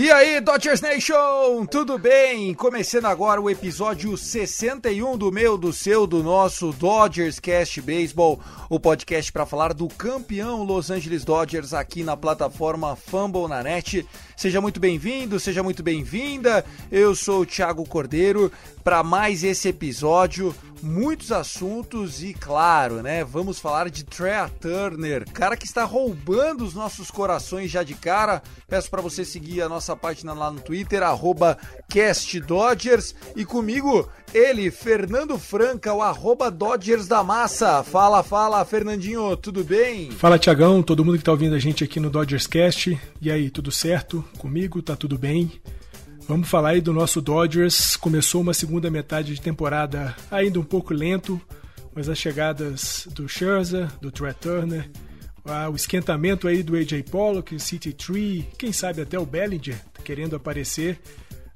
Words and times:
E 0.00 0.12
aí, 0.12 0.40
Dodgers 0.40 0.80
Nation, 0.80 1.66
tudo 1.68 1.98
bem? 1.98 2.54
Começando 2.54 3.06
agora 3.06 3.40
o 3.40 3.50
episódio 3.50 4.16
61 4.16 5.18
do 5.18 5.32
meu, 5.32 5.58
do 5.58 5.72
seu, 5.72 6.06
do 6.06 6.22
nosso 6.22 6.70
Dodgers 6.70 7.40
Cast 7.40 7.80
Baseball, 7.80 8.38
o 8.70 8.78
podcast 8.78 9.32
para 9.32 9.44
falar 9.44 9.74
do 9.74 9.88
campeão 9.88 10.62
Los 10.62 10.88
Angeles 10.92 11.24
Dodgers 11.24 11.74
aqui 11.74 12.04
na 12.04 12.16
plataforma 12.16 12.94
Fumble 12.94 13.48
na 13.48 13.60
Net. 13.60 14.06
Seja 14.36 14.60
muito 14.60 14.78
bem-vindo, 14.78 15.40
seja 15.40 15.64
muito 15.64 15.82
bem-vinda. 15.82 16.64
Eu 16.92 17.12
sou 17.16 17.40
o 17.40 17.46
Thiago 17.46 17.84
Cordeiro 17.84 18.52
para 18.88 19.02
mais 19.02 19.44
esse 19.44 19.68
episódio 19.68 20.54
muitos 20.80 21.30
assuntos 21.30 22.22
e 22.22 22.32
claro, 22.32 23.02
né, 23.02 23.22
vamos 23.22 23.58
falar 23.58 23.90
de 23.90 24.02
Trea 24.02 24.48
Turner, 24.48 25.30
cara 25.30 25.58
que 25.58 25.66
está 25.66 25.84
roubando 25.84 26.64
os 26.64 26.72
nossos 26.72 27.10
corações 27.10 27.70
já 27.70 27.82
de 27.82 27.94
cara. 27.94 28.42
Peço 28.66 28.88
para 28.88 29.02
você 29.02 29.26
seguir 29.26 29.60
a 29.60 29.68
nossa 29.68 29.94
página 29.94 30.32
lá 30.32 30.50
no 30.50 30.58
Twitter 30.58 31.02
@castdodgers 31.86 33.14
e 33.36 33.44
comigo 33.44 34.08
ele, 34.32 34.70
Fernando 34.70 35.38
Franca, 35.38 35.92
o 35.92 36.00
arroba 36.00 36.50
Dodgers 36.50 37.06
da 37.06 37.22
Massa. 37.22 37.82
Fala, 37.82 38.22
fala, 38.22 38.64
Fernandinho, 38.64 39.36
tudo 39.36 39.62
bem? 39.62 40.12
Fala 40.12 40.38
Tiagão, 40.38 40.82
todo 40.82 41.04
mundo 41.04 41.18
que 41.18 41.24
tá 41.24 41.32
ouvindo 41.32 41.54
a 41.54 41.58
gente 41.58 41.84
aqui 41.84 42.00
no 42.00 42.08
Dodgers 42.08 42.46
Cast. 42.46 42.98
E 43.20 43.30
aí, 43.30 43.50
tudo 43.50 43.70
certo? 43.70 44.24
Comigo 44.38 44.80
tá 44.80 44.96
tudo 44.96 45.18
bem? 45.18 45.60
Vamos 46.28 46.50
falar 46.50 46.70
aí 46.70 46.80
do 46.82 46.92
nosso 46.92 47.22
Dodgers. 47.22 47.96
Começou 47.96 48.42
uma 48.42 48.52
segunda 48.52 48.90
metade 48.90 49.34
de 49.34 49.40
temporada 49.40 50.14
ainda 50.30 50.60
um 50.60 50.62
pouco 50.62 50.92
lento, 50.92 51.40
mas 51.94 52.06
as 52.06 52.18
chegadas 52.18 53.08
do 53.14 53.26
Scherzer, 53.26 53.88
do 53.98 54.10
Trey 54.10 54.34
Turner, 54.34 54.90
o 55.72 55.74
esquentamento 55.74 56.46
aí 56.46 56.62
do 56.62 56.76
AJ 56.76 57.04
Pollock, 57.10 57.58
City 57.58 57.94
Tree, 57.94 58.46
quem 58.58 58.74
sabe 58.74 59.00
até 59.00 59.18
o 59.18 59.24
Bellinger 59.24 59.80
querendo 60.04 60.36
aparecer, 60.36 61.00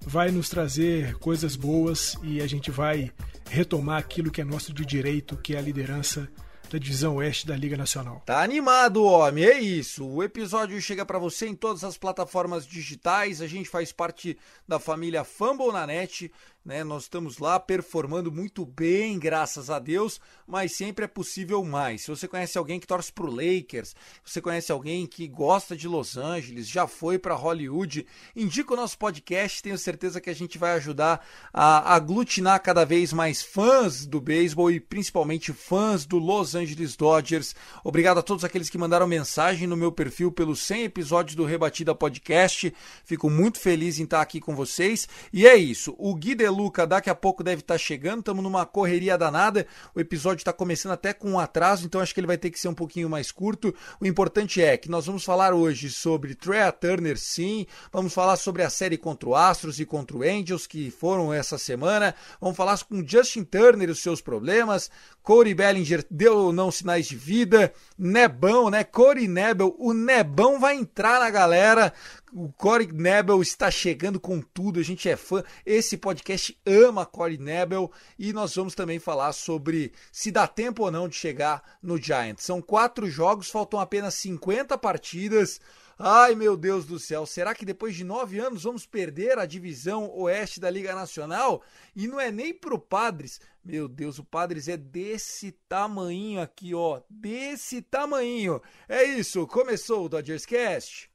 vai 0.06 0.30
nos 0.30 0.48
trazer 0.48 1.18
coisas 1.18 1.54
boas 1.54 2.16
e 2.22 2.40
a 2.40 2.46
gente 2.46 2.70
vai 2.70 3.12
retomar 3.50 3.98
aquilo 3.98 4.30
que 4.30 4.40
é 4.40 4.44
nosso 4.44 4.72
de 4.72 4.86
direito, 4.86 5.36
que 5.36 5.54
é 5.54 5.58
a 5.58 5.62
liderança 5.62 6.26
da 6.72 6.78
divisão 6.78 7.16
oeste 7.16 7.46
da 7.46 7.54
Liga 7.54 7.76
Nacional. 7.76 8.22
Tá 8.24 8.42
animado, 8.42 9.04
homem, 9.04 9.44
é 9.44 9.60
isso. 9.60 10.06
O 10.08 10.22
episódio 10.22 10.80
chega 10.80 11.04
para 11.04 11.18
você 11.18 11.46
em 11.46 11.54
todas 11.54 11.84
as 11.84 11.98
plataformas 11.98 12.66
digitais. 12.66 13.42
A 13.42 13.46
gente 13.46 13.68
faz 13.68 13.92
parte 13.92 14.38
da 14.66 14.78
família 14.78 15.22
Fumble 15.22 15.70
na 15.70 15.86
Net, 15.86 16.32
né? 16.64 16.84
Nós 16.84 17.04
estamos 17.04 17.38
lá 17.38 17.58
performando 17.58 18.30
muito 18.30 18.64
bem, 18.64 19.18
graças 19.18 19.68
a 19.68 19.78
Deus, 19.78 20.20
mas 20.46 20.76
sempre 20.76 21.04
é 21.04 21.08
possível 21.08 21.64
mais. 21.64 22.02
Se 22.02 22.08
você 22.08 22.28
conhece 22.28 22.56
alguém 22.56 22.78
que 22.78 22.86
torce 22.86 23.12
pro 23.12 23.30
Lakers, 23.30 23.94
você 24.24 24.40
conhece 24.40 24.70
alguém 24.70 25.06
que 25.06 25.26
gosta 25.26 25.76
de 25.76 25.88
Los 25.88 26.16
Angeles, 26.16 26.68
já 26.68 26.86
foi 26.86 27.18
para 27.18 27.34
Hollywood, 27.34 28.06
indica 28.36 28.72
o 28.72 28.76
nosso 28.76 28.96
podcast, 28.98 29.62
tenho 29.62 29.78
certeza 29.78 30.20
que 30.20 30.30
a 30.30 30.34
gente 30.34 30.58
vai 30.58 30.72
ajudar 30.72 31.26
a 31.52 31.94
aglutinar 31.94 32.62
cada 32.62 32.84
vez 32.84 33.12
mais 33.12 33.42
fãs 33.42 34.06
do 34.06 34.20
beisebol 34.20 34.70
e 34.70 34.78
principalmente 34.78 35.52
fãs 35.52 36.04
do 36.04 36.18
Los 36.18 36.54
Angeles 36.54 36.96
Dodgers. 36.96 37.54
Obrigado 37.82 38.18
a 38.18 38.22
todos 38.22 38.44
aqueles 38.44 38.70
que 38.70 38.78
mandaram 38.78 39.06
mensagem 39.06 39.66
no 39.66 39.76
meu 39.76 39.90
perfil 39.90 40.30
pelos 40.30 40.60
100 40.60 40.84
episódios 40.84 41.34
do 41.34 41.44
Rebatida 41.44 41.94
Podcast. 41.94 42.72
Fico 43.04 43.28
muito 43.28 43.58
feliz 43.58 43.98
em 43.98 44.04
estar 44.04 44.20
aqui 44.20 44.40
com 44.40 44.54
vocês. 44.54 45.08
E 45.32 45.46
é 45.46 45.56
isso. 45.56 45.94
O 45.98 46.14
Gui 46.14 46.34
Luca 46.52 46.86
daqui 46.86 47.10
a 47.10 47.14
pouco 47.14 47.42
deve 47.42 47.60
estar 47.60 47.78
chegando. 47.78 48.20
Estamos 48.20 48.42
numa 48.42 48.64
correria 48.64 49.18
danada. 49.18 49.66
O 49.94 50.00
episódio 50.00 50.42
está 50.42 50.52
começando 50.52 50.92
até 50.92 51.12
com 51.12 51.32
um 51.32 51.38
atraso, 51.38 51.86
então 51.86 52.00
acho 52.00 52.14
que 52.14 52.20
ele 52.20 52.26
vai 52.26 52.38
ter 52.38 52.50
que 52.50 52.60
ser 52.60 52.68
um 52.68 52.74
pouquinho 52.74 53.08
mais 53.08 53.32
curto. 53.32 53.74
O 54.00 54.06
importante 54.06 54.62
é 54.62 54.76
que 54.76 54.90
nós 54.90 55.06
vamos 55.06 55.24
falar 55.24 55.54
hoje 55.54 55.90
sobre 55.90 56.34
Trey 56.34 56.70
Turner, 56.72 57.18
sim. 57.18 57.66
Vamos 57.92 58.12
falar 58.12 58.36
sobre 58.36 58.62
a 58.62 58.70
série 58.70 58.96
contra 58.96 59.28
o 59.28 59.34
Astros 59.34 59.80
e 59.80 59.86
contra 59.86 60.16
o 60.16 60.22
Angels 60.22 60.66
que 60.66 60.90
foram 60.90 61.32
essa 61.32 61.58
semana. 61.58 62.14
Vamos 62.40 62.56
falar 62.56 62.78
com 62.84 63.06
Justin 63.06 63.44
Turner 63.44 63.88
e 63.88 63.92
os 63.92 64.00
seus 64.00 64.20
problemas. 64.20 64.90
Corey 65.22 65.54
Bellinger 65.54 66.04
deu 66.10 66.52
não 66.52 66.70
sinais 66.70 67.06
de 67.06 67.16
vida. 67.16 67.72
Nebão, 67.96 68.68
né? 68.68 68.82
Corey 68.82 69.28
Nebel, 69.28 69.74
o 69.78 69.92
Nebão 69.92 70.58
vai 70.58 70.74
entrar 70.74 71.20
na 71.20 71.30
galera. 71.30 71.92
O 72.32 72.50
Corey 72.52 72.90
Nebel 72.90 73.40
está 73.40 73.70
chegando 73.70 74.18
com 74.18 74.40
tudo, 74.40 74.80
a 74.80 74.82
gente 74.82 75.08
é 75.08 75.16
fã. 75.16 75.44
Esse 75.64 75.96
podcast 75.96 76.58
ama 76.66 77.06
Corey 77.06 77.38
Nebel 77.38 77.92
e 78.18 78.32
nós 78.32 78.54
vamos 78.56 78.74
também 78.74 78.98
falar 78.98 79.32
sobre 79.32 79.92
se 80.10 80.30
dá 80.30 80.48
tempo 80.48 80.82
ou 80.82 80.90
não 80.90 81.08
de 81.08 81.14
chegar 81.14 81.62
no 81.80 81.96
Giants. 81.96 82.44
São 82.44 82.60
quatro 82.60 83.08
jogos, 83.08 83.50
faltam 83.50 83.78
apenas 83.78 84.14
50 84.14 84.76
partidas. 84.78 85.60
Ai 86.04 86.34
meu 86.34 86.56
Deus 86.56 86.84
do 86.84 86.98
céu, 86.98 87.24
será 87.24 87.54
que 87.54 87.64
depois 87.64 87.94
de 87.94 88.02
nove 88.02 88.40
anos 88.40 88.64
vamos 88.64 88.84
perder 88.84 89.38
a 89.38 89.46
divisão 89.46 90.10
oeste 90.16 90.58
da 90.58 90.68
Liga 90.68 90.96
Nacional? 90.96 91.62
E 91.94 92.08
não 92.08 92.18
é 92.18 92.28
nem 92.28 92.52
pro 92.52 92.76
Padres. 92.76 93.40
Meu 93.64 93.86
Deus, 93.86 94.18
o 94.18 94.24
Padres 94.24 94.66
é 94.66 94.76
desse 94.76 95.52
tamanho 95.68 96.40
aqui, 96.40 96.74
ó. 96.74 97.00
Desse 97.08 97.80
tamanho. 97.80 98.60
É 98.88 99.04
isso, 99.04 99.46
começou 99.46 100.04
o 100.04 100.08
Dodgers 100.08 100.44
Cast. 100.44 101.08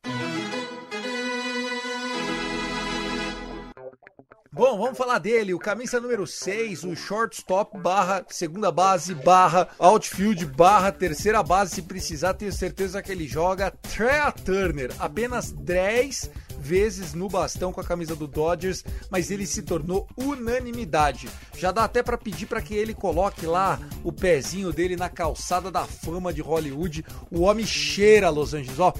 Bom, 4.57 4.75
vamos 4.75 4.97
falar 4.97 5.19
dele, 5.19 5.53
o 5.53 5.59
camisa 5.59 5.99
número 5.99 6.25
6, 6.25 6.83
o 6.83 6.95
shortstop 6.95 7.77
barra 7.77 8.25
segunda 8.27 8.71
base 8.71 9.13
barra 9.13 9.67
outfield 9.77 10.43
barra 10.47 10.91
terceira 10.91 11.43
base, 11.43 11.75
se 11.75 11.83
precisar, 11.83 12.33
tenho 12.33 12.51
certeza 12.51 12.99
que 13.03 13.11
ele 13.11 13.27
joga. 13.27 13.69
Trea 13.69 14.31
Turner, 14.31 14.91
apenas 14.97 15.51
10 15.51 16.31
vezes 16.59 17.13
no 17.13 17.29
bastão 17.29 17.71
com 17.71 17.79
a 17.79 17.83
camisa 17.83 18.15
do 18.15 18.25
Dodgers, 18.27 18.83
mas 19.11 19.29
ele 19.29 19.45
se 19.45 19.61
tornou 19.61 20.07
unanimidade. 20.17 21.29
Já 21.55 21.71
dá 21.71 21.83
até 21.83 22.01
para 22.01 22.17
pedir 22.17 22.47
para 22.47 22.61
que 22.61 22.73
ele 22.73 22.95
coloque 22.95 23.45
lá 23.45 23.79
o 24.03 24.11
pezinho 24.11 24.73
dele 24.73 24.95
na 24.95 25.07
calçada 25.07 25.69
da 25.69 25.85
fama 25.85 26.33
de 26.33 26.41
Hollywood. 26.41 27.05
O 27.29 27.41
homem 27.41 27.65
cheira 27.65 28.31
Los 28.31 28.55
Angeles, 28.55 28.79
ó. 28.79 28.91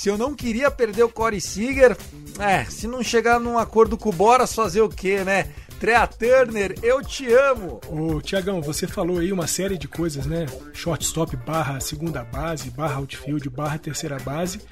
Se 0.00 0.08
eu 0.08 0.16
não 0.16 0.34
queria 0.34 0.70
perder 0.70 1.02
o 1.02 1.10
Corey 1.10 1.42
Seager, 1.42 1.94
é, 2.38 2.64
se 2.64 2.86
não 2.86 3.02
chegar 3.02 3.38
num 3.38 3.58
acordo 3.58 3.98
com 3.98 4.08
o 4.08 4.12
Boras, 4.12 4.54
fazer 4.54 4.80
o 4.80 4.88
quê, 4.88 5.22
né? 5.22 5.50
Trea 5.78 6.06
Turner, 6.06 6.74
eu 6.82 7.04
te 7.04 7.30
amo. 7.30 7.82
Ô, 7.86 8.18
Tiagão, 8.18 8.62
você 8.62 8.86
falou 8.86 9.18
aí 9.18 9.30
uma 9.30 9.46
série 9.46 9.76
de 9.76 9.86
coisas, 9.86 10.24
né? 10.24 10.46
Shortstop 10.72 11.36
barra 11.36 11.80
segunda 11.80 12.24
base, 12.24 12.70
barra 12.70 12.96
outfield, 12.96 13.50
barra 13.50 13.76
terceira 13.76 14.18
base, 14.18 14.62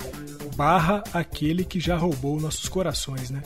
barra 0.57 1.05
aquele 1.13 1.63
que 1.63 1.79
já 1.79 1.95
roubou 1.95 2.41
nossos 2.41 2.67
corações, 2.67 3.29
né? 3.29 3.43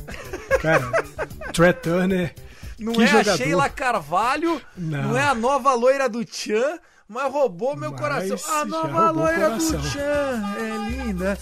Cara, 0.60 0.88
Trey 1.52 1.72
Turner, 1.72 2.32
Não 2.78 2.92
é 3.02 3.06
jogador. 3.08 3.30
a 3.32 3.36
Sheila 3.36 3.68
Carvalho, 3.68 4.62
não. 4.76 5.02
Não. 5.08 5.16
é 5.16 5.24
a 5.24 5.34
nova 5.34 5.74
loira 5.74 6.08
do 6.08 6.24
Tchan, 6.24 6.78
mas 7.08 7.32
roubou 7.32 7.74
meu 7.74 7.90
Mas 7.90 8.00
coração. 8.00 8.54
A 8.56 8.64
nova 8.64 9.10
loira 9.10 9.50
do 9.50 9.66
coração. 9.66 9.80
Tchan 9.80 10.54
é 10.60 10.90
linda. 10.90 11.36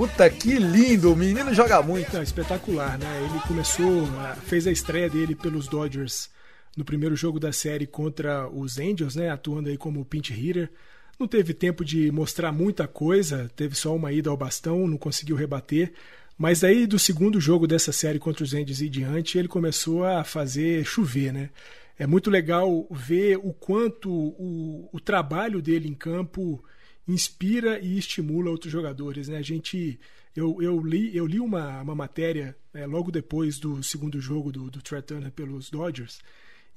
Puta 0.00 0.30
que 0.30 0.54
lindo, 0.54 1.12
o 1.12 1.14
menino 1.14 1.52
joga 1.52 1.82
muito. 1.82 2.10
Não, 2.14 2.22
espetacular, 2.22 2.98
né? 2.98 3.22
Ele 3.22 3.38
começou, 3.46 4.08
fez 4.46 4.66
a 4.66 4.72
estreia 4.72 5.10
dele 5.10 5.34
pelos 5.34 5.68
Dodgers 5.68 6.30
no 6.74 6.86
primeiro 6.86 7.14
jogo 7.14 7.38
da 7.38 7.52
série 7.52 7.86
contra 7.86 8.48
os 8.48 8.78
Angels, 8.78 9.14
né? 9.14 9.28
Atuando 9.28 9.68
aí 9.68 9.76
como 9.76 10.02
pinch 10.02 10.32
hitter. 10.32 10.70
Não 11.18 11.28
teve 11.28 11.52
tempo 11.52 11.84
de 11.84 12.10
mostrar 12.10 12.50
muita 12.50 12.88
coisa, 12.88 13.50
teve 13.54 13.74
só 13.74 13.94
uma 13.94 14.10
ida 14.10 14.30
ao 14.30 14.38
bastão, 14.38 14.88
não 14.88 14.96
conseguiu 14.96 15.36
rebater. 15.36 15.92
Mas 16.38 16.64
aí 16.64 16.86
do 16.86 16.98
segundo 16.98 17.38
jogo 17.38 17.66
dessa 17.66 17.92
série 17.92 18.18
contra 18.18 18.42
os 18.42 18.54
Angels 18.54 18.80
e 18.80 18.88
diante, 18.88 19.36
ele 19.36 19.48
começou 19.48 20.06
a 20.06 20.24
fazer 20.24 20.82
chover, 20.82 21.30
né? 21.30 21.50
É 21.98 22.06
muito 22.06 22.30
legal 22.30 22.88
ver 22.90 23.36
o 23.36 23.52
quanto 23.52 24.10
o, 24.10 24.88
o 24.90 24.98
trabalho 24.98 25.60
dele 25.60 25.88
em 25.88 25.94
campo 25.94 26.64
inspira 27.12 27.78
e 27.80 27.98
estimula 27.98 28.50
outros 28.50 28.72
jogadores. 28.72 29.28
Né? 29.28 29.38
A 29.38 29.42
gente, 29.42 29.98
eu, 30.34 30.60
eu 30.62 30.80
li, 30.80 31.16
eu 31.16 31.26
li 31.26 31.40
uma, 31.40 31.80
uma 31.82 31.94
matéria 31.94 32.56
é, 32.72 32.86
logo 32.86 33.10
depois 33.10 33.58
do 33.58 33.82
segundo 33.82 34.20
jogo 34.20 34.52
do, 34.52 34.70
do 34.70 34.80
Turner 34.82 35.30
pelos 35.30 35.70
Dodgers, 35.70 36.20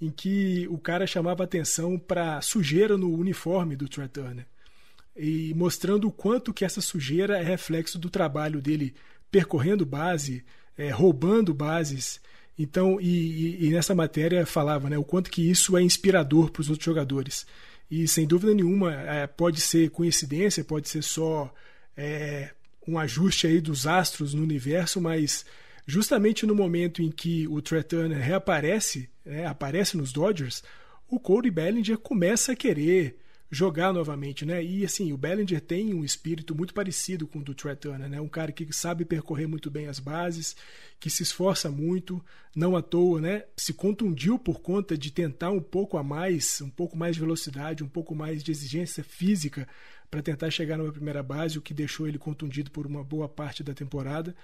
em 0.01 0.09
que 0.09 0.67
o 0.69 0.77
cara 0.77 1.07
chamava 1.07 1.43
atenção 1.43 1.97
para 1.97 2.41
sujeira 2.41 2.97
no 2.97 3.13
uniforme 3.13 3.75
do 3.75 3.87
Trey 3.87 4.07
Turner 4.07 4.45
e 5.15 5.53
mostrando 5.55 6.07
o 6.07 6.11
quanto 6.11 6.53
que 6.53 6.65
essa 6.65 6.81
sujeira 6.81 7.37
é 7.37 7.43
reflexo 7.43 7.99
do 7.99 8.09
trabalho 8.09 8.59
dele 8.59 8.95
percorrendo 9.29 9.85
base, 9.85 10.43
é, 10.75 10.89
roubando 10.89 11.53
bases 11.53 12.19
então, 12.57 12.99
e, 13.01 13.07
e, 13.07 13.65
e, 13.65 13.69
nessa 13.71 13.95
matéria 13.95 14.45
falava 14.45 14.89
né, 14.89 14.97
o 14.97 15.03
quanto 15.03 15.31
que 15.31 15.49
isso 15.49 15.75
é 15.75 15.81
inspirador 15.81 16.51
para 16.51 16.61
os 16.61 16.69
outros 16.69 16.85
jogadores. 16.85 17.47
E 17.89 18.07
sem 18.07 18.25
dúvida 18.25 18.53
nenhuma, 18.53 18.93
é, 18.93 19.27
pode 19.27 19.61
ser 19.61 19.89
coincidência, 19.89 20.63
pode 20.63 20.89
ser 20.89 21.03
só 21.03 21.53
é, 21.95 22.51
um 22.87 22.97
ajuste 22.97 23.47
aí 23.47 23.61
dos 23.61 23.85
astros 23.85 24.33
no 24.33 24.41
universo, 24.41 24.99
mas 24.99 25.45
justamente 25.85 26.45
no 26.45 26.55
momento 26.55 27.01
em 27.01 27.11
que 27.11 27.47
o 27.47 27.61
Trey 27.61 27.83
Turner 27.83 28.19
reaparece, 28.19 29.09
né, 29.25 29.45
aparece 29.45 29.97
nos 29.97 30.11
Dodgers, 30.11 30.63
o 31.09 31.19
Cody 31.19 31.51
Bellinger 31.51 31.97
começa 31.97 32.53
a 32.53 32.55
querer 32.55 33.17
jogar 33.53 33.93
novamente, 33.93 34.45
né? 34.47 34.63
E 34.63 34.83
assim, 34.83 35.13
o 35.13 35.17
Bellinger 35.17 35.61
tem 35.61 35.93
um 35.93 36.03
espírito 36.03 36.55
muito 36.55 36.73
parecido 36.73 37.27
com 37.27 37.37
o 37.37 37.43
do 37.43 37.53
Trey 37.53 37.75
Turner, 37.75 38.09
né? 38.09 38.19
Um 38.19 38.27
cara 38.27 38.51
que 38.51 38.73
sabe 38.73 39.05
percorrer 39.05 39.47
muito 39.47 39.69
bem 39.69 39.85
as 39.85 39.99
bases, 39.99 40.55
que 40.99 41.07
se 41.07 41.21
esforça 41.21 41.69
muito, 41.69 42.19
não 42.55 42.75
à 42.75 42.81
toa, 42.81 43.21
né? 43.21 43.43
Se 43.55 43.71
contundiu 43.71 44.39
por 44.39 44.59
conta 44.59 44.97
de 44.97 45.11
tentar 45.11 45.51
um 45.51 45.61
pouco 45.61 45.97
a 45.97 46.03
mais, 46.03 46.61
um 46.61 46.69
pouco 46.69 46.97
mais 46.97 47.15
de 47.15 47.21
velocidade, 47.21 47.83
um 47.83 47.87
pouco 47.87 48.15
mais 48.15 48.43
de 48.43 48.49
exigência 48.49 49.03
física 49.03 49.67
para 50.09 50.23
tentar 50.23 50.49
chegar 50.49 50.77
numa 50.77 50.91
primeira 50.91 51.21
base, 51.21 51.57
o 51.57 51.61
que 51.61 51.75
deixou 51.75 52.07
ele 52.07 52.17
contundido 52.17 52.71
por 52.71 52.87
uma 52.87 53.03
boa 53.03 53.29
parte 53.29 53.63
da 53.63 53.73
temporada. 53.73 54.35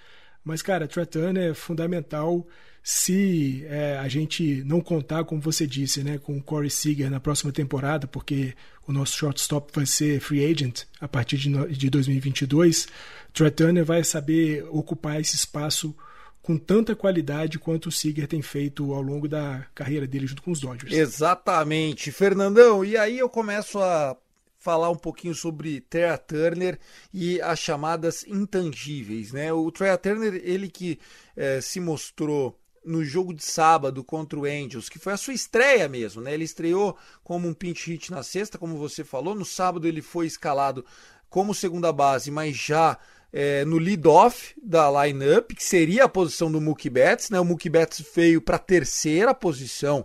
Mas, 0.44 0.62
cara, 0.62 0.88
Turner 0.88 1.50
é 1.50 1.54
fundamental 1.54 2.46
se 2.82 3.64
é, 3.68 3.98
a 3.98 4.08
gente 4.08 4.64
não 4.64 4.80
contar, 4.80 5.24
como 5.24 5.40
você 5.40 5.66
disse, 5.66 6.02
né, 6.02 6.18
com 6.18 6.38
o 6.38 6.42
Corey 6.42 6.70
Seager 6.70 7.10
na 7.10 7.20
próxima 7.20 7.52
temporada, 7.52 8.06
porque 8.06 8.54
o 8.86 8.92
nosso 8.92 9.16
shortstop 9.16 9.70
vai 9.74 9.84
ser 9.84 10.20
free 10.20 10.44
agent 10.44 10.84
a 11.00 11.06
partir 11.06 11.36
de, 11.36 11.50
de 11.76 11.90
2022, 11.90 12.88
Trey 13.32 13.50
Turner 13.50 13.84
vai 13.84 14.02
saber 14.02 14.64
ocupar 14.70 15.20
esse 15.20 15.36
espaço 15.36 15.94
com 16.42 16.56
tanta 16.56 16.96
qualidade 16.96 17.58
quanto 17.58 17.90
o 17.90 17.92
Seager 17.92 18.26
tem 18.26 18.40
feito 18.40 18.92
ao 18.92 19.02
longo 19.02 19.28
da 19.28 19.64
carreira 19.74 20.06
dele 20.06 20.26
junto 20.26 20.42
com 20.42 20.50
os 20.50 20.58
Dodgers. 20.58 20.92
Exatamente, 20.92 22.10
Fernandão. 22.10 22.84
E 22.84 22.96
aí 22.96 23.18
eu 23.18 23.28
começo 23.28 23.78
a 23.78 24.16
falar 24.60 24.90
um 24.90 24.96
pouquinho 24.96 25.34
sobre 25.34 25.80
Trey 25.80 26.16
Turner 26.18 26.78
e 27.12 27.40
as 27.40 27.58
chamadas 27.58 28.24
intangíveis, 28.28 29.32
né? 29.32 29.50
O 29.52 29.72
Trey 29.72 29.96
Turner, 29.96 30.40
ele 30.44 30.68
que 30.68 31.00
é, 31.34 31.60
se 31.62 31.80
mostrou 31.80 32.56
no 32.84 33.02
jogo 33.02 33.34
de 33.34 33.42
sábado 33.42 34.04
contra 34.04 34.38
o 34.38 34.44
Angels, 34.44 34.88
que 34.88 34.98
foi 34.98 35.14
a 35.14 35.16
sua 35.16 35.34
estreia 35.34 35.88
mesmo, 35.88 36.20
né? 36.20 36.34
Ele 36.34 36.44
estreou 36.44 36.96
como 37.24 37.48
um 37.48 37.54
pinch 37.54 37.90
hit 37.90 38.10
na 38.10 38.22
sexta, 38.22 38.58
como 38.58 38.76
você 38.76 39.02
falou. 39.02 39.34
No 39.34 39.46
sábado 39.46 39.88
ele 39.88 40.02
foi 40.02 40.26
escalado 40.26 40.84
como 41.30 41.54
segunda 41.54 41.90
base, 41.90 42.30
mas 42.30 42.54
já 42.54 42.98
é, 43.32 43.64
no 43.64 43.78
lead-off 43.78 44.54
da 44.62 44.90
lineup, 45.04 45.52
que 45.54 45.64
seria 45.64 46.04
a 46.04 46.08
posição 46.08 46.52
do 46.52 46.60
Mookie 46.60 46.90
Betts, 46.90 47.30
né? 47.30 47.40
O 47.40 47.44
Mookie 47.44 47.70
Betts 47.70 48.04
veio 48.14 48.42
para 48.42 48.56
a 48.56 48.58
terceira 48.58 49.34
posição 49.34 50.04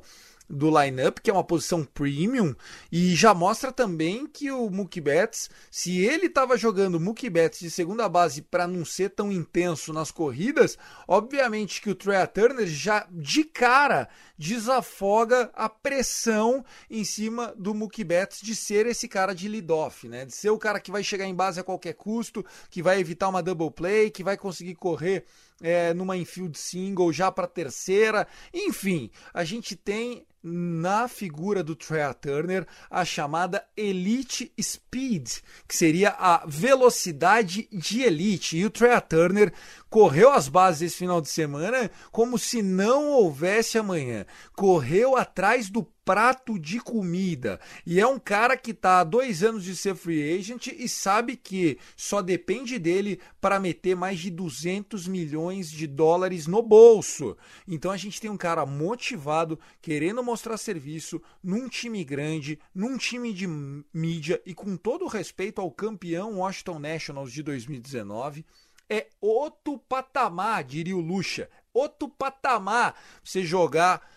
do 0.50 0.70
lineup, 0.70 1.20
que 1.20 1.30
é 1.30 1.34
uma 1.34 1.44
posição 1.44 1.84
premium, 1.84 2.56
e 2.92 3.16
já 3.16 3.34
mostra 3.34 3.72
também 3.72 4.28
que 4.28 4.52
o 4.52 4.70
Mookie 4.70 5.02
Betts, 5.02 5.50
se 5.72 6.00
ele 6.00 6.28
estava 6.28 6.58
jogando 6.58 7.00
Mookie 7.00 7.30
Betts 7.30 7.60
de 7.60 7.72
segunda 7.72 8.08
base 8.08 8.42
para 8.42 8.68
não 8.68 8.86
ser 8.86 9.10
tão 9.10 9.32
intenso 9.32 9.92
nas 9.92 10.12
corridas, 10.12 10.78
obviamente 11.08 11.82
que 11.82 11.90
o 11.90 11.96
Trey 11.96 12.26
Turner 12.28 12.68
já 12.68 13.08
de 13.12 13.44
cara 13.44 14.08
desafoga 14.38 15.50
a 15.54 15.70
pressão 15.70 16.64
em 16.90 17.04
cima 17.04 17.54
do 17.58 17.74
Mookie 17.74 18.04
Betts 18.04 18.42
de 18.42 18.56
ser 18.56 18.86
esse 18.86 19.08
cara 19.08 19.34
de 19.34 19.48
lead-off, 19.48 20.08
né? 20.08 20.26
De 20.26 20.36
ser 20.36 20.50
o 20.50 20.58
cara 20.58 20.80
que 20.80 20.92
vai 20.92 21.04
chegar 21.04 21.26
em 21.26 21.36
base 21.36 21.60
a 21.60 21.64
qualquer 21.64 21.94
custo, 21.94 22.46
que 22.70 22.82
vai 22.82 23.00
evitar 23.00 23.30
uma 23.30 23.42
double 23.42 23.72
play, 23.72 24.12
que 24.12 24.24
vai 24.24 24.38
conseguir 24.38 24.76
correr 24.76 25.26
é, 25.62 25.94
numa 25.94 26.18
infield 26.18 26.58
single 26.58 27.12
já 27.12 27.32
para 27.32 27.48
terceira. 27.48 28.28
Enfim, 28.54 29.10
a 29.34 29.44
gente 29.44 29.76
tem 29.76 30.26
na 30.48 31.08
figura 31.08 31.64
do 31.64 31.76
Trey 31.76 32.14
Turner 32.22 32.68
a 32.88 33.04
chamada 33.04 33.66
Elite 33.76 34.54
Speed, 34.62 35.40
que 35.68 35.76
seria 35.76 36.10
a 36.10 36.46
velocidade 36.46 37.68
de 37.72 38.04
elite. 38.04 38.58
E 38.58 38.66
o 38.66 38.70
Trey 38.70 39.00
Turner 39.02 39.52
correu 39.90 40.32
as 40.32 40.48
bases 40.48 40.84
esse 40.84 40.98
final 40.98 41.20
de 41.20 41.30
semana 41.30 41.90
como 42.12 42.38
se 42.38 42.62
não 42.62 43.10
houvesse 43.10 43.80
amanhã. 43.80 44.24
Correu 44.54 45.16
atrás 45.16 45.68
do 45.68 45.84
prato 46.06 46.60
de 46.60 46.80
comida. 46.80 47.60
E 47.86 48.00
é 48.00 48.06
um 48.06 48.20
cara 48.20 48.56
que 48.56 48.72
está 48.72 49.00
há 49.00 49.04
dois 49.04 49.44
anos 49.44 49.64
de 49.64 49.76
ser 49.76 49.96
free 49.96 50.38
agent 50.38 50.68
e 50.68 50.88
sabe 50.88 51.36
que 51.36 51.80
só 51.98 52.22
depende 52.22 52.78
dele 52.78 53.20
para 53.42 53.60
meter 53.60 53.96
mais 53.96 54.20
de 54.20 54.30
200 54.30 55.08
milhões 55.08 55.70
de 55.72 55.88
dólares 55.88 56.46
no 56.46 56.62
bolso. 56.62 57.36
Então 57.68 57.92
a 57.92 57.98
gente 57.98 58.22
tem 58.22 58.30
um 58.30 58.38
cara 58.38 58.66
motivado, 58.66 59.60
querendo 59.82 60.24
mostrar 60.24 60.58
serviço 60.58 61.20
num 61.44 61.68
time 61.68 62.04
grande, 62.04 62.60
num 62.74 62.98
time 62.98 63.34
de 63.34 63.48
mídia 63.48 64.40
e 64.46 64.54
com 64.54 64.78
todo 64.78 65.08
respeito 65.08 65.60
ao 65.60 65.72
campeão 65.72 66.38
Washington 66.38 66.78
Nationals 66.78 67.34
de 67.34 67.42
2019 67.42 68.46
é 68.90 69.08
outro 69.20 69.78
patamar, 69.78 70.64
diria 70.64 70.96
o 70.96 71.02
Lucha. 71.02 71.50
Outro 71.74 72.08
patamar 72.08 72.96
você 73.24 73.44
jogar 73.44 74.08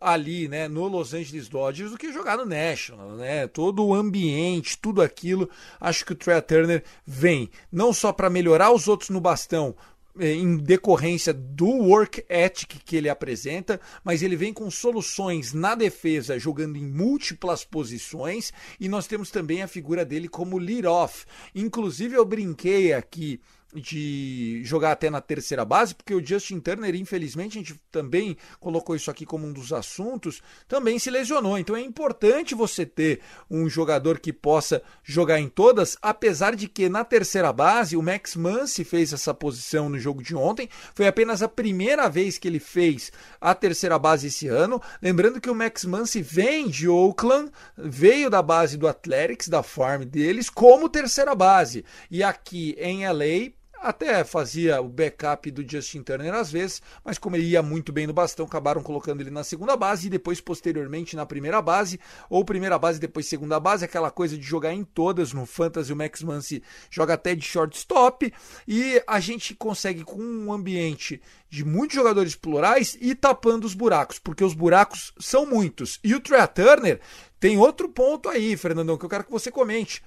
ali, 0.00 0.48
né, 0.48 0.68
no 0.68 0.88
Los 0.88 1.14
Angeles 1.14 1.48
Dodgers 1.48 1.90
do 1.90 1.98
que 1.98 2.12
jogar 2.12 2.36
no 2.36 2.44
National, 2.44 3.16
né? 3.16 3.46
Todo 3.46 3.84
o 3.84 3.94
ambiente, 3.94 4.78
tudo 4.78 5.00
aquilo, 5.00 5.48
acho 5.80 6.04
que 6.04 6.12
o 6.12 6.16
Trey 6.16 6.40
Turner 6.42 6.84
vem 7.06 7.50
não 7.70 7.92
só 7.92 8.12
para 8.12 8.30
melhorar 8.30 8.72
os 8.72 8.88
outros 8.88 9.10
no 9.10 9.20
bastão, 9.20 9.74
eh, 10.18 10.34
em 10.34 10.56
decorrência 10.56 11.32
do 11.32 11.68
work 11.68 12.24
ethic 12.28 12.80
que 12.84 12.96
ele 12.96 13.08
apresenta, 13.08 13.80
mas 14.02 14.22
ele 14.22 14.34
vem 14.34 14.52
com 14.52 14.68
soluções 14.70 15.52
na 15.52 15.76
defesa, 15.76 16.38
jogando 16.38 16.76
em 16.76 16.84
múltiplas 16.84 17.64
posições, 17.64 18.52
e 18.80 18.88
nós 18.88 19.06
temos 19.06 19.30
também 19.30 19.62
a 19.62 19.68
figura 19.68 20.04
dele 20.04 20.28
como 20.28 20.58
lead-off. 20.58 21.24
Inclusive 21.54 22.16
eu 22.16 22.24
brinquei 22.24 22.92
aqui 22.92 23.40
de 23.74 24.62
jogar 24.64 24.92
até 24.92 25.10
na 25.10 25.20
terceira 25.20 25.64
base, 25.64 25.94
porque 25.94 26.14
o 26.14 26.24
Justin 26.24 26.58
Turner, 26.58 26.94
infelizmente, 26.94 27.58
a 27.58 27.60
gente 27.60 27.74
também 27.90 28.36
colocou 28.58 28.96
isso 28.96 29.10
aqui 29.10 29.26
como 29.26 29.46
um 29.46 29.52
dos 29.52 29.72
assuntos, 29.72 30.42
também 30.66 30.98
se 30.98 31.10
lesionou. 31.10 31.58
Então 31.58 31.76
é 31.76 31.80
importante 31.80 32.54
você 32.54 32.86
ter 32.86 33.20
um 33.50 33.68
jogador 33.68 34.18
que 34.18 34.32
possa 34.32 34.82
jogar 35.04 35.38
em 35.38 35.48
todas, 35.48 35.98
apesar 36.00 36.56
de 36.56 36.66
que 36.66 36.88
na 36.88 37.04
terceira 37.04 37.52
base 37.52 37.96
o 37.96 38.02
Max 38.02 38.36
Muncy 38.36 38.84
fez 38.84 39.12
essa 39.12 39.34
posição 39.34 39.88
no 39.88 39.98
jogo 39.98 40.22
de 40.22 40.34
ontem. 40.34 40.68
Foi 40.94 41.06
apenas 41.06 41.42
a 41.42 41.48
primeira 41.48 42.08
vez 42.08 42.38
que 42.38 42.48
ele 42.48 42.60
fez 42.60 43.12
a 43.40 43.54
terceira 43.54 43.98
base 43.98 44.28
esse 44.28 44.48
ano. 44.48 44.80
Lembrando 45.02 45.40
que 45.40 45.50
o 45.50 45.54
Max 45.54 45.84
Muncy 45.84 46.22
vem 46.22 46.68
de 46.68 46.88
Oakland, 46.88 47.50
veio 47.76 48.30
da 48.30 48.40
base 48.40 48.78
do 48.78 48.88
Athletics, 48.88 49.48
da 49.48 49.62
farm 49.62 50.04
deles, 50.04 50.48
como 50.48 50.88
terceira 50.88 51.34
base. 51.34 51.84
E 52.10 52.22
aqui 52.22 52.74
em 52.78 53.06
LA 53.06 53.58
até 53.80 54.24
fazia 54.24 54.80
o 54.80 54.88
backup 54.88 55.50
do 55.50 55.68
Justin 55.68 56.02
Turner 56.02 56.34
às 56.34 56.50
vezes, 56.50 56.82
mas 57.04 57.18
como 57.18 57.36
ele 57.36 57.46
ia 57.46 57.62
muito 57.62 57.92
bem 57.92 58.06
no 58.06 58.12
bastão, 58.12 58.46
acabaram 58.46 58.82
colocando 58.82 59.20
ele 59.20 59.30
na 59.30 59.44
segunda 59.44 59.76
base 59.76 60.06
e 60.06 60.10
depois 60.10 60.40
posteriormente 60.40 61.16
na 61.16 61.24
primeira 61.24 61.62
base, 61.62 62.00
ou 62.28 62.44
primeira 62.44 62.78
base 62.78 62.98
depois 62.98 63.26
segunda 63.26 63.58
base, 63.60 63.84
aquela 63.84 64.10
coisa 64.10 64.36
de 64.36 64.42
jogar 64.42 64.72
em 64.72 64.84
todas 64.84 65.32
no 65.32 65.46
Fantasy, 65.46 65.92
o 65.92 65.96
Max 65.96 66.22
Muncy 66.22 66.62
joga 66.90 67.14
até 67.14 67.34
de 67.34 67.44
shortstop 67.44 68.32
e 68.66 69.02
a 69.06 69.20
gente 69.20 69.54
consegue 69.54 70.04
com 70.04 70.20
um 70.20 70.52
ambiente 70.52 71.20
de 71.48 71.64
muitos 71.64 71.94
jogadores 71.94 72.34
plurais 72.34 72.96
e 73.00 73.14
tapando 73.14 73.66
os 73.66 73.74
buracos, 73.74 74.18
porque 74.18 74.44
os 74.44 74.54
buracos 74.54 75.12
são 75.18 75.46
muitos. 75.46 75.98
E 76.04 76.14
o 76.14 76.20
Trey 76.20 76.46
Turner 76.48 77.00
tem 77.40 77.58
outro 77.58 77.88
ponto 77.88 78.28
aí, 78.28 78.56
Fernandão, 78.56 78.98
que 78.98 79.04
eu 79.04 79.08
quero 79.08 79.24
que 79.24 79.30
você 79.30 79.50
comente. 79.50 80.02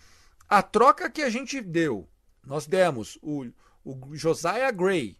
A 0.47 0.61
troca 0.61 1.09
que 1.09 1.21
a 1.21 1.29
gente 1.29 1.61
deu 1.61 2.07
nós 2.45 2.65
demos 2.65 3.17
o 3.21 3.45
o 3.83 4.15
Josiah 4.15 4.71
Gray, 4.71 5.17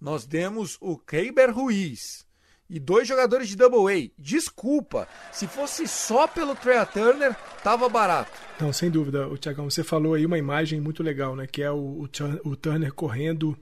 nós 0.00 0.24
demos 0.24 0.76
o 0.80 0.96
Keiber 0.96 1.52
Ruiz 1.54 2.24
e 2.70 2.78
dois 2.78 3.08
jogadores 3.08 3.48
de 3.48 3.56
Double 3.56 3.92
A. 3.92 4.10
Desculpa, 4.20 5.08
se 5.32 5.46
fosse 5.46 5.88
só 5.88 6.26
pelo 6.26 6.54
Trey 6.54 6.84
Turner, 6.86 7.34
tava 7.62 7.88
barato. 7.88 8.30
Não, 8.60 8.72
sem 8.72 8.90
dúvida, 8.90 9.26
o 9.26 9.36
Tiagão, 9.36 9.68
você 9.68 9.82
falou 9.82 10.14
aí 10.14 10.24
uma 10.26 10.38
imagem 10.38 10.80
muito 10.80 11.02
legal, 11.02 11.34
né? 11.34 11.46
Que 11.46 11.62
é 11.62 11.70
o, 11.70 11.76
o, 11.76 12.08
o 12.44 12.56
Turner 12.56 12.92
correndo 12.92 13.58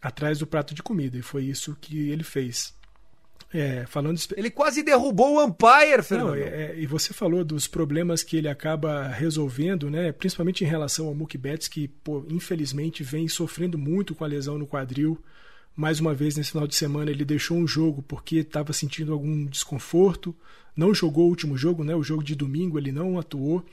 atrás 0.00 0.38
do 0.38 0.46
prato 0.46 0.74
de 0.74 0.82
comida, 0.82 1.16
e 1.16 1.22
foi 1.22 1.44
isso 1.44 1.76
que 1.80 2.10
ele 2.10 2.22
fez. 2.22 2.74
É, 3.52 3.84
falando 3.86 4.20
Ele 4.36 4.48
quase 4.48 4.80
derrubou 4.80 5.34
o 5.34 5.44
Umpire, 5.44 6.02
Fernando. 6.04 6.28
Não, 6.28 6.34
é, 6.36 6.78
e 6.78 6.86
você 6.86 7.12
falou 7.12 7.44
dos 7.44 7.66
problemas 7.66 8.22
que 8.22 8.36
ele 8.36 8.48
acaba 8.48 9.08
resolvendo, 9.08 9.90
né? 9.90 10.12
Principalmente 10.12 10.62
em 10.62 10.68
relação 10.68 11.08
ao 11.08 11.14
Mookie 11.14 11.36
Betts, 11.36 11.66
que, 11.66 11.88
pô, 11.88 12.24
infelizmente 12.28 13.02
vem 13.02 13.26
sofrendo 13.26 13.76
muito 13.76 14.14
com 14.14 14.24
a 14.24 14.28
lesão 14.28 14.56
no 14.56 14.68
quadril. 14.68 15.18
Mais 15.74 15.98
uma 15.98 16.14
vez, 16.14 16.36
nesse 16.36 16.52
final 16.52 16.66
de 16.66 16.76
semana, 16.76 17.10
ele 17.10 17.24
deixou 17.24 17.56
um 17.56 17.66
jogo 17.66 18.02
porque 18.02 18.36
estava 18.36 18.72
sentindo 18.72 19.12
algum 19.12 19.44
desconforto. 19.46 20.34
Não 20.76 20.94
jogou 20.94 21.26
o 21.26 21.28
último 21.28 21.56
jogo, 21.56 21.82
né? 21.82 21.94
O 21.94 22.04
jogo 22.04 22.22
de 22.22 22.36
domingo 22.36 22.78
ele 22.78 22.92
não 22.92 23.18
atuou. 23.18 23.64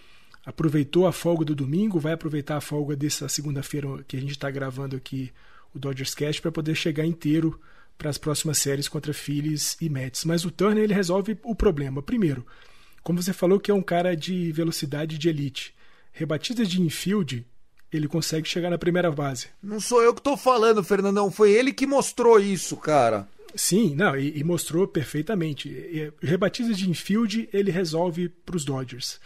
Aproveitou 0.43 1.05
a 1.05 1.11
folga 1.11 1.45
do 1.45 1.53
domingo, 1.53 1.99
vai 1.99 2.13
aproveitar 2.13 2.57
a 2.57 2.61
folga 2.61 2.95
dessa 2.95 3.27
segunda-feira 3.27 4.03
que 4.07 4.17
a 4.17 4.19
gente 4.19 4.31
está 4.31 4.49
gravando 4.49 4.95
aqui 4.95 5.31
o 5.73 5.77
Dodgers 5.77 6.15
Cast 6.15 6.41
para 6.41 6.51
poder 6.51 6.73
chegar 6.73 7.05
inteiro 7.05 7.59
para 7.97 8.09
as 8.09 8.17
próximas 8.17 8.57
séries 8.57 8.87
contra 8.87 9.13
Phillies 9.13 9.77
e 9.81 9.89
Mets. 9.89 10.23
Mas 10.25 10.45
o 10.45 10.51
Turner 10.51 10.83
ele 10.83 10.93
resolve 10.93 11.37
o 11.43 11.55
problema. 11.55 12.01
Primeiro, 12.01 12.45
como 13.03 13.21
você 13.21 13.33
falou 13.33 13.59
que 13.59 13.71
é 13.71 13.73
um 13.73 13.81
cara 13.81 14.15
de 14.15 14.51
velocidade 14.51 15.17
de 15.17 15.29
elite, 15.29 15.73
rebatidas 16.11 16.69
de 16.69 16.81
infield 16.81 17.45
ele 17.91 18.07
consegue 18.07 18.47
chegar 18.47 18.69
na 18.69 18.77
primeira 18.77 19.09
base. 19.11 19.47
Não 19.63 19.79
sou 19.79 20.01
eu 20.01 20.13
que 20.13 20.19
estou 20.19 20.35
falando, 20.35 20.83
Fernandão. 20.83 21.31
Foi 21.31 21.51
ele 21.51 21.71
que 21.71 21.87
mostrou 21.87 22.39
isso, 22.39 22.75
cara. 22.75 23.27
Sim, 23.55 23.95
não, 23.95 24.15
e, 24.15 24.37
e 24.37 24.43
mostrou 24.43 24.87
perfeitamente. 24.87 25.69
E, 25.69 26.11
rebatidas 26.21 26.77
de 26.77 26.89
infield 26.89 27.47
ele 27.53 27.71
resolve 27.71 28.29
para 28.29 28.57
os 28.57 28.65
Dodgers. 28.65 29.19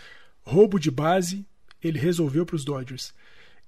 Roubo 0.43 0.79
de 0.79 0.91
base 0.91 1.45
ele 1.83 1.97
resolveu 1.97 2.45
para 2.45 2.55
os 2.55 2.63
Dodgers. 2.63 3.13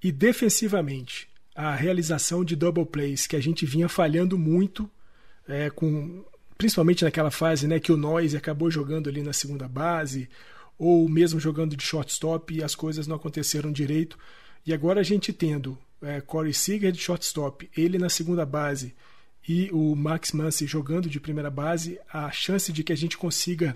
E 0.01 0.12
defensivamente, 0.12 1.27
a 1.55 1.75
realização 1.75 2.43
de 2.43 2.55
double 2.55 2.86
plays 2.86 3.27
que 3.27 3.36
a 3.36 3.41
gente 3.41 3.65
vinha 3.65 3.88
falhando 3.88 4.38
muito, 4.38 4.89
é, 5.48 5.69
com 5.69 6.24
principalmente 6.57 7.03
naquela 7.03 7.31
fase 7.31 7.67
né, 7.67 7.79
que 7.79 7.91
o 7.91 7.98
Noise 7.98 8.38
acabou 8.38 8.72
jogando 8.72 9.10
ali 9.10 9.22
na 9.22 9.33
segunda 9.33 9.67
base, 9.67 10.29
ou 10.77 11.07
mesmo 11.07 11.39
jogando 11.39 11.75
de 11.75 11.83
shortstop 11.83 12.53
e 12.53 12.63
as 12.63 12.75
coisas 12.75 13.07
não 13.07 13.15
aconteceram 13.15 13.72
direito. 13.72 14.17
E 14.65 14.74
agora 14.74 15.01
a 15.01 15.03
gente 15.03 15.33
tendo 15.33 15.77
é, 16.01 16.22
Corey 16.22 16.53
Seager 16.53 16.91
de 16.91 17.00
shortstop, 17.00 17.69
ele 17.75 17.98
na 17.98 18.10
segunda 18.10 18.45
base 18.45 18.95
e 19.48 19.69
o 19.72 19.95
Max 19.95 20.31
Muncy 20.31 20.65
jogando 20.65 21.10
de 21.10 21.19
primeira 21.19 21.50
base, 21.50 22.00
a 22.12 22.31
chance 22.31 22.72
de 22.72 22.83
que 22.83 22.93
a 22.93 22.98
gente 22.98 23.17
consiga 23.17 23.75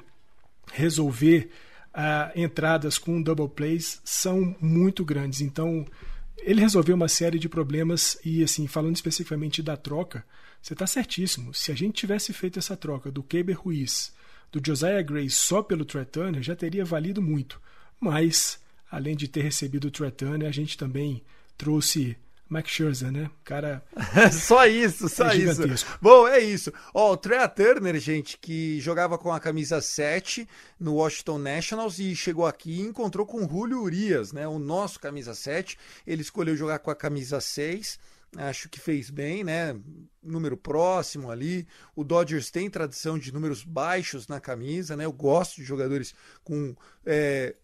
resolver 0.72 1.50
uh, 1.94 2.40
entradas 2.40 2.98
com 2.98 3.22
double 3.22 3.50
plays 3.50 4.02
são 4.04 4.56
muito 4.62 5.04
grandes. 5.04 5.42
Então, 5.42 5.86
ele 6.38 6.62
resolveu 6.62 6.96
uma 6.96 7.08
série 7.08 7.40
de 7.40 7.50
problemas 7.50 8.18
e, 8.24 8.44
assim, 8.44 8.68
falando 8.68 8.96
especificamente 8.96 9.62
da 9.62 9.76
troca, 9.76 10.26
você 10.62 10.74
está 10.74 10.88
certíssimo. 10.88 11.54
Se 11.54 11.72
a 11.72 11.76
gente 11.76 11.96
tivesse 11.96 12.34
feito 12.34 12.60
essa 12.60 12.78
troca 12.78 13.12
do 13.12 13.24
Keber 13.24 13.60
Ruiz, 13.60 14.14
do 14.52 14.62
Josiah 14.66 15.02
Gray 15.02 15.30
só 15.30 15.62
pelo 15.62 15.86
Trey 15.86 16.06
Turner, 16.06 16.42
já 16.42 16.56
teria 16.56 16.86
valido 16.86 17.22
muito. 17.22 17.62
Mas, 18.00 18.60
além 18.90 19.16
de 19.16 19.28
ter 19.28 19.42
recebido 19.42 19.86
o 19.86 19.92
Trey 19.92 20.12
Turner, 20.12 20.48
a 20.48 20.52
gente 20.52 20.78
também 20.78 21.24
trouxe 21.58 22.18
Max 22.50 22.70
Scherzer, 22.72 23.12
né? 23.12 23.30
Cara. 23.44 23.84
só 24.32 24.66
isso, 24.66 25.10
só 25.10 25.30
é 25.30 25.36
isso. 25.36 25.86
Bom, 26.02 26.28
é 26.28 26.40
isso. 26.40 26.72
Ó, 26.94 27.14
o 27.14 27.18
Trey 27.18 27.40
Turner, 27.50 28.00
gente, 28.00 28.38
que 28.38 28.80
jogava 28.80 29.18
com 29.18 29.32
a 29.32 29.40
camisa 29.40 29.82
7 29.82 30.48
no 30.80 30.96
Washington 30.96 31.38
Nationals 31.40 32.00
e 32.00 32.16
chegou 32.16 32.46
aqui 32.46 32.80
e 32.80 32.82
encontrou 32.82 33.26
com 33.26 33.46
o 33.46 33.50
Julio 33.50 33.82
Urias, 33.82 34.32
né? 34.32 34.48
O 34.48 34.60
nosso 34.60 35.00
camisa 35.00 35.34
7. 35.34 35.78
Ele 36.06 36.22
escolheu 36.22 36.56
jogar 36.56 36.80
com 36.80 36.92
a 36.92 36.96
camisa 36.96 37.42
6 37.42 38.00
acho 38.36 38.70
que 38.70 38.80
fez 38.80 39.10
bem, 39.10 39.44
né? 39.44 39.76
Número 40.22 40.58
próximo 40.58 41.32
ali. 41.32 41.68
O 41.96 42.04
Dodgers 42.04 42.52
tem 42.52 42.70
tradição 42.70 43.18
de 43.18 43.34
números 43.34 43.64
baixos 43.64 44.28
na 44.28 44.40
camisa, 44.40 44.96
né? 44.98 45.06
Eu 45.06 45.14
gosto 45.14 45.56
de 45.56 45.64
jogadores 45.64 46.14
com 46.44 46.76
é 47.06 47.56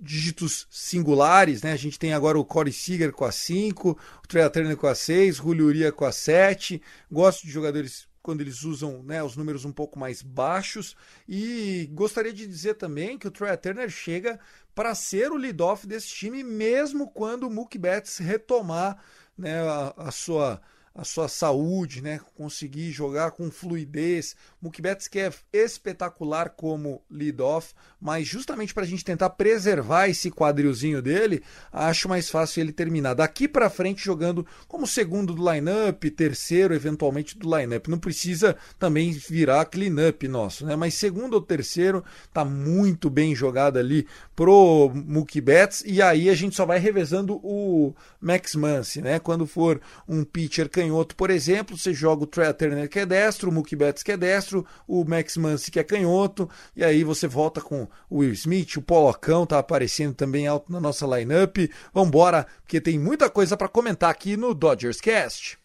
dígitos 0.00 0.66
singulares, 0.70 1.62
né? 1.62 1.72
A 1.72 1.76
gente 1.76 1.98
tem 1.98 2.12
agora 2.12 2.38
o 2.38 2.44
Corey 2.44 2.72
Seager 2.72 3.12
com 3.12 3.24
a 3.24 3.32
5, 3.32 3.90
o 3.90 4.28
Trey 4.28 4.48
Turner 4.50 4.76
com 4.76 4.86
a 4.86 4.94
6, 4.94 5.40
o 5.40 5.42
Julio 5.42 5.66
Uria 5.66 5.92
com 5.92 6.04
a 6.04 6.12
7. 6.12 6.80
Gosto 7.10 7.44
de 7.44 7.50
jogadores 7.52 8.08
quando 8.22 8.40
eles 8.40 8.62
usam 8.62 9.02
né, 9.02 9.22
os 9.22 9.36
números 9.36 9.64
um 9.64 9.72
pouco 9.72 9.98
mais 9.98 10.22
baixos. 10.22 10.96
E 11.28 11.90
gostaria 11.92 12.32
de 12.32 12.46
dizer 12.46 12.74
também 12.74 13.18
que 13.18 13.26
o 13.26 13.30
Trey 13.30 13.56
Turner 13.56 13.90
chega 13.90 14.38
para 14.74 14.94
ser 14.94 15.32
o 15.32 15.36
lead-off 15.36 15.86
desse 15.86 16.08
time, 16.08 16.42
mesmo 16.44 17.10
quando 17.10 17.44
o 17.44 17.50
Mookie 17.50 17.78
Betts 17.78 18.18
retomar 18.18 19.02
né, 19.36 19.60
a, 19.60 19.94
a 19.96 20.10
sua 20.10 20.62
a 20.94 21.04
sua 21.04 21.28
saúde, 21.28 22.02
né? 22.02 22.20
Conseguir 22.34 22.92
jogar 22.92 23.30
com 23.30 23.50
fluidez. 23.50 24.36
Mookie 24.60 24.82
Betts 24.82 25.08
que 25.08 25.18
é 25.18 25.30
espetacular 25.52 26.50
como 26.50 27.02
lead-off, 27.10 27.72
mas 28.00 28.28
justamente 28.28 28.74
para 28.74 28.82
a 28.82 28.86
gente 28.86 29.04
tentar 29.04 29.30
preservar 29.30 30.08
esse 30.08 30.30
quadrilzinho 30.30 31.00
dele, 31.00 31.42
acho 31.72 32.08
mais 32.08 32.28
fácil 32.28 32.60
ele 32.60 32.72
terminar 32.72 33.14
daqui 33.14 33.48
para 33.48 33.70
frente 33.70 34.04
jogando 34.04 34.46
como 34.68 34.86
segundo 34.86 35.34
do 35.34 35.50
lineup, 35.50 36.04
terceiro 36.10 36.74
eventualmente 36.74 37.38
do 37.38 37.56
lineup. 37.56 37.88
Não 37.88 37.98
precisa 37.98 38.56
também 38.78 39.12
virar 39.12 39.64
clean-up 39.66 40.26
nosso, 40.28 40.66
né? 40.66 40.76
Mas 40.76 40.94
segundo 40.94 41.34
ou 41.34 41.40
terceiro 41.40 42.04
tá 42.32 42.44
muito 42.44 43.08
bem 43.08 43.34
jogado 43.34 43.78
ali 43.78 44.06
pro 44.36 44.90
Mookie 44.94 45.40
Betts 45.40 45.82
e 45.86 46.02
aí 46.02 46.28
a 46.28 46.34
gente 46.34 46.54
só 46.54 46.66
vai 46.66 46.78
revezando 46.78 47.40
o 47.42 47.94
Max 48.20 48.54
Muncy, 48.54 49.00
né? 49.00 49.18
Quando 49.18 49.46
for 49.46 49.80
um 50.06 50.24
pitcher 50.24 50.68
canhoto, 50.82 51.14
por 51.14 51.30
exemplo, 51.30 51.78
você 51.78 51.94
joga 51.94 52.24
o 52.24 52.26
Trey 52.26 52.52
Turner 52.52 52.88
que 52.88 52.98
é 52.98 53.06
destro, 53.06 53.50
o 53.50 53.52
Mookie 53.52 53.76
Betts 53.76 54.02
que 54.02 54.12
é 54.12 54.16
destro, 54.16 54.66
o 54.86 55.04
Max 55.04 55.36
Muncy 55.36 55.70
que 55.70 55.78
é 55.78 55.84
canhoto, 55.84 56.48
e 56.74 56.84
aí 56.84 57.04
você 57.04 57.28
volta 57.28 57.60
com 57.60 57.88
o 58.10 58.18
Will 58.18 58.32
Smith, 58.32 58.76
o 58.76 58.82
Polocão 58.82 59.46
tá 59.46 59.58
aparecendo 59.58 60.14
também 60.14 60.46
alto 60.46 60.72
na 60.72 60.80
nossa 60.80 61.06
lineup. 61.06 61.70
Vambora, 61.94 62.46
porque 62.62 62.80
tem 62.80 62.98
muita 62.98 63.30
coisa 63.30 63.56
para 63.56 63.68
comentar 63.68 64.10
aqui 64.10 64.36
no 64.36 64.54
Dodgers 64.54 65.00
Cast. 65.00 65.58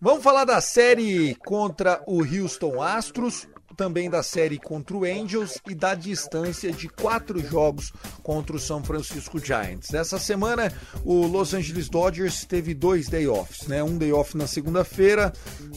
Vamos 0.00 0.22
falar 0.22 0.44
da 0.44 0.60
série 0.60 1.34
contra 1.36 2.02
o 2.06 2.22
Houston 2.22 2.82
Astros 2.82 3.48
também 3.72 4.08
da 4.08 4.22
série 4.22 4.58
contra 4.58 4.96
o 4.96 5.04
Angels 5.04 5.58
e 5.68 5.74
da 5.74 5.94
distância 5.94 6.72
de 6.72 6.88
quatro 6.88 7.40
jogos 7.40 7.92
contra 8.22 8.56
o 8.56 8.60
São 8.60 8.82
Francisco 8.82 9.38
Giants. 9.38 9.92
Essa 9.92 10.18
semana, 10.18 10.72
o 11.04 11.26
Los 11.26 11.54
Angeles 11.54 11.88
Dodgers 11.88 12.44
teve 12.44 12.74
dois 12.74 13.08
day 13.08 13.26
offs, 13.26 13.66
né? 13.66 13.82
Um 13.82 13.96
day 13.96 14.12
off 14.12 14.36
na 14.36 14.46
segunda-feira 14.46 15.32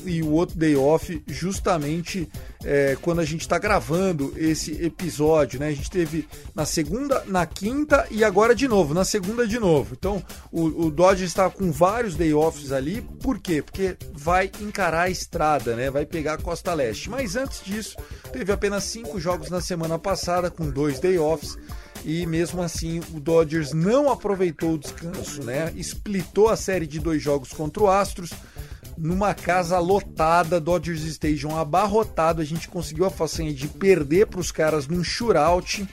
e 0.06 0.22
o 0.22 0.32
outro 0.32 0.58
day 0.58 0.76
off 0.76 1.24
justamente 1.28 2.30
é, 2.66 2.98
quando 3.00 3.20
a 3.22 3.26
gente 3.26 3.42
está 3.42 3.60
gravando 3.60 4.34
esse 4.36 4.84
episódio, 4.84 5.60
né? 5.60 5.68
A 5.68 5.74
gente 5.74 5.90
teve 5.92 6.28
na 6.56 6.66
segunda, 6.66 7.24
na 7.28 7.46
quinta 7.46 8.08
e 8.10 8.24
agora 8.24 8.56
de 8.56 8.68
novo, 8.68 8.94
na 8.94 9.06
segunda 9.06 9.48
de 9.48 9.60
novo. 9.60 9.96
Então, 9.98 10.22
o, 10.52 10.88
o 10.88 10.92
Dodgers 10.92 11.30
está 11.30 11.50
com 11.50 11.72
vários 11.72 12.16
day 12.16 12.34
offs 12.34 12.72
ali, 12.72 13.02
por 13.22 13.40
quê? 13.40 13.62
Porque 13.62 13.96
vai 14.14 14.52
encarar 14.60 15.04
a 15.04 15.10
estrada, 15.10 15.76
né? 15.76 15.92
Vai 15.92 16.06
pegar 16.06 16.34
a 16.34 16.38
Costa 16.38 16.74
Leste. 16.74 17.10
Mas 17.10 17.36
antes 17.36 17.64
disso, 17.64 17.96
teve 18.34 18.52
apenas 18.52 18.84
cinco 18.86 19.20
jogos 19.20 19.50
na 19.52 19.62
semana 19.62 20.00
passada, 20.00 20.50
com 20.50 20.70
dois 20.70 21.00
day 21.00 21.20
offs 21.20 21.56
e 22.04 22.26
mesmo 22.28 22.62
assim 22.62 23.02
o 23.14 23.20
Dodgers 23.20 23.74
não 23.74 24.12
aproveitou 24.12 24.74
o 24.74 24.78
descanso, 24.78 25.44
né? 25.44 25.74
Splitou 25.78 26.50
a 26.50 26.56
série 26.56 26.86
de 26.86 27.00
dois 27.00 27.22
jogos 27.22 27.50
contra 27.50 27.82
o 27.82 27.90
Astros 27.90 28.32
numa 28.98 29.34
casa 29.34 29.78
lotada, 29.80 30.60
Dodgers 30.60 31.04
Stadium 31.04 31.58
abarrotado, 31.58 32.42
a 32.42 32.46
gente 32.46 32.68
conseguiu 32.68 33.06
a 33.06 33.10
façanha 33.10 33.54
de 33.54 33.68
perder 33.68 34.28
para 34.28 34.40
os 34.40 34.52
caras 34.52 34.88
num 34.88 35.04
shootout 35.04 35.88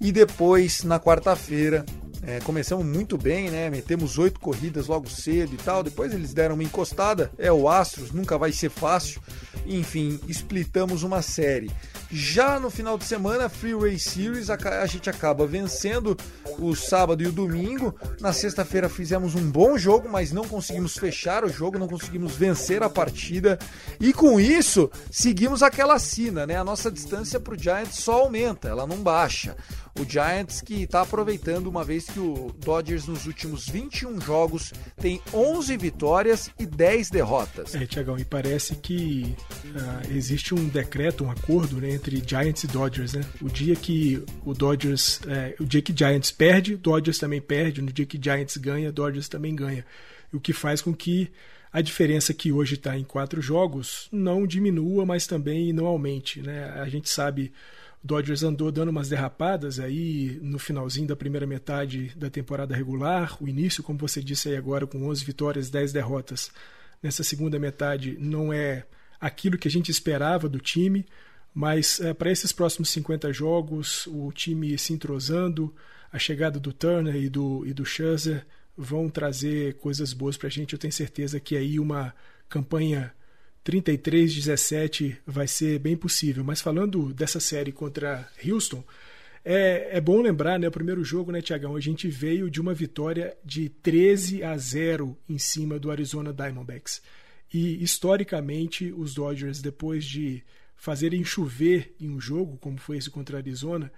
e 0.00 0.12
depois 0.12 0.82
na 0.82 1.00
quarta-feira 1.00 1.84
é, 2.26 2.40
começamos 2.40 2.86
muito 2.86 3.18
bem, 3.18 3.50
né? 3.50 3.68
Metemos 3.68 4.16
oito 4.16 4.40
corridas 4.40 4.86
logo 4.86 5.10
cedo 5.10 5.52
e 5.54 5.58
tal. 5.58 5.82
Depois 5.82 6.12
eles 6.12 6.32
deram 6.32 6.54
uma 6.54 6.64
encostada. 6.64 7.30
É 7.36 7.52
o 7.52 7.68
Astros, 7.68 8.12
nunca 8.12 8.38
vai 8.38 8.50
ser 8.50 8.70
fácil. 8.70 9.20
Enfim, 9.66 10.18
splitamos 10.28 11.02
uma 11.02 11.20
série. 11.20 11.70
Já 12.10 12.60
no 12.60 12.70
final 12.70 12.96
de 12.96 13.04
semana, 13.04 13.48
Freeway 13.48 13.98
Series, 13.98 14.50
a, 14.50 14.54
a 14.82 14.86
gente 14.86 15.10
acaba 15.10 15.46
vencendo 15.46 16.16
o 16.58 16.74
sábado 16.74 17.22
e 17.22 17.26
o 17.26 17.32
domingo. 17.32 17.94
Na 18.20 18.32
sexta-feira 18.32 18.88
fizemos 18.88 19.34
um 19.34 19.50
bom 19.50 19.76
jogo, 19.76 20.08
mas 20.08 20.32
não 20.32 20.44
conseguimos 20.46 20.96
fechar 20.96 21.44
o 21.44 21.48
jogo, 21.48 21.78
não 21.78 21.88
conseguimos 21.88 22.36
vencer 22.36 22.82
a 22.82 22.90
partida. 22.90 23.58
E 23.98 24.12
com 24.12 24.38
isso, 24.38 24.90
seguimos 25.10 25.62
aquela 25.62 25.98
sina, 25.98 26.46
né? 26.46 26.56
A 26.56 26.64
nossa 26.64 26.90
distância 26.90 27.40
para 27.40 27.54
o 27.54 27.58
Giants 27.58 27.96
só 27.96 28.20
aumenta, 28.20 28.68
ela 28.68 28.86
não 28.86 28.98
baixa. 28.98 29.56
O 29.98 30.04
Giants 30.04 30.60
que 30.60 30.82
está 30.82 31.02
aproveitando 31.02 31.68
uma 31.68 31.84
vez 31.84 32.06
que 32.06 32.18
o 32.18 32.52
Dodgers 32.58 33.06
nos 33.06 33.26
últimos 33.26 33.68
21 33.68 34.20
jogos 34.20 34.72
tem 35.00 35.20
11 35.32 35.76
vitórias 35.76 36.50
e 36.58 36.66
10 36.66 37.10
derrotas. 37.10 37.74
É, 37.74 37.86
Tiagão, 37.86 38.18
e 38.18 38.24
parece 38.24 38.74
que 38.74 39.36
uh, 39.66 40.12
existe 40.12 40.52
um 40.52 40.68
decreto, 40.68 41.24
um 41.24 41.30
acordo 41.30 41.80
né, 41.80 41.90
entre 41.90 42.22
Giants 42.26 42.64
e 42.64 42.66
Dodgers, 42.66 43.12
né? 43.12 43.24
O 43.40 43.48
dia 43.48 43.76
que 43.76 44.22
o 44.44 44.52
Dodgers, 44.52 45.20
é, 45.28 45.54
o 45.60 45.64
dia 45.64 45.80
que 45.80 45.94
Giants 45.96 46.32
perde, 46.32 46.76
Dodgers 46.76 47.18
também 47.18 47.40
perde, 47.40 47.80
no 47.80 47.92
dia 47.92 48.04
que 48.04 48.18
Giants 48.20 48.56
ganha, 48.56 48.90
Dodgers 48.90 49.28
também 49.28 49.54
ganha. 49.54 49.86
O 50.32 50.40
que 50.40 50.52
faz 50.52 50.82
com 50.82 50.92
que 50.92 51.30
a 51.72 51.80
diferença 51.80 52.32
que 52.32 52.52
hoje 52.52 52.74
está 52.74 52.96
em 52.96 53.02
quatro 53.02 53.42
jogos 53.42 54.08
não 54.12 54.46
diminua, 54.46 55.04
mas 55.04 55.26
também 55.26 55.72
não 55.72 55.86
aumente. 55.86 56.40
Né? 56.40 56.70
A 56.76 56.88
gente 56.88 57.08
sabe 57.08 57.52
Dodgers 58.04 58.42
andou 58.42 58.70
dando 58.70 58.90
umas 58.90 59.08
derrapadas 59.08 59.80
aí 59.80 60.38
no 60.42 60.58
finalzinho 60.58 61.08
da 61.08 61.16
primeira 61.16 61.46
metade 61.46 62.12
da 62.14 62.28
temporada 62.28 62.76
regular. 62.76 63.42
O 63.42 63.48
início, 63.48 63.82
como 63.82 63.98
você 63.98 64.22
disse 64.22 64.50
aí 64.50 64.56
agora, 64.58 64.86
com 64.86 65.08
11 65.08 65.24
vitórias, 65.24 65.70
10 65.70 65.90
derrotas. 65.90 66.52
Nessa 67.02 67.24
segunda 67.24 67.58
metade 67.58 68.14
não 68.20 68.52
é 68.52 68.84
aquilo 69.18 69.56
que 69.56 69.66
a 69.66 69.70
gente 69.70 69.90
esperava 69.90 70.50
do 70.50 70.58
time, 70.58 71.06
mas 71.54 71.98
é, 71.98 72.12
para 72.12 72.30
esses 72.30 72.52
próximos 72.52 72.90
50 72.90 73.32
jogos, 73.32 74.06
o 74.08 74.30
time 74.32 74.76
se 74.76 74.92
entrosando, 74.92 75.74
a 76.12 76.18
chegada 76.18 76.60
do 76.60 76.74
Turner 76.74 77.16
e 77.16 77.30
do, 77.30 77.64
e 77.66 77.72
do 77.72 77.86
Scherzer 77.86 78.44
vão 78.76 79.08
trazer 79.08 79.76
coisas 79.76 80.12
boas 80.12 80.36
para 80.36 80.48
a 80.48 80.50
gente. 80.50 80.74
Eu 80.74 80.78
tenho 80.78 80.92
certeza 80.92 81.40
que 81.40 81.56
aí 81.56 81.80
uma 81.80 82.14
campanha 82.50 83.14
33-17 83.64 85.16
vai 85.26 85.48
ser 85.48 85.78
bem 85.78 85.96
possível. 85.96 86.44
Mas 86.44 86.60
falando 86.60 87.12
dessa 87.14 87.40
série 87.40 87.72
contra 87.72 88.28
Houston, 88.46 88.84
é, 89.44 89.96
é 89.96 90.00
bom 90.00 90.20
lembrar, 90.20 90.58
né? 90.58 90.68
O 90.68 90.72
primeiro 90.72 91.04
jogo, 91.04 91.32
né, 91.32 91.40
Tiagão? 91.40 91.76
A 91.76 91.80
gente 91.80 92.08
veio 92.08 92.50
de 92.50 92.60
uma 92.60 92.74
vitória 92.74 93.36
de 93.44 93.68
13 93.68 94.42
a 94.42 94.56
0 94.56 95.16
em 95.28 95.38
cima 95.38 95.78
do 95.78 95.90
Arizona 95.90 96.32
Diamondbacks. 96.32 97.02
E 97.52 97.82
historicamente, 97.82 98.92
os 98.92 99.14
Dodgers, 99.14 99.60
depois 99.60 100.04
de 100.04 100.42
fazerem 100.76 101.24
chover 101.24 101.94
em 102.00 102.10
um 102.10 102.20
jogo, 102.20 102.58
como 102.58 102.78
foi 102.78 102.98
esse 102.98 103.10
contra 103.10 103.36
a 103.36 103.40
Arizona, 103.40 103.92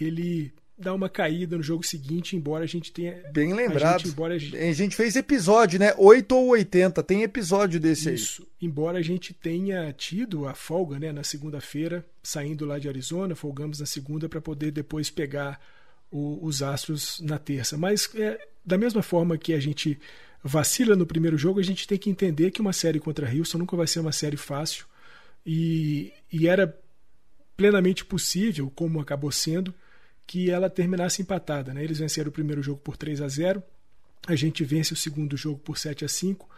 ele 0.00 0.52
dar 0.82 0.94
uma 0.94 1.08
caída 1.08 1.56
no 1.56 1.62
jogo 1.62 1.84
seguinte, 1.86 2.36
embora 2.36 2.64
a 2.64 2.66
gente 2.66 2.92
tenha. 2.92 3.22
Bem 3.32 3.54
lembrado. 3.54 3.94
A 3.94 3.98
gente, 3.98 4.08
embora 4.08 4.34
a 4.34 4.38
gente... 4.38 4.56
a 4.56 4.72
gente 4.72 4.96
fez 4.96 5.16
episódio, 5.16 5.78
né? 5.78 5.94
8 5.96 6.32
ou 6.34 6.48
80, 6.48 7.02
tem 7.02 7.22
episódio 7.22 7.80
desse 7.80 8.12
Isso. 8.12 8.42
aí. 8.42 8.68
Embora 8.68 8.98
a 8.98 9.02
gente 9.02 9.32
tenha 9.32 9.92
tido 9.92 10.46
a 10.46 10.54
folga, 10.54 10.98
né, 10.98 11.12
na 11.12 11.24
segunda-feira, 11.24 12.04
saindo 12.22 12.64
lá 12.64 12.78
de 12.78 12.88
Arizona, 12.88 13.34
folgamos 13.34 13.80
na 13.80 13.86
segunda 13.86 14.28
para 14.28 14.40
poder 14.40 14.70
depois 14.70 15.10
pegar 15.10 15.60
o, 16.10 16.38
os 16.44 16.62
Astros 16.62 17.20
na 17.20 17.38
terça. 17.38 17.76
Mas 17.76 18.08
é, 18.14 18.38
da 18.64 18.76
mesma 18.76 19.02
forma 19.02 19.38
que 19.38 19.52
a 19.54 19.60
gente 19.60 19.98
vacila 20.44 20.96
no 20.96 21.06
primeiro 21.06 21.38
jogo, 21.38 21.60
a 21.60 21.64
gente 21.64 21.86
tem 21.86 21.98
que 21.98 22.10
entender 22.10 22.50
que 22.50 22.60
uma 22.60 22.72
série 22.72 22.98
contra 22.98 23.32
Houston 23.32 23.58
nunca 23.58 23.76
vai 23.76 23.86
ser 23.86 24.00
uma 24.00 24.12
série 24.12 24.36
fácil. 24.36 24.86
E, 25.44 26.12
e 26.32 26.46
era 26.46 26.76
plenamente 27.56 28.04
possível, 28.04 28.70
como 28.74 29.00
acabou 29.00 29.30
sendo, 29.30 29.74
que 30.26 30.50
ela 30.50 30.70
terminasse 30.70 31.22
empatada. 31.22 31.74
Né? 31.74 31.84
Eles 31.84 31.98
venceram 31.98 32.30
o 32.30 32.32
primeiro 32.32 32.62
jogo 32.62 32.80
por 32.80 32.96
3 32.96 33.20
a 33.20 33.28
0 33.28 33.62
a 34.26 34.36
gente 34.36 34.62
vence 34.62 34.92
o 34.92 34.96
segundo 34.96 35.36
jogo 35.36 35.58
por 35.58 35.76
7 35.76 36.04
a 36.04 36.08
5 36.08 36.48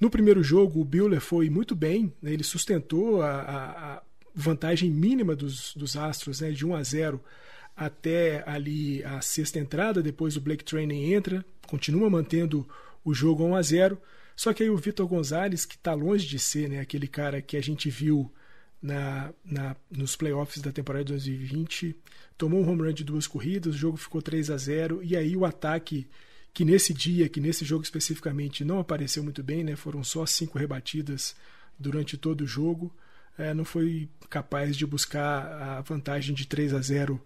No 0.00 0.08
primeiro 0.08 0.42
jogo, 0.42 0.80
o 0.80 0.84
Buehler 0.84 1.20
foi 1.20 1.50
muito 1.50 1.74
bem, 1.76 2.12
né? 2.22 2.32
ele 2.32 2.42
sustentou 2.42 3.20
a, 3.20 3.40
a, 3.40 4.02
vantagem 4.34 4.90
mínima 4.90 5.36
dos, 5.36 5.74
dos 5.74 5.96
Astros 5.96 6.40
né? 6.40 6.50
de 6.50 6.64
1 6.64 6.74
a 6.74 6.82
0 6.82 7.20
até 7.76 8.42
ali 8.46 9.04
a 9.04 9.20
sexta 9.20 9.58
entrada, 9.58 10.02
depois 10.02 10.36
o 10.36 10.40
Blake 10.40 10.64
Training 10.64 11.12
entra, 11.12 11.44
continua 11.66 12.08
mantendo 12.08 12.66
o 13.04 13.12
jogo 13.12 13.44
1 13.44 13.54
a 13.54 13.62
0 13.62 13.98
só 14.40 14.54
que 14.54 14.62
aí 14.62 14.70
o 14.70 14.76
Vitor 14.78 15.06
Gonzalez, 15.06 15.66
que 15.66 15.74
está 15.74 15.92
longe 15.92 16.26
de 16.26 16.38
ser 16.38 16.66
né, 16.66 16.80
aquele 16.80 17.06
cara 17.06 17.42
que 17.42 17.58
a 17.58 17.62
gente 17.62 17.90
viu 17.90 18.32
na, 18.82 19.32
na, 19.44 19.76
nos 19.90 20.16
playoffs 20.16 20.62
da 20.62 20.72
temporada 20.72 21.04
de 21.04 21.12
2020, 21.12 21.96
tomou 22.38 22.62
um 22.62 22.68
home 22.68 22.82
run 22.82 22.92
de 22.92 23.04
duas 23.04 23.26
corridas, 23.26 23.74
o 23.74 23.78
jogo 23.78 23.96
ficou 23.96 24.22
3 24.22 24.50
a 24.50 24.56
0 24.56 25.00
e 25.02 25.16
aí 25.16 25.36
o 25.36 25.44
ataque 25.44 26.06
que 26.52 26.64
nesse 26.64 26.92
dia, 26.92 27.28
que 27.28 27.40
nesse 27.40 27.64
jogo 27.64 27.84
especificamente 27.84 28.64
não 28.64 28.80
apareceu 28.80 29.22
muito 29.22 29.42
bem, 29.42 29.62
né? 29.62 29.76
Foram 29.76 30.02
só 30.02 30.26
cinco 30.26 30.58
rebatidas 30.58 31.36
durante 31.78 32.16
todo 32.16 32.42
o 32.42 32.46
jogo, 32.46 32.92
é, 33.38 33.54
não 33.54 33.64
foi 33.64 34.08
capaz 34.28 34.76
de 34.76 34.84
buscar 34.84 35.46
a 35.46 35.80
vantagem 35.80 36.34
de 36.34 36.46
3 36.46 36.74
a 36.74 36.80
0 36.80 37.20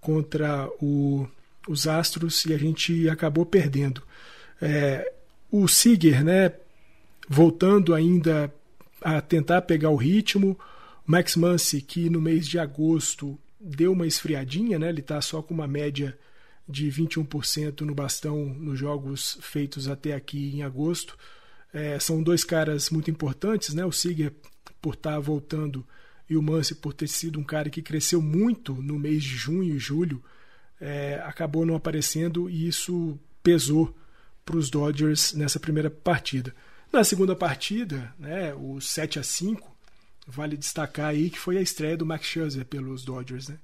contra 0.00 0.68
o, 0.80 1.28
os 1.68 1.86
Astros 1.86 2.44
e 2.46 2.54
a 2.54 2.58
gente 2.58 3.08
acabou 3.08 3.44
perdendo. 3.44 4.02
É, 4.60 5.12
o 5.50 5.68
Seager, 5.68 6.24
né? 6.24 6.52
Voltando 7.28 7.94
ainda 7.94 8.52
a 9.00 9.20
tentar 9.20 9.62
pegar 9.62 9.90
o 9.90 9.96
ritmo, 9.96 10.58
Max 11.10 11.34
Muncy, 11.34 11.82
que 11.82 12.08
no 12.08 12.20
mês 12.20 12.46
de 12.46 12.56
agosto 12.56 13.36
deu 13.60 13.90
uma 13.90 14.06
esfriadinha, 14.06 14.78
né? 14.78 14.88
ele 14.88 15.00
está 15.00 15.20
só 15.20 15.42
com 15.42 15.52
uma 15.52 15.66
média 15.66 16.16
de 16.68 16.86
21% 16.86 17.80
no 17.80 17.96
bastão 17.96 18.44
nos 18.44 18.78
jogos 18.78 19.36
feitos 19.40 19.88
até 19.88 20.14
aqui 20.14 20.54
em 20.54 20.62
agosto. 20.62 21.18
É, 21.74 21.98
são 21.98 22.22
dois 22.22 22.44
caras 22.44 22.90
muito 22.90 23.10
importantes, 23.10 23.74
né? 23.74 23.84
o 23.84 23.90
Seager 23.90 24.32
por 24.80 24.94
estar 24.94 25.14
tá 25.14 25.18
voltando 25.18 25.84
e 26.28 26.36
o 26.36 26.42
Muncy 26.42 26.76
por 26.76 26.92
ter 26.92 27.08
sido 27.08 27.40
um 27.40 27.44
cara 27.44 27.68
que 27.68 27.82
cresceu 27.82 28.22
muito 28.22 28.72
no 28.74 28.96
mês 28.96 29.24
de 29.24 29.30
junho 29.30 29.74
e 29.74 29.80
julho, 29.80 30.22
é, 30.80 31.20
acabou 31.24 31.66
não 31.66 31.74
aparecendo 31.74 32.48
e 32.48 32.68
isso 32.68 33.18
pesou 33.42 33.92
para 34.44 34.56
os 34.56 34.70
Dodgers 34.70 35.32
nessa 35.32 35.58
primeira 35.58 35.90
partida. 35.90 36.54
Na 36.92 37.02
segunda 37.02 37.34
partida, 37.34 38.14
né, 38.16 38.54
o 38.54 38.80
7 38.80 39.18
a 39.18 39.24
5 39.24 39.79
vale 40.30 40.56
destacar 40.56 41.08
aí 41.08 41.28
que 41.28 41.38
foi 41.38 41.58
a 41.58 41.62
estreia 41.62 41.96
do 41.96 42.06
Max 42.06 42.26
Scherzer 42.26 42.64
pelos 42.64 43.04
Dodgers, 43.04 43.48
né? 43.48 43.58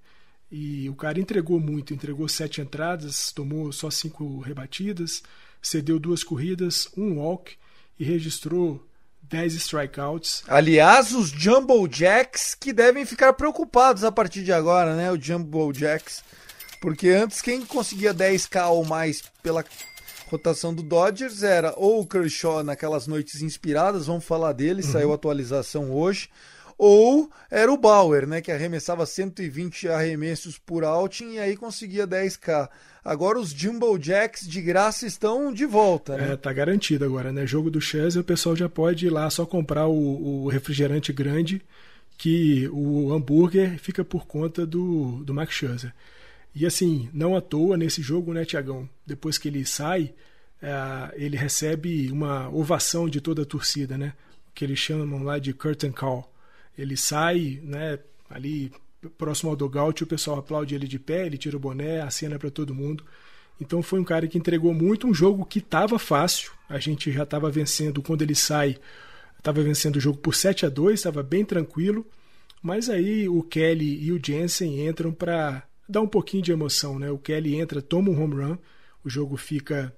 E 0.51 0.89
o 0.89 0.95
cara 0.95 1.19
entregou 1.19 1.59
muito, 1.59 1.93
entregou 1.93 2.29
sete 2.29 2.61
entradas, 2.61 3.33
tomou 3.33 3.73
só 3.73 3.91
cinco 3.91 4.41
rebatidas, 4.41 5.23
cedeu 5.61 5.99
duas 5.99 6.23
corridas, 6.23 6.89
um 6.97 7.19
walk 7.19 7.57
e 7.99 8.05
registrou 8.05 8.85
10 9.23 9.55
strikeouts. 9.55 10.45
Aliás, 10.47 11.13
os 11.13 11.31
Jumbo 11.31 11.89
Jacks 11.89 12.55
que 12.55 12.73
devem 12.73 13.05
ficar 13.05 13.33
preocupados 13.33 14.05
a 14.05 14.13
partir 14.13 14.45
de 14.45 14.53
agora, 14.53 14.95
né? 14.95 15.11
O 15.11 15.21
Jumbo 15.21 15.73
Jacks. 15.73 16.23
Porque 16.81 17.09
antes 17.09 17.43
quem 17.43 17.65
conseguia 17.65 18.15
10k 18.15 18.69
ou 18.69 18.85
mais 18.85 19.23
pela 19.43 19.65
rotação 20.29 20.73
do 20.73 20.83
Dodgers 20.83 21.43
era 21.43 21.73
ou 21.77 22.01
o 22.01 22.07
Kershaw 22.07 22.63
naquelas 22.63 23.07
noites 23.07 23.43
inspiradas, 23.43 24.07
vamos 24.07 24.25
falar 24.25 24.53
dele, 24.53 24.83
uhum. 24.83 24.93
saiu 24.93 25.13
atualização 25.13 25.91
hoje 25.91 26.29
ou 26.79 27.31
era 27.51 27.73
o 27.73 27.77
Bauer, 27.77 28.27
né, 28.27 28.41
que 28.41 28.53
arremessava 28.53 29.07
120 29.07 29.89
arremessos 29.89 30.59
por 30.59 30.85
outing 30.85 31.35
e 31.35 31.39
aí 31.39 31.57
conseguia 31.57 32.07
10k. 32.07 32.69
Agora 33.05 33.39
os 33.39 33.51
Jumbo 33.51 33.97
Jacks 33.99 34.47
de 34.47 34.61
graça 34.61 35.07
estão 35.07 35.53
de 35.53 35.65
volta, 35.65 36.17
né? 36.17 36.33
É, 36.33 36.37
tá 36.37 36.53
garantido 36.53 37.05
agora, 37.05 37.33
né? 37.33 37.47
Jogo 37.47 37.71
do 37.71 37.81
Chelsea, 37.81 38.21
o 38.21 38.25
pessoal 38.25 38.57
já 38.57 38.69
pode 38.69 39.07
ir 39.07 39.11
lá 39.11 39.31
só 39.31 39.47
comprar 39.47 39.87
o, 39.87 40.45
o 40.45 40.49
refrigerante 40.49 41.13
grande, 41.13 41.63
que 42.19 42.69
o 42.73 43.13
hambúrguer 43.13 43.79
fica 43.79 44.05
por 44.05 44.27
conta 44.27 44.67
do, 44.67 45.23
do 45.25 45.33
Max 45.33 45.55
Scherzer. 45.55 45.95
E 46.55 46.67
assim, 46.67 47.09
não 47.13 47.37
à 47.37 47.41
toa 47.41 47.77
nesse 47.77 48.03
jogo, 48.03 48.33
né, 48.33 48.45
Tiagão? 48.45 48.89
Depois 49.07 49.39
que 49.39 49.47
ele 49.47 49.65
sai, 49.65 50.13
é, 50.61 51.15
ele 51.15 51.37
recebe 51.37 52.11
uma 52.11 52.49
ovação 52.49 53.09
de 53.09 53.21
toda 53.21 53.43
a 53.43 53.47
torcida, 53.47 53.97
né? 53.97 54.15
Que 54.55 54.65
eles 54.65 54.79
chamam 54.79 55.23
lá 55.23 55.39
de 55.39 55.53
curtain 55.53 55.93
call. 55.93 56.33
Ele 56.77 56.97
sai, 56.97 57.61
né, 57.63 57.99
ali 58.29 58.73
próximo 59.19 59.51
ao 59.51 59.57
dogout, 59.57 60.03
o 60.03 60.07
pessoal 60.07 60.39
aplaude 60.39 60.75
ele 60.75 60.89
de 60.89 60.99
pé, 60.99 61.27
ele 61.27 61.39
tira 61.39 61.57
o 61.57 61.61
boné, 61.61 62.01
acena 62.01 62.39
para 62.39 62.51
todo 62.51 62.75
mundo. 62.75 63.05
Então 63.61 63.83
foi 63.83 63.99
um 63.99 64.05
cara 64.05 64.27
que 64.27 64.39
entregou 64.39 64.75
muito, 64.75 65.07
um 65.07 65.15
jogo 65.15 65.45
que 65.45 65.61
estava 65.61 65.99
fácil. 65.99 66.53
A 66.69 66.79
gente 66.79 67.11
já 67.11 67.23
estava 67.23 67.51
vencendo 67.51 68.03
quando 68.03 68.23
ele 68.23 68.35
sai, 68.35 68.79
estava 69.39 69.63
vencendo 69.63 69.97
o 69.97 70.01
jogo 70.01 70.19
por 70.19 70.35
7 70.35 70.67
a 70.67 70.69
2, 70.69 70.95
estava 70.99 71.23
bem 71.23 71.45
tranquilo. 71.45 72.07
Mas 72.63 72.91
aí 72.91 73.29
o 73.29 73.43
Kelly 73.43 74.05
e 74.05 74.13
o 74.13 74.21
Jensen 74.23 74.87
entram 74.87 75.13
para 75.13 75.63
dar 75.89 76.01
um 76.01 76.09
pouquinho 76.09 76.43
de 76.43 76.53
emoção, 76.53 76.99
né? 76.99 77.11
O 77.11 77.19
Kelly 77.19 77.55
entra, 77.55 77.81
toma 77.81 78.11
um 78.11 78.21
home 78.21 78.35
run, 78.35 78.59
o 79.05 79.09
jogo 79.09 79.37
fica 79.37 79.95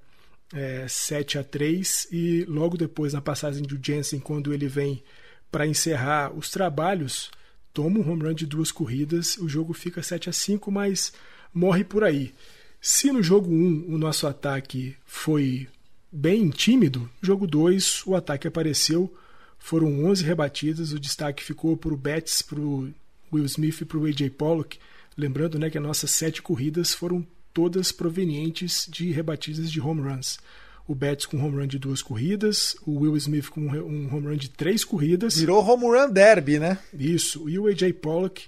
é, 0.53 0.87
7 0.87 1.38
a 1.38 1.45
3 1.45 2.09
e 2.12 2.45
logo 2.45 2.77
depois 2.77 3.12
na 3.12 3.21
passagem 3.21 3.62
do 3.62 3.79
Jensen, 3.83 4.21
quando 4.21 4.53
ele 4.53 4.69
vem 4.69 5.03
para 5.51 5.67
encerrar 5.67 6.33
os 6.37 6.51
trabalhos, 6.51 7.31
toma 7.73 7.99
um 7.99 8.11
home 8.11 8.23
run 8.25 8.35
de 8.35 8.47
duas 8.47 8.71
corridas, 8.71 9.37
o 9.39 9.49
jogo 9.49 9.73
fica 9.73 10.03
7 10.03 10.29
a 10.29 10.33
5, 10.33 10.71
mas 10.71 11.13
morre 11.53 11.85
por 11.85 12.05
aí. 12.05 12.35
Se 12.81 13.11
no 13.11 13.23
jogo 13.23 13.51
1 13.51 13.87
o 13.89 13.99
nosso 13.99 14.27
ataque 14.27 14.97
foi 15.05 15.69
bem 16.11 16.49
tímido, 16.51 17.11
jogo 17.21 17.47
2 17.47 18.07
o 18.07 18.15
ataque 18.15 18.47
apareceu, 18.47 19.13
foram 19.59 20.07
11 20.07 20.25
rebatidas, 20.25 20.93
o 20.93 21.01
destaque 21.01 21.43
ficou 21.43 21.77
para 21.77 21.93
o 21.93 21.97
Betts, 21.97 22.43
para 22.43 22.61
o 22.61 22.93
Will 23.33 23.45
Smith 23.45 23.81
e 23.81 23.85
para 23.85 23.99
o 23.99 24.07
AJ 24.07 24.31
Pollock. 24.31 24.79
Lembrando 25.17 25.59
né, 25.59 25.69
que 25.69 25.77
as 25.77 25.85
nossas 25.85 26.11
sete 26.13 26.41
corridas 26.41 26.95
foram 26.95 27.27
todas 27.53 27.91
provenientes 27.91 28.87
de 28.89 29.11
rebatidas 29.11 29.71
de 29.71 29.81
home 29.81 30.03
runs. 30.03 30.39
O 30.88 30.94
Betts 30.94 31.27
com 31.27 31.37
home 31.37 31.59
run 31.59 31.66
de 31.66 31.79
duas 31.79 32.01
corridas, 32.01 32.74
o 32.87 33.01
Will 33.01 33.14
Smith 33.18 33.51
com 33.51 33.61
um 33.61 34.09
home 34.11 34.27
run 34.27 34.37
de 34.37 34.48
três 34.48 34.87
corridas. 34.87 35.37
Virou 35.37 35.62
home 35.62 35.85
run 35.85 36.11
derby, 36.11 36.59
né? 36.59 36.79
Isso. 36.94 37.46
E 37.46 37.59
o 37.59 37.66
AJ 37.66 37.92
Pollock 37.92 38.46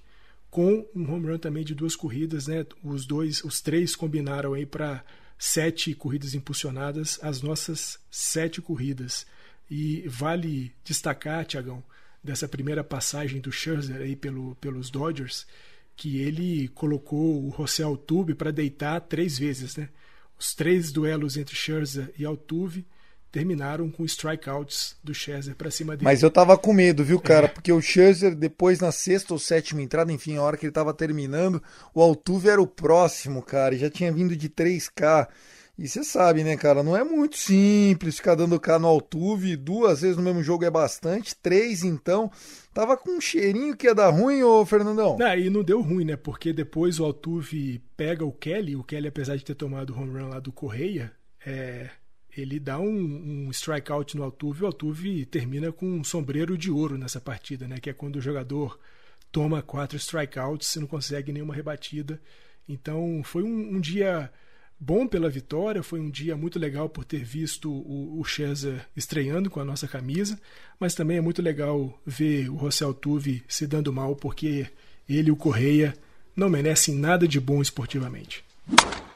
com 0.50 0.86
um 0.96 1.12
home 1.12 1.26
run 1.26 1.38
também 1.38 1.62
de 1.62 1.74
duas 1.74 1.94
corridas, 1.94 2.46
né? 2.46 2.64
Os 2.82 3.04
dois, 3.04 3.44
os 3.44 3.60
três 3.60 3.94
combinaram 3.94 4.54
aí 4.54 4.64
para 4.64 5.04
sete 5.38 5.94
corridas 5.94 6.34
impulsionadas, 6.34 7.18
as 7.22 7.42
nossas 7.42 7.98
sete 8.10 8.62
corridas. 8.62 9.26
E 9.70 10.02
vale 10.08 10.72
destacar, 10.82 11.44
Tiagão, 11.44 11.84
dessa 12.24 12.48
primeira 12.48 12.82
passagem 12.82 13.38
do 13.38 13.52
Scherzer 13.52 14.00
aí 14.00 14.16
pelo, 14.16 14.54
pelos 14.56 14.88
Dodgers, 14.88 15.46
que 15.94 16.22
ele 16.22 16.68
colocou 16.68 17.46
o 17.46 17.54
José 17.54 17.82
Altuve 17.82 18.34
para 18.34 18.50
deitar 18.50 18.98
três 19.02 19.38
vezes, 19.38 19.76
né? 19.76 19.90
Os 20.40 20.54
três 20.54 20.90
duelos 20.90 21.36
entre 21.36 21.54
Scherzer 21.54 22.14
e 22.18 22.24
Altuve 22.24 22.86
terminaram 23.30 23.90
com 23.90 24.06
strikeouts 24.06 24.96
do 25.04 25.12
Scherzer 25.12 25.54
para 25.54 25.70
cima 25.70 25.92
dele. 25.92 26.04
Mas 26.04 26.22
eu 26.22 26.30
tava 26.30 26.56
com 26.56 26.72
medo, 26.72 27.04
viu, 27.04 27.20
cara? 27.20 27.44
É. 27.44 27.48
Porque 27.48 27.70
o 27.70 27.80
Scherzer, 27.80 28.34
depois 28.34 28.80
na 28.80 28.90
sexta 28.90 29.34
ou 29.34 29.38
sétima 29.38 29.82
entrada, 29.82 30.10
enfim, 30.10 30.38
a 30.38 30.42
hora 30.42 30.56
que 30.56 30.64
ele 30.64 30.72
tava 30.72 30.94
terminando, 30.94 31.62
o 31.94 32.00
Altuve 32.00 32.48
era 32.48 32.60
o 32.60 32.66
próximo, 32.66 33.42
cara, 33.42 33.76
já 33.76 33.90
tinha 33.90 34.10
vindo 34.10 34.34
de 34.34 34.48
3K. 34.48 35.28
E 35.80 35.88
você 35.88 36.04
sabe, 36.04 36.44
né, 36.44 36.58
cara? 36.58 36.82
Não 36.82 36.94
é 36.94 37.02
muito 37.02 37.38
simples 37.38 38.16
ficar 38.16 38.34
dando 38.34 38.60
K 38.60 38.78
no 38.78 38.86
Altuve. 38.86 39.56
Duas 39.56 40.02
vezes 40.02 40.14
no 40.14 40.22
mesmo 40.22 40.42
jogo 40.42 40.62
é 40.62 40.70
bastante. 40.70 41.34
Três, 41.34 41.82
então. 41.82 42.30
Tava 42.74 42.98
com 42.98 43.16
um 43.16 43.20
cheirinho 43.20 43.74
que 43.74 43.86
ia 43.86 43.94
dar 43.94 44.10
ruim, 44.10 44.42
ô 44.42 44.66
Fernandão? 44.66 45.16
Não, 45.16 45.34
e 45.34 45.48
não 45.48 45.62
deu 45.62 45.80
ruim, 45.80 46.04
né? 46.04 46.16
Porque 46.16 46.52
depois 46.52 47.00
o 47.00 47.04
Altuve 47.06 47.82
pega 47.96 48.26
o 48.26 48.30
Kelly. 48.30 48.76
O 48.76 48.84
Kelly, 48.84 49.08
apesar 49.08 49.36
de 49.36 49.44
ter 49.44 49.54
tomado 49.54 49.94
o 49.94 49.98
home 49.98 50.20
run 50.20 50.28
lá 50.28 50.38
do 50.38 50.52
Correia, 50.52 51.10
é... 51.46 51.88
ele 52.36 52.60
dá 52.60 52.78
um, 52.78 53.46
um 53.46 53.50
strikeout 53.50 54.18
no 54.18 54.22
Altuve. 54.22 54.64
O 54.64 54.66
Altuve 54.66 55.24
termina 55.24 55.72
com 55.72 55.86
um 55.86 56.04
sombreiro 56.04 56.58
de 56.58 56.70
ouro 56.70 56.98
nessa 56.98 57.22
partida, 57.22 57.66
né? 57.66 57.80
Que 57.80 57.88
é 57.88 57.94
quando 57.94 58.16
o 58.16 58.20
jogador 58.20 58.78
toma 59.32 59.62
quatro 59.62 59.96
strikeouts 59.96 60.76
e 60.76 60.80
não 60.80 60.86
consegue 60.86 61.32
nenhuma 61.32 61.54
rebatida. 61.54 62.20
Então 62.68 63.22
foi 63.24 63.42
um, 63.42 63.76
um 63.76 63.80
dia 63.80 64.30
bom 64.80 65.06
pela 65.06 65.28
vitória, 65.28 65.82
foi 65.82 66.00
um 66.00 66.08
dia 66.08 66.34
muito 66.34 66.58
legal 66.58 66.88
por 66.88 67.04
ter 67.04 67.22
visto 67.22 67.70
o, 67.70 68.18
o 68.18 68.24
Chesa 68.24 68.80
estreando 68.96 69.50
com 69.50 69.60
a 69.60 69.64
nossa 69.64 69.86
camisa, 69.86 70.40
mas 70.78 70.94
também 70.94 71.18
é 71.18 71.20
muito 71.20 71.42
legal 71.42 72.00
ver 72.06 72.48
o 72.48 72.54
Rossel 72.54 72.94
Tuve 72.94 73.44
se 73.46 73.66
dando 73.66 73.92
mal, 73.92 74.16
porque 74.16 74.66
ele 75.06 75.28
e 75.28 75.32
o 75.32 75.36
Correia 75.36 75.94
não 76.34 76.48
merecem 76.48 76.94
nada 76.94 77.28
de 77.28 77.38
bom 77.38 77.60
esportivamente. 77.60 78.42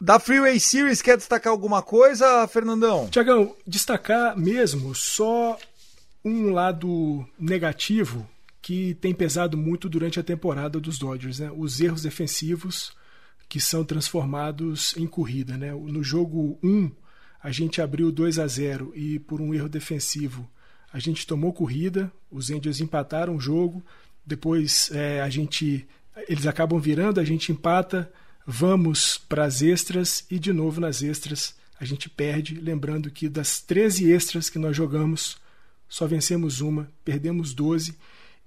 Da 0.01 0.19
Freeway 0.19 0.61
Series, 0.61 1.01
quer 1.01 1.17
destacar 1.17 1.51
alguma 1.51 1.81
coisa, 1.81 2.47
Fernandão? 2.49 3.09
Tiagão, 3.09 3.57
destacar 3.67 4.37
mesmo 4.37 4.95
só 4.95 5.59
um 6.23 6.51
lado 6.51 7.27
negativo 7.39 8.29
que 8.61 8.95
tem 8.95 9.15
pesado 9.15 9.57
muito 9.57 9.89
durante 9.89 10.19
a 10.19 10.23
temporada 10.23 10.81
dos 10.81 10.99
Dodgers, 10.99 11.39
né? 11.39 11.51
Os 11.57 11.81
erros 11.81 12.03
defensivos 12.03 12.93
que 13.49 13.61
são 13.61 13.85
transformados 13.85 14.95
em 14.97 15.07
corrida. 15.07 15.57
Né? 15.57 15.73
No 15.73 16.03
jogo 16.03 16.59
1, 16.63 16.91
a 17.43 17.51
gente 17.51 17.81
abriu 17.81 18.11
2 18.11 18.39
a 18.39 18.47
0 18.47 18.93
e 18.95 19.19
por 19.19 19.41
um 19.41 19.55
erro 19.55 19.69
defensivo 19.69 20.49
a 20.95 21.01
gente 21.01 21.27
tomou 21.27 21.53
corrida, 21.53 22.13
os 22.31 22.53
Angels 22.53 22.81
empataram 22.81 23.35
o 23.35 23.41
jogo, 23.41 23.85
depois 24.25 24.93
é, 24.93 25.21
a 25.21 25.29
gente 25.29 25.89
eles 26.29 26.47
acabam 26.47 26.79
virando, 26.79 27.19
a 27.19 27.25
gente 27.25 27.51
empata, 27.51 28.13
vamos 28.47 29.19
para 29.19 29.45
as 29.45 29.61
extras 29.61 30.25
e 30.31 30.39
de 30.39 30.53
novo 30.53 30.81
nas 30.81 31.03
extras 31.03 31.57
a 31.81 31.85
gente 31.85 32.09
perde, 32.09 32.55
lembrando 32.55 33.11
que 33.11 33.29
das 33.29 33.61
13 33.61 34.13
extras 34.13 34.49
que 34.49 34.57
nós 34.57 34.77
jogamos, 34.77 35.37
só 35.89 36.07
vencemos 36.07 36.61
uma, 36.61 36.89
perdemos 37.05 37.53
12 37.53 37.99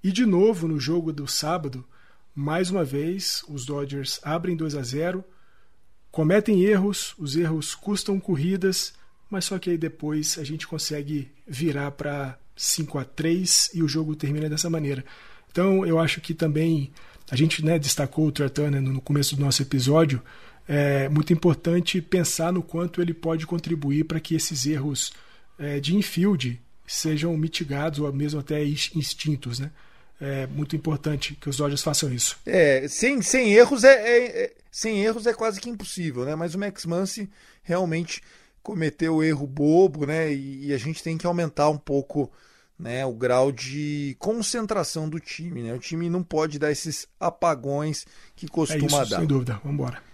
e 0.02 0.10
de 0.10 0.24
novo 0.24 0.66
no 0.66 0.80
jogo 0.80 1.12
do 1.12 1.28
sábado, 1.28 1.84
mais 2.38 2.70
uma 2.70 2.84
vez, 2.84 3.42
os 3.48 3.66
Dodgers 3.66 4.20
abrem 4.22 4.54
2 4.54 4.76
a 4.76 4.82
0, 4.84 5.24
cometem 6.08 6.62
erros, 6.62 7.12
os 7.18 7.34
erros 7.34 7.74
custam 7.74 8.20
corridas, 8.20 8.94
mas 9.28 9.46
só 9.46 9.58
que 9.58 9.70
aí 9.70 9.76
depois 9.76 10.38
a 10.38 10.44
gente 10.44 10.64
consegue 10.64 11.32
virar 11.44 11.90
para 11.90 12.38
5 12.54 12.96
a 12.96 13.04
3 13.04 13.72
e 13.74 13.82
o 13.82 13.88
jogo 13.88 14.14
termina 14.14 14.48
dessa 14.48 14.70
maneira. 14.70 15.04
Então 15.50 15.84
eu 15.84 15.98
acho 15.98 16.20
que 16.20 16.32
também 16.32 16.92
a 17.28 17.34
gente 17.34 17.64
né, 17.64 17.76
destacou 17.76 18.28
o 18.28 18.32
Turner 18.32 18.80
no 18.80 19.00
começo 19.00 19.34
do 19.34 19.44
nosso 19.44 19.60
episódio. 19.60 20.22
É 20.68 21.08
muito 21.08 21.32
importante 21.32 22.00
pensar 22.00 22.52
no 22.52 22.62
quanto 22.62 23.02
ele 23.02 23.14
pode 23.14 23.48
contribuir 23.48 24.04
para 24.04 24.20
que 24.20 24.36
esses 24.36 24.64
erros 24.64 25.12
é, 25.58 25.80
de 25.80 25.96
infield 25.96 26.62
sejam 26.86 27.36
mitigados 27.36 27.98
ou 27.98 28.12
mesmo 28.12 28.38
até 28.38 28.62
extintos, 28.62 29.58
né? 29.58 29.72
É 30.20 30.46
muito 30.46 30.74
importante 30.74 31.34
que 31.34 31.48
os 31.48 31.56
Dodgers 31.56 31.82
façam 31.82 32.12
isso. 32.12 32.36
É, 32.44 32.86
sem, 32.88 33.22
sem 33.22 33.52
erros 33.52 33.84
é, 33.84 33.92
é, 33.92 34.44
é, 34.44 34.54
sem 34.70 35.02
erros 35.04 35.26
é 35.26 35.32
quase 35.32 35.60
que 35.60 35.70
impossível, 35.70 36.24
né? 36.24 36.34
Mas 36.34 36.54
o 36.54 36.58
Max 36.58 36.84
Muncy 36.84 37.30
realmente 37.62 38.20
cometeu 38.62 39.16
o 39.16 39.22
erro 39.22 39.46
bobo, 39.46 40.06
né? 40.06 40.32
E, 40.32 40.66
e, 40.66 40.74
a 40.74 40.78
gente 40.78 41.02
tem 41.02 41.16
que 41.16 41.26
aumentar 41.26 41.70
um 41.70 41.78
pouco, 41.78 42.30
né, 42.78 43.06
o 43.06 43.12
grau 43.12 43.52
de 43.52 44.16
concentração 44.18 45.08
do 45.08 45.20
time, 45.20 45.62
né? 45.62 45.72
O 45.72 45.78
time 45.78 46.10
não 46.10 46.22
pode 46.22 46.58
dar 46.58 46.70
esses 46.70 47.06
apagões 47.20 48.04
que 48.34 48.48
costuma 48.48 48.82
é 48.82 48.86
isso, 48.86 49.10
dar. 49.10 49.18
Sem 49.18 49.26
dúvida. 49.26 49.60
Vamos 49.62 49.74
embora. 49.74 50.07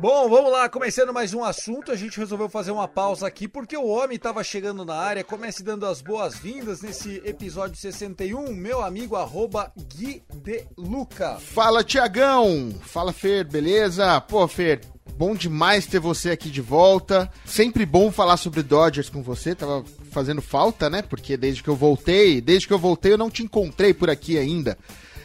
Bom, 0.00 0.30
vamos 0.30 0.50
lá, 0.50 0.66
começando 0.66 1.12
mais 1.12 1.34
um 1.34 1.44
assunto, 1.44 1.92
a 1.92 1.94
gente 1.94 2.18
resolveu 2.18 2.48
fazer 2.48 2.70
uma 2.70 2.88
pausa 2.88 3.26
aqui 3.26 3.46
porque 3.46 3.76
o 3.76 3.86
homem 3.86 4.16
estava 4.16 4.42
chegando 4.42 4.82
na 4.82 4.94
área. 4.94 5.22
Comece 5.22 5.62
dando 5.62 5.84
as 5.84 6.00
boas-vindas 6.00 6.80
nesse 6.80 7.20
episódio 7.22 7.76
61, 7.76 8.50
meu 8.54 8.82
amigo 8.82 9.14
arroba 9.14 9.70
Gui 9.76 10.22
de 10.42 10.64
Luca. 10.74 11.36
Fala, 11.38 11.84
Tiagão! 11.84 12.72
Fala, 12.80 13.12
Fer, 13.12 13.46
beleza? 13.46 14.18
Pô, 14.22 14.48
Fer, 14.48 14.80
bom 15.18 15.34
demais 15.34 15.84
ter 15.84 16.00
você 16.00 16.30
aqui 16.30 16.48
de 16.48 16.62
volta. 16.62 17.30
Sempre 17.44 17.84
bom 17.84 18.10
falar 18.10 18.38
sobre 18.38 18.62
Dodgers 18.62 19.10
com 19.10 19.22
você, 19.22 19.54
tava 19.54 19.84
fazendo 20.10 20.40
falta, 20.40 20.88
né? 20.88 21.02
Porque 21.02 21.36
desde 21.36 21.62
que 21.62 21.68
eu 21.68 21.76
voltei, 21.76 22.40
desde 22.40 22.66
que 22.66 22.72
eu 22.72 22.78
voltei 22.78 23.12
eu 23.12 23.18
não 23.18 23.30
te 23.30 23.42
encontrei 23.42 23.92
por 23.92 24.08
aqui 24.08 24.38
ainda. 24.38 24.78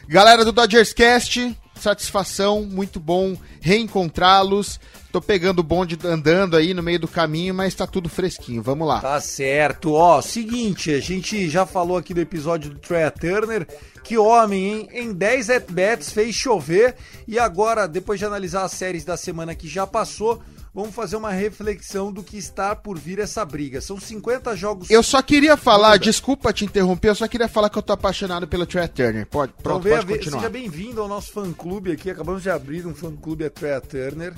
Galera 0.05 0.43
do 0.43 0.51
Dodgers 0.51 0.91
Cast, 0.91 1.57
satisfação, 1.79 2.63
muito 2.63 2.99
bom 2.99 3.35
reencontrá-los. 3.61 4.79
Tô 5.11 5.21
pegando 5.21 5.59
o 5.59 5.63
bonde 5.63 5.97
andando 6.03 6.57
aí 6.57 6.73
no 6.73 6.83
meio 6.83 6.99
do 6.99 7.07
caminho, 7.07 7.53
mas 7.53 7.73
tá 7.73 7.87
tudo 7.87 8.09
fresquinho. 8.09 8.61
Vamos 8.61 8.87
lá. 8.87 8.99
Tá 8.99 9.21
certo. 9.21 9.93
Ó, 9.93 10.21
seguinte, 10.21 10.91
a 10.91 10.99
gente 10.99 11.49
já 11.49 11.65
falou 11.65 11.97
aqui 11.97 12.13
do 12.13 12.19
episódio 12.19 12.71
do 12.71 12.79
Trey 12.79 13.09
Turner. 13.11 13.65
Que 14.03 14.17
homem, 14.17 14.65
hein? 14.65 14.89
Em 14.91 15.13
10 15.13 15.49
at-bats 15.49 16.11
fez 16.11 16.35
chover. 16.35 16.95
E 17.27 17.39
agora, 17.39 17.87
depois 17.87 18.19
de 18.19 18.25
analisar 18.25 18.63
as 18.63 18.73
séries 18.73 19.05
da 19.05 19.15
semana 19.15 19.55
que 19.55 19.67
já 19.67 19.87
passou, 19.87 20.41
vamos 20.75 20.93
fazer 20.93 21.15
uma 21.15 21.31
reflexão 21.31 22.11
do 22.11 22.21
que 22.21 22.37
está 22.37 22.75
por 22.75 22.99
vir 22.99 23.19
essa 23.19 23.45
briga. 23.45 23.79
São 23.79 23.97
50 23.97 24.57
jogos. 24.57 24.89
Eu 24.89 25.01
só 25.01 25.21
queria 25.21 25.55
falar, 25.55 25.97
desculpa 25.97 26.51
te 26.51 26.65
interromper, 26.65 27.07
eu 27.07 27.15
só 27.15 27.29
queria 27.29 27.47
falar 27.47 27.69
que 27.69 27.77
eu 27.77 27.81
tô 27.81 27.93
apaixonado 27.93 28.45
pelo 28.45 28.65
Trey 28.65 28.85
Turner. 28.89 29.25
Pode, 29.25 29.53
pronto, 29.53 29.87
então, 29.87 29.97
pode 29.97 30.17
continuar. 30.17 30.39
Seja 30.39 30.49
bem-vindo 30.49 31.01
ao 31.01 31.07
nosso 31.07 31.31
fã-clube 31.31 31.93
aqui. 31.93 32.09
Acabamos 32.09 32.43
de 32.43 32.49
abrir 32.49 32.85
um 32.85 32.93
fã-clube 32.93 33.45
a 33.45 33.49
Trey 33.49 33.79
Turner. 33.79 34.33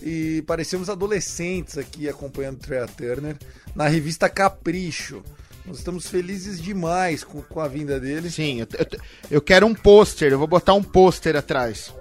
E 0.00 0.42
parecemos 0.46 0.88
adolescentes 0.88 1.76
aqui 1.76 2.08
acompanhando 2.08 2.58
Trey 2.58 2.86
Turner 2.96 3.36
na 3.74 3.88
revista 3.88 4.28
Capricho. 4.28 5.20
Nós 5.66 5.78
estamos 5.78 6.06
felizes 6.06 6.60
demais 6.60 7.24
com, 7.24 7.42
com 7.42 7.60
a 7.60 7.66
vinda 7.66 7.98
dele. 7.98 8.30
Sim, 8.30 8.60
eu, 8.60 8.66
eu, 8.78 9.00
eu 9.32 9.40
quero 9.40 9.66
um 9.66 9.74
pôster, 9.74 10.30
eu 10.32 10.38
vou 10.38 10.48
botar 10.48 10.74
um 10.74 10.82
pôster 10.82 11.36
atrás. 11.36 11.92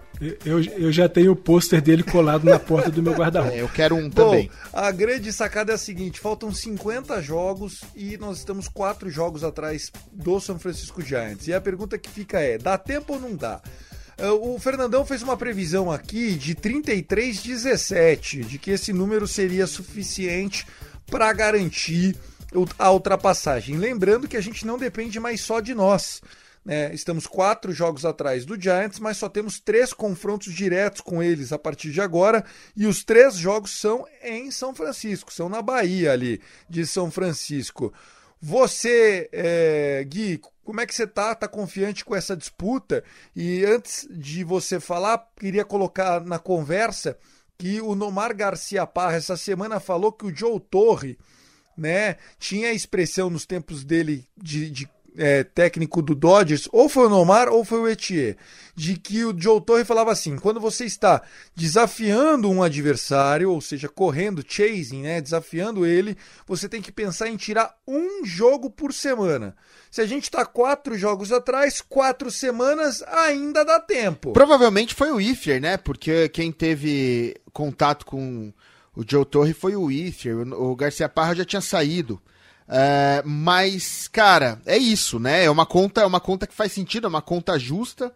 Eu, 0.46 0.62
eu 0.64 0.92
já 0.92 1.10
tenho 1.10 1.32
o 1.32 1.36
pôster 1.36 1.82
dele 1.82 2.04
colado 2.04 2.44
na 2.44 2.60
porta 2.60 2.92
do 2.92 3.02
meu 3.02 3.14
guarda-roupa. 3.14 3.56
É, 3.56 3.62
eu 3.62 3.70
quero 3.70 3.96
um 3.96 4.08
também. 4.08 4.48
Bom, 4.48 4.80
a 4.80 4.92
grande 4.92 5.34
sacada 5.34 5.72
é 5.72 5.76
a 5.76 5.80
seguinte: 5.80 6.20
faltam 6.20 6.54
50 6.54 7.20
jogos 7.24 7.82
e 7.96 8.18
nós 8.18 8.38
estamos 8.38 8.68
quatro 8.68 9.10
jogos 9.10 9.44
atrás 9.44 9.92
do 10.12 10.40
São 10.40 10.60
Francisco 10.60 11.02
Giants. 11.02 11.48
E 11.48 11.54
a 11.54 11.60
pergunta 11.60 11.98
que 11.98 12.08
fica 12.08 12.40
é: 12.40 12.60
dá 12.60 12.78
tempo 12.78 13.14
ou 13.14 13.20
não 13.20 13.36
dá? 13.36 13.60
É, 14.16 14.30
o 14.30 14.60
Fernandão 14.60 15.04
fez 15.04 15.24
uma 15.24 15.36
previsão 15.36 15.92
aqui 15.92 16.36
de 16.36 16.54
33-17, 16.54 18.46
de 18.46 18.60
que 18.60 18.70
esse 18.70 18.94
número 18.94 19.28
seria 19.28 19.66
suficiente 19.66 20.68
para 21.08 21.34
garantir 21.34 22.16
a 22.78 22.92
ultrapassagem. 22.92 23.78
Lembrando 23.78 24.28
que 24.28 24.38
a 24.38 24.42
gente 24.42 24.68
não 24.68 24.78
depende 24.78 25.20
mais 25.20 25.42
só 25.42 25.60
de 25.60 25.74
nós. 25.74 26.22
Né? 26.64 26.94
Estamos 26.94 27.26
quatro 27.26 27.72
jogos 27.74 28.06
atrás 28.06 28.46
do 28.46 28.60
Giants, 28.60 29.00
mas 29.00 29.18
só 29.18 29.28
temos 29.28 29.60
três 29.60 29.94
confrontos 29.94 30.54
diretos 30.54 31.02
com 31.02 31.22
eles 31.22 31.52
a 31.52 31.60
partir 31.60 31.92
de 31.92 32.02
agora. 32.02 32.44
E 32.76 32.86
os 32.86 33.04
três 33.04 33.36
jogos 33.36 33.72
são 33.72 34.06
em 34.24 34.52
São 34.52 34.74
Francisco, 34.74 35.34
são 35.34 35.50
na 35.50 35.62
Bahia 35.62 36.12
ali 36.12 36.42
de 36.70 36.86
São 36.86 37.10
Francisco. 37.10 37.94
Você, 38.40 39.30
é, 39.32 40.04
Gui, 40.08 40.42
como 40.64 40.82
é 40.82 40.86
que 40.86 40.96
você 40.96 41.06
tá? 41.06 41.34
Tá 41.36 41.48
confiante 41.48 42.06
com 42.06 42.16
essa 42.16 42.36
disputa? 42.36 43.04
E 43.36 43.66
antes 43.66 44.08
de 44.10 44.44
você 44.44 44.80
falar, 44.80 45.28
queria 45.40 45.66
colocar 45.66 46.22
na 46.22 46.40
conversa 46.40 47.18
que 47.58 47.82
o 47.82 47.94
Nomar 47.94 48.36
Garcia 48.36 48.88
Parra 48.88 49.18
essa 49.18 49.38
semana 49.38 49.80
falou 49.80 50.12
que 50.12 50.26
o 50.26 50.36
Joe 50.36 50.60
Torre, 50.60 51.18
né, 51.78 52.18
tinha 52.40 52.70
a 52.70 52.74
expressão 52.74 53.30
nos 53.30 53.46
tempos 53.46 53.84
dele 53.84 54.28
de, 54.36 54.70
de 54.70 54.90
é, 55.18 55.44
técnico 55.44 56.02
do 56.02 56.16
Dodgers, 56.16 56.68
ou 56.72 56.88
foi 56.88 57.06
o 57.06 57.10
Nomar 57.10 57.50
ou 57.50 57.66
foi 57.66 57.80
o 57.80 57.88
Etier, 57.88 58.38
de 58.76 58.98
que 58.98 59.24
o 59.26 59.36
Joe 59.38 59.62
Torre 59.62 59.86
falava 59.86 60.12
assim: 60.12 60.38
quando 60.38 60.60
você 60.60 60.86
está 60.86 61.22
desafiando 61.56 62.50
um 62.50 62.64
adversário, 62.64 63.52
ou 63.52 63.62
seja, 63.62 63.90
correndo, 63.90 64.44
chasing, 64.48 65.02
né, 65.02 65.22
desafiando 65.22 65.86
ele, 65.86 66.18
você 66.48 66.70
tem 66.70 66.82
que 66.82 66.92
pensar 66.92 67.28
em 67.28 67.38
tirar 67.38 67.76
um 67.88 68.26
jogo 68.26 68.70
por 68.70 68.94
semana. 68.94 69.56
Se 69.90 70.02
a 70.02 70.06
gente 70.06 70.24
está 70.24 70.46
quatro 70.46 70.98
jogos 70.98 71.32
atrás, 71.32 71.82
quatro 71.82 72.32
semanas 72.32 73.04
ainda 73.04 73.66
dá 73.66 73.80
tempo. 73.80 74.32
Provavelmente 74.32 74.96
foi 74.96 75.12
o 75.12 75.20
Ifir, 75.20 75.62
né? 75.62 75.76
Porque 75.76 76.30
quem 76.30 76.52
teve 76.52 77.36
contato 77.52 78.06
com 78.06 78.54
o 78.96 79.04
Joe 79.08 79.26
Torre 79.26 79.54
foi 79.54 79.76
o 79.76 79.92
Ifir. 79.92 80.38
O 80.54 80.76
Garcia 80.76 81.10
Parra 81.10 81.36
já 81.36 81.46
tinha 81.46 81.62
saído. 81.62 82.22
É, 82.74 83.22
mas, 83.26 84.08
cara, 84.08 84.62
é 84.66 84.78
isso, 84.78 85.20
né? 85.20 85.44
É 85.44 85.52
uma 85.52 85.66
conta, 85.66 86.02
é 86.02 86.06
uma 86.06 86.22
conta 86.22 86.48
que 86.48 86.54
faz 86.54 86.72
sentido, 86.72 87.06
é 87.06 87.10
uma 87.10 87.22
conta 87.22 87.60
justa. 87.60 88.14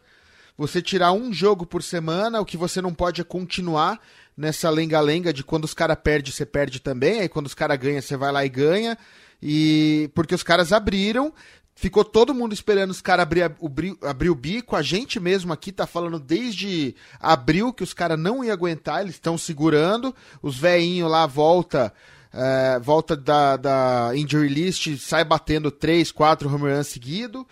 Você 0.57 0.81
tirar 0.81 1.11
um 1.11 1.33
jogo 1.33 1.65
por 1.65 1.83
semana, 1.83 2.39
o 2.39 2.45
que 2.45 2.55
você 2.55 2.81
não 2.81 2.93
pode 2.93 3.19
é 3.19 3.25
continuar 3.25 3.99
nessa 4.37 4.69
lenga-lenga 4.69 5.33
de 5.33 5.43
quando 5.43 5.65
os 5.65 5.73
caras 5.73 5.97
perdem, 6.01 6.31
você 6.31 6.45
perde 6.45 6.79
também. 6.79 7.19
Aí 7.19 7.27
quando 7.27 7.47
os 7.47 7.53
caras 7.53 7.77
ganham, 7.77 8.01
você 8.01 8.15
vai 8.15 8.31
lá 8.31 8.45
e 8.45 8.49
ganha. 8.49 8.97
E 9.43 10.09
porque 10.15 10.33
os 10.33 10.41
caras 10.41 10.71
abriram, 10.71 11.33
ficou 11.75 12.05
todo 12.05 12.33
mundo 12.33 12.53
esperando 12.53 12.91
os 12.91 13.01
caras 13.01 13.23
abrir, 13.23 13.43
abrir, 13.43 13.97
abrir 14.01 14.29
o 14.29 14.35
bico. 14.35 14.77
A 14.77 14.81
gente 14.81 15.19
mesmo 15.19 15.51
aqui 15.51 15.73
tá 15.73 15.85
falando 15.85 16.17
desde 16.17 16.95
abril 17.19 17.73
que 17.73 17.83
os 17.83 17.93
caras 17.93 18.17
não 18.17 18.41
iam 18.41 18.53
aguentar, 18.53 19.01
eles 19.01 19.15
estão 19.15 19.37
segurando. 19.37 20.15
Os 20.41 20.57
veinhos 20.57 21.11
lá 21.11 21.25
volta 21.25 21.93
é, 22.35 22.79
volta 22.79 23.15
da, 23.15 23.55
da 23.55 24.11
injury 24.13 24.49
list, 24.49 24.97
sai 24.97 25.23
batendo 25.23 25.71
3, 25.71 26.11
4 26.11 26.53
home 26.53 26.69
runs 26.69 26.87
seguido. 26.87 27.47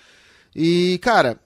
E, 0.53 0.99
cara, 1.01 1.39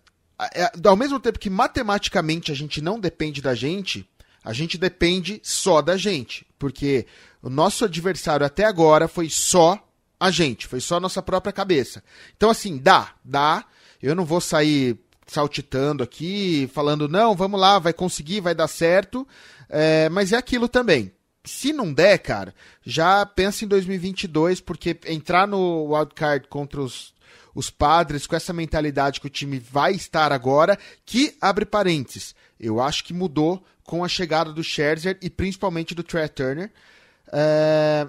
é, 0.56 0.72
ao 0.84 0.96
mesmo 0.96 1.20
tempo 1.20 1.38
que 1.38 1.50
matematicamente 1.50 2.52
a 2.52 2.56
gente 2.56 2.82
não 2.82 3.00
depende 3.00 3.40
da 3.40 3.54
gente, 3.54 4.10
a 4.44 4.54
gente 4.54 4.78
depende 4.78 5.40
só 5.44 5.84
da 5.84 5.96
gente. 5.96 6.48
Porque 6.58 7.06
o 7.42 7.50
nosso 7.50 7.86
adversário 7.86 8.46
até 8.46 8.66
agora 8.66 9.08
foi 9.08 9.30
só 9.30 9.80
a 10.20 10.32
gente, 10.32 10.66
foi 10.66 10.80
só 10.80 10.98
a 10.98 11.00
nossa 11.00 11.22
própria 11.22 11.54
cabeça. 11.54 12.04
Então, 12.36 12.50
assim, 12.50 12.78
dá, 12.78 13.12
dá. 13.24 13.64
Eu 14.02 14.16
não 14.16 14.26
vou 14.26 14.42
sair 14.42 14.98
saltitando 15.28 16.02
aqui, 16.02 16.68
falando, 16.74 17.08
não, 17.08 17.36
vamos 17.36 17.60
lá, 17.60 17.78
vai 17.78 17.94
conseguir, 17.94 18.42
vai 18.42 18.56
dar 18.56 18.68
certo. 18.68 19.28
É, 19.70 20.10
mas 20.10 20.32
é 20.32 20.38
aquilo 20.38 20.68
também 20.68 21.12
se 21.48 21.74
não 21.74 21.94
der, 21.94 22.20
cara, 22.20 22.54
já 22.86 23.26
pensa 23.26 23.66
em 23.66 23.68
2022, 23.68 24.62
porque 24.62 24.98
entrar 25.06 25.48
no 25.48 25.94
wildcard 25.94 26.48
contra 26.48 26.82
os, 26.82 27.14
os 27.56 27.70
padres 27.70 28.28
com 28.28 28.36
essa 28.36 28.54
mentalidade 28.54 29.20
que 29.20 29.28
o 29.28 29.32
time 29.32 29.58
vai 29.58 29.94
estar 29.94 30.32
agora, 30.32 30.78
que, 31.06 31.36
abre 31.42 31.66
parênteses, 31.66 32.36
eu 32.60 32.80
acho 32.80 33.04
que 33.04 33.14
mudou 33.14 33.64
com 33.84 34.04
a 34.04 34.08
chegada 34.08 34.52
do 34.52 34.64
Scherzer 34.64 35.18
e 35.22 35.30
principalmente 35.30 35.96
do 35.96 36.04
Trey 36.04 36.28
Turner. 36.28 36.72
É... 37.32 38.08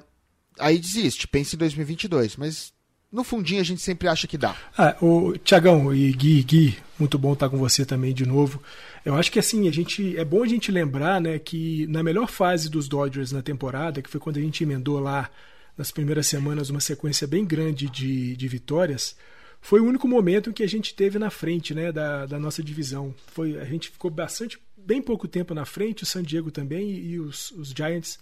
Aí 0.58 0.76
desiste, 0.76 1.28
pensa 1.28 1.54
em 1.54 1.58
2022, 1.58 2.36
mas 2.36 2.72
no 3.10 3.24
fundinho 3.24 3.60
a 3.60 3.64
gente 3.64 3.80
sempre 3.80 4.06
acha 4.06 4.26
que 4.26 4.36
dá. 4.36 4.56
Ah, 4.76 4.96
o 5.00 5.36
Tiagão 5.38 5.94
e 5.94 6.12
Gui, 6.12 6.42
Gui, 6.42 6.78
muito 6.98 7.18
bom 7.18 7.32
estar 7.32 7.48
com 7.48 7.56
você 7.56 7.84
também 7.84 8.12
de 8.12 8.26
novo. 8.26 8.62
Eu 9.04 9.14
acho 9.14 9.32
que 9.32 9.38
assim, 9.38 9.68
a 9.68 9.72
gente 9.72 10.16
é 10.16 10.24
bom 10.24 10.42
a 10.42 10.46
gente 10.46 10.70
lembrar, 10.70 11.20
né, 11.20 11.38
que 11.38 11.86
na 11.86 12.02
melhor 12.02 12.28
fase 12.28 12.68
dos 12.68 12.88
Dodgers 12.88 13.32
na 13.32 13.42
temporada, 13.42 14.02
que 14.02 14.10
foi 14.10 14.20
quando 14.20 14.36
a 14.36 14.42
gente 14.42 14.62
emendou 14.62 15.00
lá 15.00 15.30
nas 15.76 15.90
primeiras 15.90 16.26
semanas 16.26 16.70
uma 16.70 16.80
sequência 16.80 17.26
bem 17.26 17.44
grande 17.44 17.88
de, 17.88 18.36
de 18.36 18.48
vitórias, 18.48 19.16
foi 19.60 19.80
o 19.80 19.84
único 19.84 20.06
momento 20.06 20.52
que 20.52 20.62
a 20.62 20.68
gente 20.68 20.94
teve 20.94 21.18
na 21.18 21.30
frente, 21.30 21.74
né, 21.74 21.90
da, 21.90 22.26
da 22.26 22.38
nossa 22.38 22.62
divisão. 22.62 23.14
Foi 23.28 23.58
a 23.58 23.64
gente 23.64 23.90
ficou 23.90 24.10
bastante 24.10 24.58
bem 24.76 25.00
pouco 25.00 25.26
tempo 25.26 25.54
na 25.54 25.64
frente, 25.64 26.02
o 26.02 26.06
San 26.06 26.22
Diego 26.22 26.50
também 26.50 26.90
e, 26.90 27.12
e 27.12 27.20
os, 27.20 27.50
os 27.52 27.70
Giants 27.70 28.18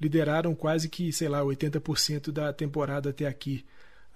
lideraram 0.00 0.54
quase 0.54 0.88
que, 0.88 1.10
sei 1.12 1.28
lá, 1.28 1.40
80% 1.40 2.30
da 2.30 2.52
temporada 2.52 3.10
até 3.10 3.26
aqui 3.26 3.64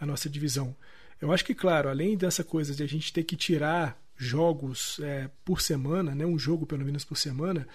a 0.01 0.07
nossa 0.07 0.29
divisão. 0.29 0.75
Eu 1.21 1.31
acho 1.33 1.45
que, 1.45 1.55
claro, 1.55 1.89
além 1.89 2.17
dessa 2.17 2.43
coisa 2.43 2.75
de 2.75 2.83
a 2.83 2.87
gente 2.87 3.13
ter 3.13 3.25
que 3.25 3.37
tirar 3.37 4.01
jogos 4.17 4.99
é, 5.03 5.29
por 5.45 5.61
semana, 5.61 6.15
né, 6.15 6.25
um 6.25 6.39
jogo 6.39 6.67
pelo 6.67 6.85
menos 6.85 7.05
por 7.05 7.17
semana, 7.17 7.69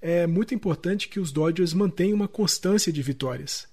é 0.00 0.26
muito 0.26 0.54
importante 0.54 1.08
que 1.08 1.18
os 1.18 1.32
Dodgers 1.32 1.74
mantenham 1.74 2.16
uma 2.16 2.28
constância 2.28 2.92
de 2.92 3.02
vitórias. 3.02 3.68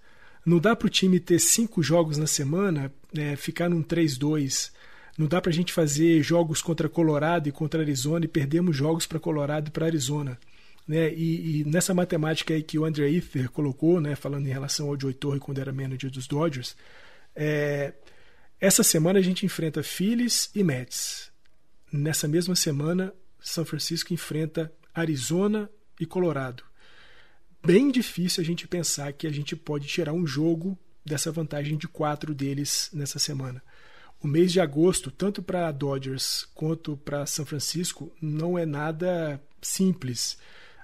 Não 0.45 0.59
dá 0.59 0.75
para 0.75 0.87
o 0.87 0.89
time 0.89 1.19
ter 1.19 1.39
cinco 1.39 1.83
jogos 1.83 2.17
na 2.17 2.27
semana, 2.27 2.91
é, 3.15 3.35
ficar 3.35 3.69
num 3.69 3.83
3-2. 3.83 4.71
Não 5.17 5.27
dá 5.27 5.41
para 5.41 5.49
a 5.49 5.53
gente 5.53 5.73
fazer 5.73 6.21
jogos 6.21 6.61
contra 6.61 6.87
Colorado 6.87 7.49
e 7.49 7.51
contra 7.51 7.81
Arizona 7.81 8.25
e 8.25 8.29
perdermos 8.29 8.75
jogos 8.75 9.05
para 9.05 9.19
Colorado 9.19 9.67
e 9.67 9.71
para 9.71 9.85
Arizona. 9.85 10.39
Né? 10.87 11.13
E, 11.13 11.61
e, 11.61 11.63
nessa 11.65 11.93
matemática 11.93 12.53
aí 12.53 12.63
que 12.63 12.79
o 12.79 12.85
André 12.85 13.09
Ether 13.09 13.49
colocou, 13.49 13.99
né, 13.99 14.15
falando 14.15 14.47
em 14.47 14.51
relação 14.51 14.87
ao 14.87 14.97
Joey 14.97 15.13
Torre 15.13 15.39
quando 15.39 15.59
era 15.59 15.73
manager 15.73 16.09
dos 16.09 16.27
Dodgers, 16.27 16.77
é, 17.38 17.93
essa 18.60 18.82
semana 18.82 19.19
a 19.19 19.21
gente 19.21 19.45
enfrenta 19.45 19.84
Phillies 19.84 20.50
e 20.56 20.63
Mets. 20.63 21.32
Nessa 21.93 22.28
mesma 22.28 22.56
semana, 22.56 23.13
São 23.39 23.63
Francisco 23.63 24.13
enfrenta 24.13 24.73
Arizona 24.93 25.69
e 26.00 26.06
Colorado. 26.06 26.63
Bem 27.63 27.91
difícil 27.91 28.41
a 28.41 28.45
gente 28.45 28.67
pensar 28.67 29.13
que 29.13 29.28
a 29.28 29.32
gente 29.32 29.56
pode 29.56 29.88
tirar 29.88 30.13
um 30.13 30.26
jogo 30.26 30.78
dessa 31.06 31.32
vantagem 31.32 31.78
de 31.78 31.88
quatro 31.88 32.34
deles 32.34 32.89
nessa 32.91 33.19
semana. 33.19 33.62
O 34.19 34.28
mês 34.28 34.52
de 34.52 34.60
agosto, 34.60 35.12
tanto 35.12 35.43
para 35.43 35.71
Dodgers 35.71 36.47
quanto 36.56 36.97
para 36.97 37.26
São 37.28 37.45
Francisco, 37.45 38.12
não 38.19 38.58
é 38.58 38.65
nada 38.65 39.39
simples. 39.62 40.38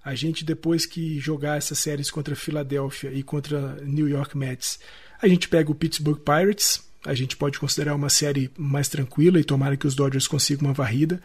A 0.04 0.14
gente, 0.14 0.46
depois 0.46 0.86
que 0.86 1.20
jogar 1.20 1.58
essas 1.58 1.80
séries 1.80 2.12
contra 2.12 2.36
Filadélfia 2.36 3.12
e 3.12 3.24
contra 3.24 3.76
New 3.82 4.08
York 4.08 4.38
Mets, 4.38 4.80
a 5.24 5.28
gente 5.28 5.48
pega 5.48 5.72
o 5.72 5.76
Pittsburgh 5.76 6.20
Pirates, 6.20 6.84
a 7.06 7.14
gente 7.14 7.38
pode 7.38 7.58
considerar 7.58 7.96
uma 7.96 8.10
série 8.10 8.52
mais 8.58 8.90
tranquila 8.90 9.40
e 9.40 9.44
tomara 9.44 9.78
que 9.78 9.88
os 9.88 9.96
Dodgers 9.96 10.28
consigam 10.28 10.68
uma 10.68 10.74
varrida, 10.74 11.22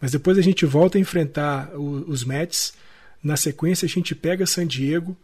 mas 0.00 0.10
depois 0.10 0.38
a 0.38 0.42
gente 0.42 0.64
volta 0.64 0.96
a 0.96 1.00
enfrentar 1.00 1.70
o, 1.74 2.10
os 2.10 2.24
Mets. 2.24 2.72
Na 3.22 3.36
sequência, 3.36 3.86
a 3.86 3.88
gente 3.88 4.14
pega 4.14 4.46
San 4.46 4.66
Diego. 4.66 5.16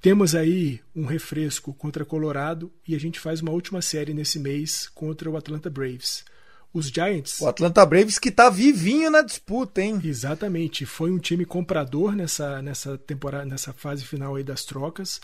Temos 0.00 0.34
aí 0.34 0.80
um 0.94 1.06
refresco 1.06 1.72
contra 1.72 2.04
Colorado 2.04 2.70
e 2.86 2.94
a 2.94 3.00
gente 3.00 3.18
faz 3.18 3.40
uma 3.40 3.50
última 3.50 3.80
série 3.80 4.12
nesse 4.12 4.38
mês 4.38 4.88
contra 4.94 5.30
o 5.30 5.36
Atlanta 5.36 5.70
Braves. 5.70 6.22
Os 6.72 6.88
Giants. 6.88 7.40
O 7.40 7.48
Atlanta 7.48 7.84
Braves 7.86 8.18
que 8.18 8.30
tá 8.30 8.50
vivinho 8.50 9.10
na 9.10 9.22
disputa, 9.22 9.80
hein? 9.80 10.00
Exatamente. 10.04 10.84
Foi 10.84 11.10
um 11.10 11.18
time 11.18 11.44
comprador 11.44 12.14
nessa, 12.14 12.60
nessa 12.60 12.98
temporada, 12.98 13.46
nessa 13.46 13.72
fase 13.72 14.04
final 14.04 14.36
aí 14.36 14.44
das 14.44 14.64
trocas. 14.64 15.20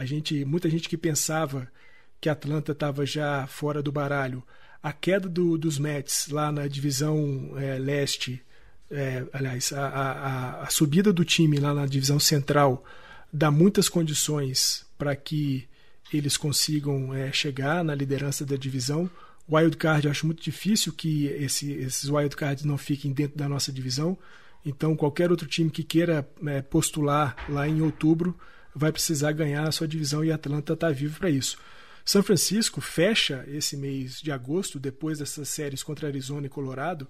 A 0.00 0.06
gente, 0.06 0.46
muita 0.46 0.70
gente 0.70 0.88
que 0.88 0.96
pensava 0.96 1.68
que 2.18 2.30
Atlanta 2.30 2.72
estava 2.72 3.04
já 3.04 3.46
fora 3.46 3.82
do 3.82 3.92
baralho. 3.92 4.42
A 4.82 4.94
queda 4.94 5.28
do, 5.28 5.58
dos 5.58 5.78
Mets 5.78 6.28
lá 6.28 6.50
na 6.50 6.66
divisão 6.66 7.52
é, 7.58 7.78
leste, 7.78 8.42
é, 8.90 9.26
aliás, 9.30 9.74
a, 9.74 9.86
a, 9.86 10.62
a, 10.62 10.70
subida 10.70 11.12
do 11.12 11.22
time 11.22 11.58
lá 11.58 11.74
na 11.74 11.84
divisão 11.84 12.18
central 12.18 12.82
dá 13.30 13.50
muitas 13.50 13.90
condições 13.90 14.86
para 14.96 15.14
que 15.14 15.68
eles 16.10 16.38
consigam 16.38 17.14
é, 17.14 17.30
chegar 17.30 17.84
na 17.84 17.94
liderança 17.94 18.46
da 18.46 18.56
divisão. 18.56 19.08
Wildcard, 19.52 20.06
eu 20.06 20.10
acho 20.10 20.24
muito 20.24 20.42
difícil 20.42 20.94
que 20.94 21.26
esse, 21.26 21.72
esses 21.72 22.08
wildcards 22.08 22.64
não 22.64 22.78
fiquem 22.78 23.12
dentro 23.12 23.36
da 23.36 23.46
nossa 23.46 23.70
divisão. 23.70 24.16
Então, 24.64 24.96
qualquer 24.96 25.30
outro 25.30 25.46
time 25.46 25.68
que 25.68 25.82
queira 25.82 26.26
é, 26.46 26.62
postular 26.62 27.36
lá 27.50 27.68
em 27.68 27.82
outubro 27.82 28.34
vai 28.74 28.92
precisar 28.92 29.32
ganhar 29.32 29.68
a 29.68 29.72
sua 29.72 29.88
divisão 29.88 30.24
e 30.24 30.32
Atlanta 30.32 30.74
está 30.74 30.90
vivo 30.90 31.18
para 31.18 31.30
isso. 31.30 31.58
São 32.04 32.22
Francisco 32.22 32.80
fecha 32.80 33.44
esse 33.48 33.76
mês 33.76 34.20
de 34.20 34.32
agosto, 34.32 34.78
depois 34.78 35.18
dessas 35.18 35.48
séries 35.48 35.82
contra 35.82 36.08
Arizona 36.08 36.46
e 36.46 36.50
Colorado. 36.50 37.06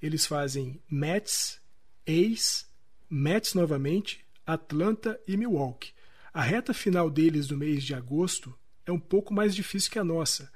Eles 0.00 0.26
fazem 0.26 0.80
Mets, 0.90 1.60
Ace, 2.06 2.64
Mets 3.08 3.54
novamente, 3.54 4.24
Atlanta 4.46 5.20
e 5.26 5.36
Milwaukee. 5.36 5.92
A 6.32 6.42
reta 6.42 6.72
final 6.72 7.10
deles 7.10 7.46
do 7.46 7.56
mês 7.56 7.84
de 7.84 7.94
agosto 7.94 8.54
é 8.86 8.92
um 8.92 8.98
pouco 8.98 9.34
mais 9.34 9.54
difícil 9.54 9.90
que 9.90 9.98
a 9.98 10.04
nossa, 10.04 10.50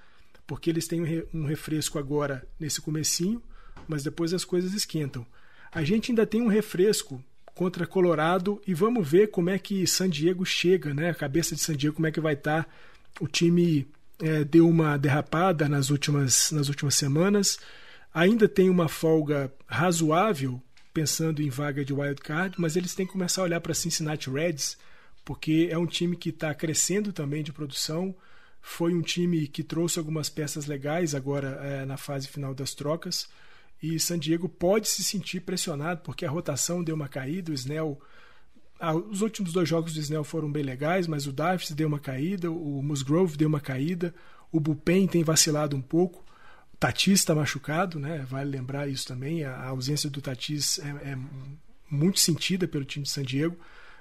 porque 0.46 0.70
eles 0.70 0.86
têm 0.86 1.26
um 1.32 1.46
refresco 1.46 1.98
agora 1.98 2.46
nesse 2.58 2.80
comecinho, 2.80 3.42
mas 3.86 4.02
depois 4.02 4.32
as 4.32 4.44
coisas 4.44 4.72
esquentam. 4.72 5.26
A 5.70 5.82
gente 5.82 6.10
ainda 6.10 6.26
tem 6.26 6.40
um 6.40 6.48
refresco 6.48 7.22
contra 7.54 7.86
Colorado 7.86 8.60
e 8.66 8.74
vamos 8.74 9.08
ver 9.08 9.30
como 9.30 9.48
é 9.48 9.58
que 9.58 9.86
San 9.86 10.10
Diego 10.10 10.44
chega, 10.44 10.92
né? 10.92 11.10
A 11.10 11.14
cabeça 11.14 11.54
de 11.54 11.60
San 11.60 11.76
Diego, 11.76 11.96
como 11.96 12.06
é 12.06 12.12
que 12.12 12.20
vai 12.20 12.34
estar. 12.34 12.64
Tá. 12.64 12.70
O 13.20 13.28
time 13.28 13.86
é, 14.20 14.44
deu 14.44 14.68
uma 14.68 14.96
derrapada 14.98 15.68
nas 15.68 15.90
últimas, 15.90 16.50
nas 16.50 16.68
últimas 16.68 16.94
semanas. 16.96 17.58
Ainda 18.12 18.48
tem 18.48 18.68
uma 18.68 18.88
folga 18.88 19.52
razoável, 19.66 20.60
pensando 20.92 21.42
em 21.42 21.50
vaga 21.50 21.84
de 21.84 21.92
wild 21.92 22.20
card, 22.20 22.56
mas 22.58 22.76
eles 22.76 22.94
têm 22.94 23.06
que 23.06 23.12
começar 23.12 23.42
a 23.42 23.44
olhar 23.44 23.60
para 23.60 23.74
Cincinnati 23.74 24.30
Reds, 24.30 24.76
porque 25.24 25.68
é 25.70 25.78
um 25.78 25.86
time 25.86 26.16
que 26.16 26.28
está 26.28 26.54
crescendo 26.54 27.12
também 27.12 27.42
de 27.42 27.52
produção. 27.52 28.14
Foi 28.60 28.94
um 28.94 29.02
time 29.02 29.46
que 29.46 29.62
trouxe 29.62 29.98
algumas 29.98 30.28
peças 30.28 30.66
legais 30.66 31.14
agora 31.14 31.60
é, 31.62 31.84
na 31.84 31.96
fase 31.96 32.28
final 32.28 32.54
das 32.54 32.74
trocas. 32.74 33.28
E 33.84 34.00
San 34.00 34.18
Diego 34.18 34.48
pode 34.48 34.88
se 34.88 35.04
sentir 35.04 35.40
pressionado, 35.40 36.00
porque 36.00 36.24
a 36.24 36.30
rotação 36.30 36.82
deu 36.82 36.94
uma 36.94 37.06
caída. 37.06 37.50
O 37.50 37.54
Snell. 37.54 38.00
Os 39.10 39.20
últimos 39.20 39.52
dois 39.52 39.68
jogos 39.68 39.92
do 39.92 40.00
Snell 40.00 40.24
foram 40.24 40.50
bem 40.50 40.62
legais, 40.62 41.06
mas 41.06 41.26
o 41.26 41.32
Davis 41.32 41.70
deu 41.70 41.86
uma 41.86 41.98
caída, 41.98 42.50
o 42.50 42.82
Musgrove 42.82 43.36
deu 43.36 43.48
uma 43.48 43.60
caída, 43.60 44.14
o 44.50 44.58
Bupen 44.58 45.06
tem 45.06 45.22
vacilado 45.22 45.76
um 45.76 45.82
pouco. 45.82 46.24
O 46.72 46.76
Tatis 46.78 47.20
está 47.20 47.34
machucado, 47.34 47.98
né? 47.98 48.24
vale 48.28 48.50
lembrar 48.50 48.88
isso 48.88 49.06
também. 49.06 49.44
A, 49.44 49.66
ausência 49.66 50.08
do 50.08 50.20
Tatis 50.20 50.78
é, 50.78 51.12
é 51.12 51.18
muito 51.90 52.20
sentida 52.20 52.66
pelo 52.66 52.84
time 52.84 53.04
de 53.04 53.10
San 53.10 53.22
Diego. 53.22 53.56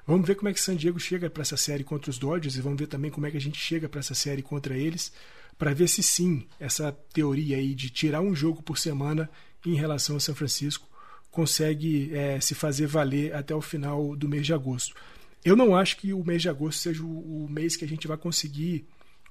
Vamos 0.08 0.26
ver 0.26 0.36
como 0.36 0.50
é 0.50 0.54
que 0.54 0.62
San 0.62 0.76
Diego 0.76 1.00
chega 1.00 1.30
para 1.30 1.42
essa 1.42 1.58
série 1.58 1.84
contra 1.84 2.10
os 2.10 2.18
Dodgers 2.18 2.56
e 2.56 2.62
vamos 2.62 2.80
ver 2.80 2.88
também 2.88 3.12
como 3.12 3.26
é 3.26 3.32
que 3.32 3.38
a 3.38 3.42
gente 3.42 3.60
chega 3.60 3.88
para 3.90 4.00
essa 4.00 4.16
série 4.16 4.42
contra 4.42 4.78
eles, 4.78 5.14
para 5.58 5.74
ver 5.74 5.88
se 5.88 6.02
sim 6.02 6.46
essa 6.60 6.92
teoria 7.14 7.58
aí 7.58 7.76
de 7.76 7.90
tirar 7.90 8.22
um 8.22 8.36
jogo 8.36 8.62
por 8.62 8.78
semana 8.78 9.30
em 9.66 9.76
relação 9.76 10.16
a 10.16 10.20
São 10.20 10.36
Francisco 10.36 10.88
consegue 11.32 12.16
é, 12.16 12.40
se 12.40 12.54
fazer 12.54 12.86
valer 12.86 13.34
até 13.36 13.56
o 13.56 13.62
final 13.62 14.16
do 14.16 14.30
mês 14.30 14.46
de 14.46 14.54
agosto. 14.54 14.96
Eu 15.44 15.56
não 15.56 15.76
acho 15.76 15.98
que 15.98 16.14
o 16.14 16.24
mês 16.24 16.42
de 16.42 16.50
agosto 16.50 16.80
seja 16.80 17.04
o, 17.04 17.48
mês 17.50 17.76
que 17.76 17.84
a 17.84 17.88
gente 17.88 18.08
vai 18.08 18.16
conseguir 18.16 18.86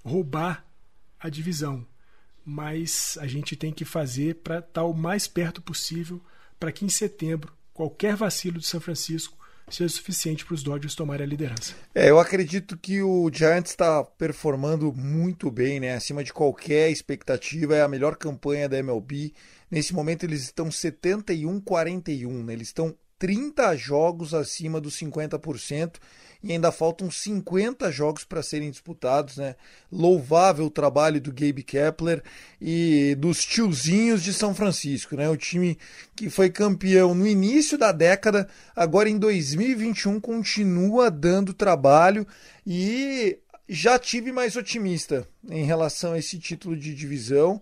roubar 0.05 0.64
a 1.18 1.29
divisão, 1.29 1.87
mas 2.45 3.16
a 3.21 3.27
gente 3.27 3.55
tem 3.55 3.73
que 3.73 3.85
fazer 3.85 4.35
para 4.37 4.59
estar 4.59 4.85
o 4.85 4.92
mais 4.92 5.29
perto 5.29 5.62
possível 5.62 6.21
para 6.59 6.73
que 6.73 6.85
em 6.85 6.88
setembro 6.88 7.53
qualquer 7.73 8.16
vacilo 8.16 8.59
de 8.59 8.66
São 8.66 8.81
Francisco 8.81 9.38
seja 9.71 9.88
suficiente 9.88 10.45
para 10.45 10.55
os 10.55 10.62
Dodgers 10.62 10.95
tomarem 10.95 11.25
a 11.25 11.29
liderança. 11.29 11.75
É, 11.95 12.11
eu 12.11 12.18
acredito 12.18 12.77
que 12.77 13.01
o 13.01 13.31
Giants 13.33 13.71
está 13.71 14.05
performando 14.05 14.92
muito 14.92 15.51
bem, 15.51 15.81
né? 15.81 15.95
Acima 15.95 16.23
de 16.23 16.33
qualquer 16.33 16.90
expectativa, 16.90 17.77
é 17.77 17.83
a 17.83 17.88
melhor 17.88 18.16
campanha 18.16 18.68
da 18.68 18.79
MLB. 18.79 19.33
Nesse 19.73 19.95
momento 19.95 20.25
eles 20.25 20.43
estão 20.43 20.69
71-41, 20.69 22.45
né? 22.45 22.53
Eles 22.53 22.69
estão 22.69 22.95
30 23.19 23.75
jogos 23.75 24.35
acima 24.35 24.79
dos 24.79 24.99
50% 24.99 25.95
e 26.43 26.53
ainda 26.53 26.71
faltam 26.71 27.11
50 27.11 27.91
jogos 27.91 28.23
para 28.23 28.43
serem 28.43 28.71
disputados, 28.71 29.39
né? 29.39 29.57
Louvável 29.91 30.67
o 30.67 30.71
trabalho 30.71 31.23
do 31.23 31.33
Gabe 31.33 31.63
Kepler 31.63 32.23
e 32.61 33.17
dos 33.19 33.43
tiozinhos 33.47 34.23
de 34.23 34.35
São 34.35 34.55
Francisco, 34.55 35.17
né? 35.17 35.27
O 35.31 35.39
time 35.39 35.79
que 36.15 36.29
foi 36.29 36.51
campeão 36.51 37.15
no 37.15 37.27
início 37.27 37.79
da 37.79 37.93
década, 37.93 38.47
agora 38.77 39.09
em 39.09 39.17
2021 39.17 40.21
continua 40.21 41.11
dando 41.11 41.55
trabalho 41.55 42.27
e 42.67 43.39
já 43.67 43.99
tive 43.99 44.33
mais 44.33 44.55
otimista 44.55 45.27
em 45.49 45.65
relação 45.65 46.13
a 46.13 46.19
esse 46.19 46.39
título 46.39 46.77
de 46.77 46.95
divisão. 46.95 47.59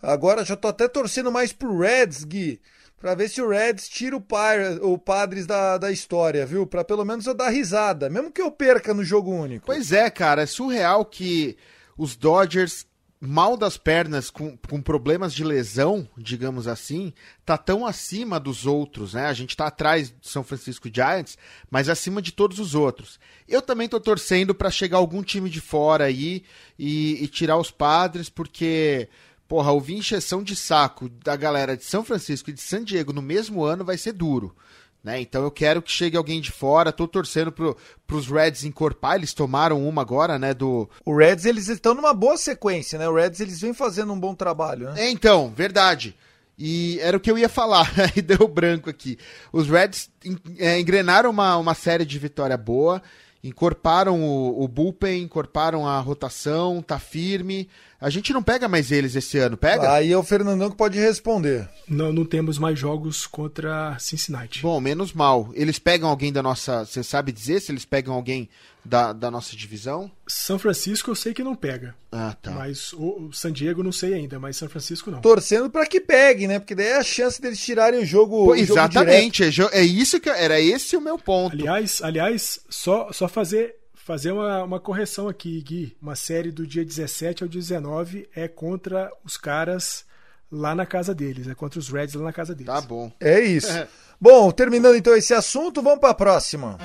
Agora 0.00 0.44
já 0.44 0.56
tô 0.56 0.68
até 0.68 0.86
torcendo 0.88 1.32
mais 1.32 1.52
pro 1.52 1.78
Reds, 1.78 2.24
Gui 2.24 2.60
para 3.00 3.14
ver 3.14 3.28
se 3.28 3.40
o 3.40 3.48
Reds 3.48 3.88
tira 3.88 4.16
o, 4.16 4.20
Pir 4.20 4.82
o 4.82 4.98
Padres 4.98 5.46
da, 5.46 5.78
da 5.78 5.90
história, 5.90 6.44
viu? 6.44 6.66
Para 6.66 6.84
pelo 6.84 7.04
menos 7.04 7.26
eu 7.26 7.34
dar 7.34 7.48
risada, 7.48 8.10
mesmo 8.10 8.30
que 8.30 8.42
eu 8.42 8.50
perca 8.50 8.92
no 8.92 9.04
jogo 9.04 9.30
único. 9.30 9.66
Pois 9.66 9.92
é, 9.92 10.10
cara, 10.10 10.42
é 10.42 10.46
surreal 10.46 11.04
que 11.04 11.56
os 11.96 12.16
Dodgers, 12.16 12.86
mal 13.20 13.56
das 13.56 13.76
pernas, 13.76 14.30
com, 14.30 14.56
com 14.56 14.82
problemas 14.82 15.32
de 15.32 15.44
lesão, 15.44 16.08
digamos 16.16 16.66
assim, 16.66 17.12
tá 17.44 17.56
tão 17.56 17.86
acima 17.86 18.40
dos 18.40 18.66
outros, 18.66 19.14
né? 19.14 19.26
A 19.26 19.32
gente 19.32 19.56
tá 19.56 19.68
atrás 19.68 20.10
do 20.10 20.26
São 20.26 20.42
Francisco 20.42 20.90
Giants, 20.92 21.38
mas 21.70 21.88
acima 21.88 22.20
de 22.20 22.32
todos 22.32 22.58
os 22.58 22.74
outros. 22.74 23.20
Eu 23.46 23.62
também 23.62 23.88
tô 23.88 24.00
torcendo 24.00 24.56
para 24.56 24.72
chegar 24.72 24.98
algum 24.98 25.22
time 25.22 25.48
de 25.48 25.60
fora 25.60 26.04
aí 26.04 26.42
e, 26.76 27.22
e 27.22 27.28
tirar 27.28 27.58
os 27.58 27.70
Padres, 27.70 28.28
porque 28.28 29.08
porra, 29.48 29.72
ouvir 29.72 29.96
encheção 29.96 30.42
de 30.42 30.54
saco 30.54 31.08
da 31.08 31.34
galera 31.34 31.76
de 31.76 31.84
São 31.84 32.04
Francisco 32.04 32.50
e 32.50 32.52
de 32.52 32.60
San 32.60 32.84
Diego 32.84 33.12
no 33.12 33.22
mesmo 33.22 33.64
ano 33.64 33.84
vai 33.84 33.96
ser 33.96 34.12
duro. 34.12 34.54
Né? 35.02 35.20
Então 35.20 35.42
eu 35.42 35.50
quero 35.50 35.80
que 35.80 35.90
chegue 35.90 36.16
alguém 36.16 36.40
de 36.40 36.50
fora. 36.50 36.92
Tô 36.92 37.08
torcendo 37.08 37.50
pro, 37.50 37.76
pros 38.06 38.28
Reds 38.28 38.64
encorpar. 38.64 39.14
Eles 39.14 39.32
tomaram 39.32 39.86
uma 39.88 40.02
agora, 40.02 40.38
né? 40.38 40.52
Do. 40.52 40.90
O 41.04 41.16
Reds, 41.16 41.46
eles 41.46 41.68
estão 41.68 41.94
numa 41.94 42.12
boa 42.12 42.36
sequência, 42.36 42.98
né? 42.98 43.08
O 43.08 43.14
Reds, 43.14 43.40
eles 43.40 43.60
vêm 43.60 43.72
fazendo 43.72 44.12
um 44.12 44.20
bom 44.20 44.34
trabalho, 44.34 44.90
né? 44.90 45.06
É, 45.06 45.10
então, 45.10 45.52
verdade. 45.54 46.14
E 46.58 46.98
era 47.00 47.16
o 47.16 47.20
que 47.20 47.30
eu 47.30 47.38
ia 47.38 47.48
falar, 47.48 47.88
aí 48.14 48.20
deu 48.20 48.48
branco 48.48 48.90
aqui. 48.90 49.16
Os 49.52 49.68
Reds 49.68 50.10
é, 50.58 50.78
engrenaram 50.80 51.30
uma, 51.30 51.56
uma 51.56 51.74
série 51.74 52.04
de 52.04 52.18
vitória 52.18 52.56
boa, 52.56 53.00
encorparam 53.44 54.20
o, 54.20 54.64
o 54.64 54.66
bullpen, 54.66 55.22
encorparam 55.22 55.86
a 55.86 56.00
rotação, 56.00 56.82
tá 56.82 56.98
firme. 56.98 57.68
A 58.00 58.10
gente 58.10 58.32
não 58.32 58.42
pega 58.42 58.68
mais 58.68 58.92
eles 58.92 59.16
esse 59.16 59.38
ano, 59.38 59.56
pega? 59.56 59.92
Aí 59.92 60.12
é 60.12 60.16
o 60.16 60.22
Fernandão 60.22 60.70
que 60.70 60.76
pode 60.76 60.98
responder. 60.98 61.68
Não, 61.88 62.12
não 62.12 62.24
temos 62.24 62.56
mais 62.56 62.78
jogos 62.78 63.26
contra 63.26 63.98
Cincinnati. 63.98 64.62
Bom, 64.62 64.80
menos 64.80 65.12
mal. 65.12 65.50
Eles 65.52 65.80
pegam 65.80 66.08
alguém 66.08 66.32
da 66.32 66.40
nossa. 66.40 66.84
Você 66.84 67.02
sabe 67.02 67.32
dizer 67.32 67.60
se 67.60 67.72
eles 67.72 67.84
pegam 67.84 68.14
alguém 68.14 68.48
da, 68.84 69.12
da 69.12 69.32
nossa 69.32 69.56
divisão? 69.56 70.08
São 70.28 70.60
Francisco 70.60 71.10
eu 71.10 71.16
sei 71.16 71.34
que 71.34 71.42
não 71.42 71.56
pega. 71.56 71.92
Ah, 72.12 72.36
tá. 72.40 72.52
Mas 72.52 72.92
o, 72.92 73.28
o 73.28 73.32
San 73.32 73.52
Diego 73.52 73.82
não 73.82 73.90
sei 73.90 74.14
ainda, 74.14 74.38
mas 74.38 74.56
São 74.56 74.68
Francisco 74.68 75.10
não. 75.10 75.20
Torcendo 75.20 75.68
para 75.68 75.84
que 75.84 76.00
pegue, 76.00 76.46
né? 76.46 76.60
Porque 76.60 76.76
daí 76.76 76.86
é 76.86 76.98
a 76.98 77.02
chance 77.02 77.42
deles 77.42 77.60
tirarem 77.60 78.00
o 78.00 78.06
jogo. 78.06 78.46
Pô, 78.46 78.54
exatamente. 78.54 79.50
Jogo 79.50 79.70
é, 79.74 79.80
é 79.80 79.84
isso 79.84 80.20
que 80.20 80.30
era 80.30 80.60
esse 80.60 80.96
o 80.96 81.00
meu 81.00 81.18
ponto. 81.18 81.54
Aliás, 81.54 82.00
aliás, 82.00 82.60
só 82.70 83.12
só 83.12 83.26
fazer 83.26 83.74
fazer 84.08 84.32
uma, 84.32 84.64
uma 84.64 84.80
correção 84.80 85.28
aqui, 85.28 85.60
Gui. 85.60 85.94
Uma 86.00 86.16
série 86.16 86.50
do 86.50 86.66
dia 86.66 86.82
17 86.82 87.42
ao 87.42 87.48
19 87.48 88.26
é 88.34 88.48
contra 88.48 89.12
os 89.22 89.36
caras 89.36 90.06
lá 90.50 90.74
na 90.74 90.86
casa 90.86 91.14
deles, 91.14 91.46
é 91.46 91.54
contra 91.54 91.78
os 91.78 91.90
Reds 91.90 92.14
lá 92.14 92.24
na 92.24 92.32
casa 92.32 92.54
deles. 92.54 92.72
Tá 92.72 92.80
bom. 92.80 93.12
É 93.20 93.38
isso. 93.38 93.68
bom, 94.18 94.50
terminando 94.50 94.96
então 94.96 95.14
esse 95.14 95.34
assunto, 95.34 95.82
vamos 95.82 96.00
para 96.00 96.08
a 96.08 96.14
próxima. 96.14 96.78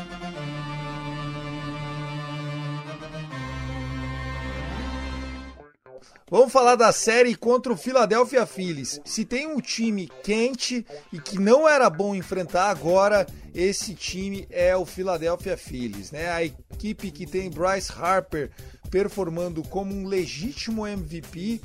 Vamos 6.34 6.52
falar 6.52 6.76
da 6.76 6.92
série 6.92 7.36
contra 7.36 7.72
o 7.72 7.78
Philadelphia 7.78 8.44
Phillies. 8.48 9.00
Se 9.06 9.24
tem 9.24 9.46
um 9.46 9.62
time 9.62 10.10
quente 10.24 10.84
e 11.12 11.20
que 11.20 11.38
não 11.38 11.70
era 11.70 11.88
bom 11.92 12.16
enfrentar 12.16 12.72
agora, 12.72 13.28
esse 13.54 13.94
time 13.94 14.48
é 14.50 14.76
o 14.76 14.84
Philadelphia 14.84 15.56
Phillies, 15.56 16.10
né? 16.10 16.32
A 16.32 16.44
equipe 16.44 17.12
que 17.12 17.28
tem 17.28 17.52
Bryce 17.52 17.92
Harper 17.96 18.50
performando 18.90 19.62
como 19.62 19.94
um 19.94 20.08
legítimo 20.08 20.88
MVP 20.88 21.62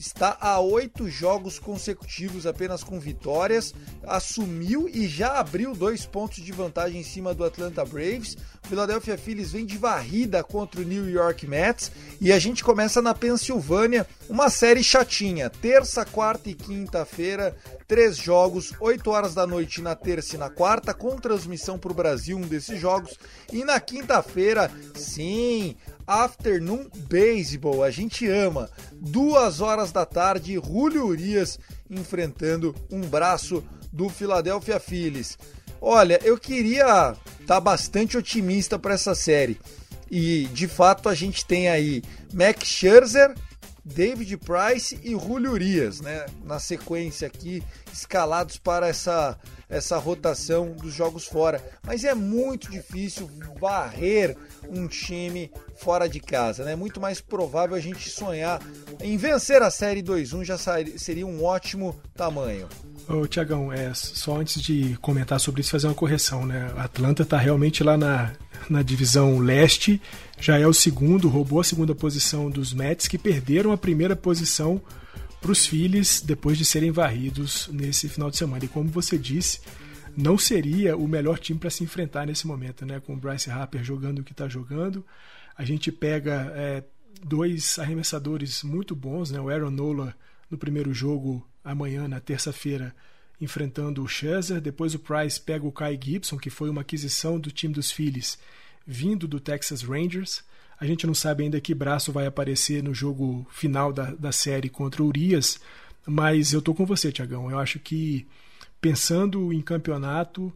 está 0.00 0.38
a 0.40 0.58
oito 0.60 1.10
jogos 1.10 1.58
consecutivos 1.58 2.46
apenas 2.46 2.82
com 2.82 2.98
vitórias, 2.98 3.74
assumiu 4.06 4.88
e 4.88 5.06
já 5.06 5.38
abriu 5.38 5.74
dois 5.74 6.06
pontos 6.06 6.42
de 6.42 6.50
vantagem 6.52 7.02
em 7.02 7.04
cima 7.04 7.34
do 7.34 7.44
Atlanta 7.44 7.84
Braves. 7.84 8.34
O 8.64 8.68
Philadelphia 8.68 9.18
Phillies 9.18 9.52
vem 9.52 9.66
de 9.66 9.76
varrida 9.76 10.42
contra 10.42 10.80
o 10.80 10.84
New 10.84 11.08
York 11.08 11.46
Mets 11.46 11.92
e 12.18 12.32
a 12.32 12.38
gente 12.38 12.64
começa 12.64 13.02
na 13.02 13.14
Pensilvânia, 13.14 14.06
uma 14.26 14.48
série 14.48 14.82
chatinha. 14.82 15.50
Terça, 15.50 16.02
quarta 16.06 16.48
e 16.48 16.54
quinta-feira, 16.54 17.54
três 17.86 18.16
jogos, 18.16 18.72
8 18.80 19.10
horas 19.10 19.34
da 19.34 19.46
noite 19.46 19.82
na 19.82 19.94
terça 19.94 20.36
e 20.36 20.38
na 20.38 20.48
quarta, 20.48 20.94
com 20.94 21.18
transmissão 21.18 21.78
para 21.78 21.92
o 21.92 21.94
Brasil, 21.94 22.38
um 22.38 22.46
desses 22.46 22.80
jogos. 22.80 23.18
E 23.52 23.64
na 23.64 23.78
quinta-feira, 23.78 24.70
sim, 24.94 25.76
Afternoon 26.10 26.90
Baseball, 27.08 27.84
a 27.84 27.90
gente 27.92 28.26
ama. 28.26 28.68
Duas 28.92 29.60
horas 29.60 29.92
da 29.92 30.04
tarde, 30.04 30.54
Julio 30.54 31.06
Urias 31.06 31.56
enfrentando 31.88 32.74
um 32.90 33.00
braço 33.02 33.62
do 33.92 34.08
Philadelphia 34.08 34.80
Phillies. 34.80 35.38
Olha, 35.80 36.18
eu 36.24 36.36
queria 36.36 37.12
estar 37.12 37.46
tá 37.46 37.60
bastante 37.60 38.18
otimista 38.18 38.76
para 38.76 38.94
essa 38.94 39.14
série. 39.14 39.60
E 40.10 40.48
de 40.52 40.66
fato 40.66 41.08
a 41.08 41.14
gente 41.14 41.46
tem 41.46 41.68
aí 41.68 42.02
Max 42.34 42.66
Scherzer 42.66 43.32
David 43.84 44.36
Price 44.38 44.98
e 45.02 45.10
Julio 45.12 45.52
Urias, 45.52 46.00
né? 46.00 46.26
Na 46.44 46.58
sequência 46.58 47.26
aqui, 47.26 47.62
escalados 47.92 48.58
para 48.58 48.88
essa, 48.88 49.38
essa 49.68 49.98
rotação 49.98 50.72
dos 50.72 50.92
jogos 50.92 51.24
fora. 51.24 51.62
Mas 51.84 52.04
é 52.04 52.14
muito 52.14 52.70
difícil 52.70 53.30
varrer 53.60 54.36
um 54.68 54.86
time 54.86 55.50
fora 55.76 56.08
de 56.08 56.20
casa, 56.20 56.64
né? 56.64 56.76
Muito 56.76 57.00
mais 57.00 57.20
provável 57.20 57.76
a 57.76 57.80
gente 57.80 58.10
sonhar 58.10 58.60
em 59.00 59.16
vencer 59.16 59.62
a 59.62 59.70
série 59.70 60.02
2-1 60.02 60.44
já 60.44 60.58
seria 60.96 61.26
um 61.26 61.42
ótimo 61.44 61.98
tamanho. 62.14 62.68
Ô, 63.08 63.26
Tiagão, 63.26 63.72
é, 63.72 63.92
só 63.94 64.36
antes 64.36 64.62
de 64.62 64.96
comentar 65.00 65.40
sobre 65.40 65.62
isso, 65.62 65.70
fazer 65.70 65.88
uma 65.88 65.94
correção, 65.94 66.46
né? 66.46 66.72
A 66.76 66.84
Atlanta 66.84 67.22
está 67.22 67.38
realmente 67.38 67.82
lá 67.82 67.96
na, 67.96 68.32
na 68.68 68.82
divisão 68.82 69.38
leste, 69.38 70.00
já 70.38 70.58
é 70.58 70.66
o 70.66 70.72
segundo, 70.72 71.28
roubou 71.28 71.60
a 71.60 71.64
segunda 71.64 71.94
posição 71.94 72.50
dos 72.50 72.72
Mets, 72.72 73.08
que 73.08 73.18
perderam 73.18 73.72
a 73.72 73.78
primeira 73.78 74.16
posição 74.16 74.80
para 75.40 75.52
os 75.52 75.66
Phillies 75.66 76.20
depois 76.20 76.58
de 76.58 76.64
serem 76.64 76.90
varridos 76.90 77.68
nesse 77.72 78.08
final 78.08 78.30
de 78.30 78.36
semana. 78.36 78.64
E 78.64 78.68
como 78.68 78.88
você 78.88 79.16
disse, 79.16 79.60
não 80.16 80.36
seria 80.36 80.96
o 80.96 81.08
melhor 81.08 81.38
time 81.38 81.58
para 81.58 81.70
se 81.70 81.82
enfrentar 81.82 82.26
nesse 82.26 82.46
momento, 82.46 82.84
né? 82.84 83.00
Com 83.00 83.14
o 83.14 83.16
Bryce 83.16 83.50
Harper 83.50 83.82
jogando 83.82 84.18
o 84.18 84.24
que 84.24 84.32
está 84.32 84.48
jogando. 84.48 85.04
A 85.56 85.64
gente 85.64 85.90
pega 85.90 86.52
é, 86.54 86.84
dois 87.24 87.78
arremessadores 87.78 88.62
muito 88.62 88.94
bons, 88.94 89.30
né? 89.30 89.40
O 89.40 89.48
Aaron 89.48 89.70
Nola 89.70 90.14
no 90.50 90.58
primeiro 90.58 90.92
jogo 90.92 91.46
amanhã, 91.64 92.08
na 92.08 92.20
terça-feira, 92.20 92.94
enfrentando 93.40 94.02
o 94.02 94.08
Scherzer. 94.08 94.60
Depois 94.60 94.94
o 94.94 94.98
Price 94.98 95.40
pega 95.40 95.66
o 95.66 95.72
Kai 95.72 95.98
Gibson, 96.02 96.36
que 96.36 96.50
foi 96.50 96.68
uma 96.68 96.82
aquisição 96.82 97.38
do 97.38 97.50
time 97.50 97.72
dos 97.72 97.90
Phillies, 97.90 98.38
vindo 98.86 99.26
do 99.26 99.40
Texas 99.40 99.82
Rangers. 99.82 100.42
A 100.78 100.86
gente 100.86 101.06
não 101.06 101.14
sabe 101.14 101.44
ainda 101.44 101.60
que 101.60 101.74
braço 101.74 102.12
vai 102.12 102.26
aparecer 102.26 102.82
no 102.82 102.94
jogo 102.94 103.46
final 103.50 103.92
da, 103.92 104.14
da 104.14 104.32
série 104.32 104.68
contra 104.68 105.02
o 105.02 105.06
Urias, 105.06 105.60
mas 106.06 106.52
eu 106.52 106.62
tô 106.62 106.74
com 106.74 106.86
você, 106.86 107.12
Tiagão. 107.12 107.50
Eu 107.50 107.58
acho 107.58 107.78
que 107.78 108.26
pensando 108.80 109.52
em 109.52 109.60
campeonato, 109.60 110.52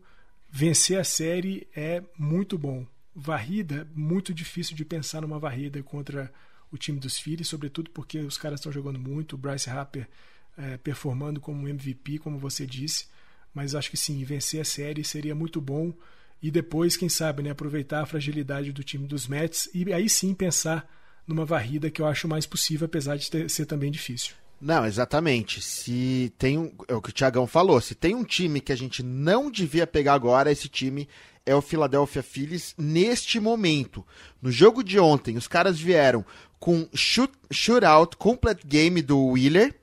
vencer 0.51 0.99
a 0.99 1.05
série 1.05 1.67
é 1.77 2.03
muito 2.19 2.57
bom. 2.57 2.87
Varrida, 3.15 3.87
muito 3.95 4.35
difícil 4.35 4.75
de 4.75 4.85
pensar 4.85 5.21
numa 5.21 5.39
varrida 5.39 5.83
contra 5.83 6.33
o 6.73 6.79
time 6.79 6.99
dos 6.99 7.19
Phillies, 7.19 7.47
sobretudo 7.47 7.91
porque 7.91 8.19
os 8.19 8.37
caras 8.37 8.59
estão 8.59 8.73
jogando 8.73 8.99
muito. 8.99 9.35
O 9.35 9.39
Bryce 9.39 9.71
Harper 9.71 10.09
é, 10.57 10.77
performando 10.77 11.41
como 11.41 11.69
MVP, 11.69 12.19
como 12.19 12.39
você 12.39 12.67
disse. 12.67 13.07
Mas 13.55 13.75
acho 13.75 13.91
que 13.91 13.97
sim, 13.97 14.23
vencer 14.25 14.61
a 14.61 14.65
série 14.65 15.05
seria 15.05 15.35
muito 15.35 15.61
bom. 15.61 15.93
E 16.43 16.51
depois, 16.51 16.97
quem 16.97 17.09
sabe, 17.09 17.43
né, 17.43 17.51
aproveitar 17.51 18.03
a 18.03 18.07
fragilidade 18.07 18.73
do 18.73 18.85
time 18.85 19.07
dos 19.07 19.27
Mets 19.27 19.69
e 19.73 19.93
aí 19.93 20.09
sim 20.09 20.35
pensar 20.35 20.89
numa 21.27 21.45
varrida 21.45 21.91
que 21.91 22.03
eu 22.03 22.07
acho 22.07 22.29
mais 22.29 22.45
possível, 22.45 22.85
apesar 22.87 23.17
de 23.17 23.31
ter, 23.31 23.49
ser 23.49 23.65
também 23.65 23.91
difícil. 23.91 24.35
Não, 24.61 24.85
exatamente. 24.85 25.61
Se 25.61 26.33
tem 26.39 26.59
um, 26.59 26.73
é 26.89 26.95
o 26.95 27.03
que 27.03 27.11
o 27.11 27.13
Thiagão 27.13 27.47
falou, 27.47 27.81
se 27.81 27.95
tem 27.95 28.15
um 28.15 28.25
time 28.25 28.61
que 28.61 28.73
a 28.73 28.77
gente 28.77 29.03
não 29.03 29.51
devia 29.51 29.87
pegar 29.87 30.15
agora, 30.15 30.51
esse 30.51 30.69
time 30.69 31.09
é 31.47 31.55
o 31.55 31.63
Philadelphia 31.63 32.23
Phillies 32.23 32.75
neste 32.79 33.39
momento. 33.39 34.07
No 34.41 34.51
jogo 34.51 34.83
de 34.83 34.99
ontem, 34.99 35.37
os 35.37 35.47
caras 35.47 35.79
vieram 35.79 36.25
com 36.59 36.89
shoot, 36.95 37.33
shootout, 37.51 38.17
complete 38.17 38.67
game 38.67 39.03
do 39.03 39.23
Wheeler, 39.27 39.75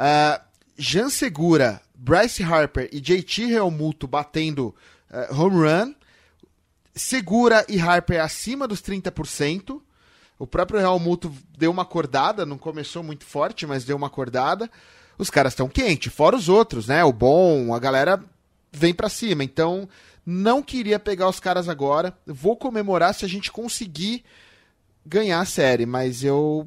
Uh, 0.00 1.10
Segura, 1.10 1.82
Bryce 1.94 2.42
Harper 2.42 2.88
e 2.90 3.00
JT 3.00 3.44
Realmuto 3.44 4.06
batendo 4.06 4.74
uh, 5.10 5.34
home 5.34 5.56
run. 5.56 5.94
Segura 6.94 7.64
e 7.68 7.78
Harper 7.78 8.22
acima 8.22 8.66
dos 8.66 8.80
30%. 8.80 9.80
O 10.38 10.46
próprio 10.46 10.80
Realmuto 10.80 11.30
deu 11.56 11.70
uma 11.70 11.82
acordada, 11.82 12.46
não 12.46 12.56
começou 12.56 13.02
muito 13.02 13.26
forte, 13.26 13.66
mas 13.66 13.84
deu 13.84 13.96
uma 13.96 14.06
acordada. 14.06 14.70
Os 15.18 15.28
caras 15.28 15.52
estão 15.52 15.68
quentes, 15.68 16.10
fora 16.12 16.34
os 16.34 16.48
outros, 16.48 16.86
né? 16.86 17.04
O 17.04 17.12
bom, 17.12 17.74
a 17.74 17.78
galera 17.78 18.24
vem 18.72 18.94
para 18.94 19.10
cima. 19.10 19.44
Então, 19.44 19.86
não 20.24 20.62
queria 20.62 20.98
pegar 20.98 21.28
os 21.28 21.38
caras 21.38 21.68
agora. 21.68 22.16
Vou 22.26 22.56
comemorar 22.56 23.14
se 23.14 23.26
a 23.26 23.28
gente 23.28 23.52
conseguir 23.52 24.24
ganhar 25.04 25.40
a 25.40 25.44
série, 25.44 25.84
mas 25.84 26.24
eu 26.24 26.66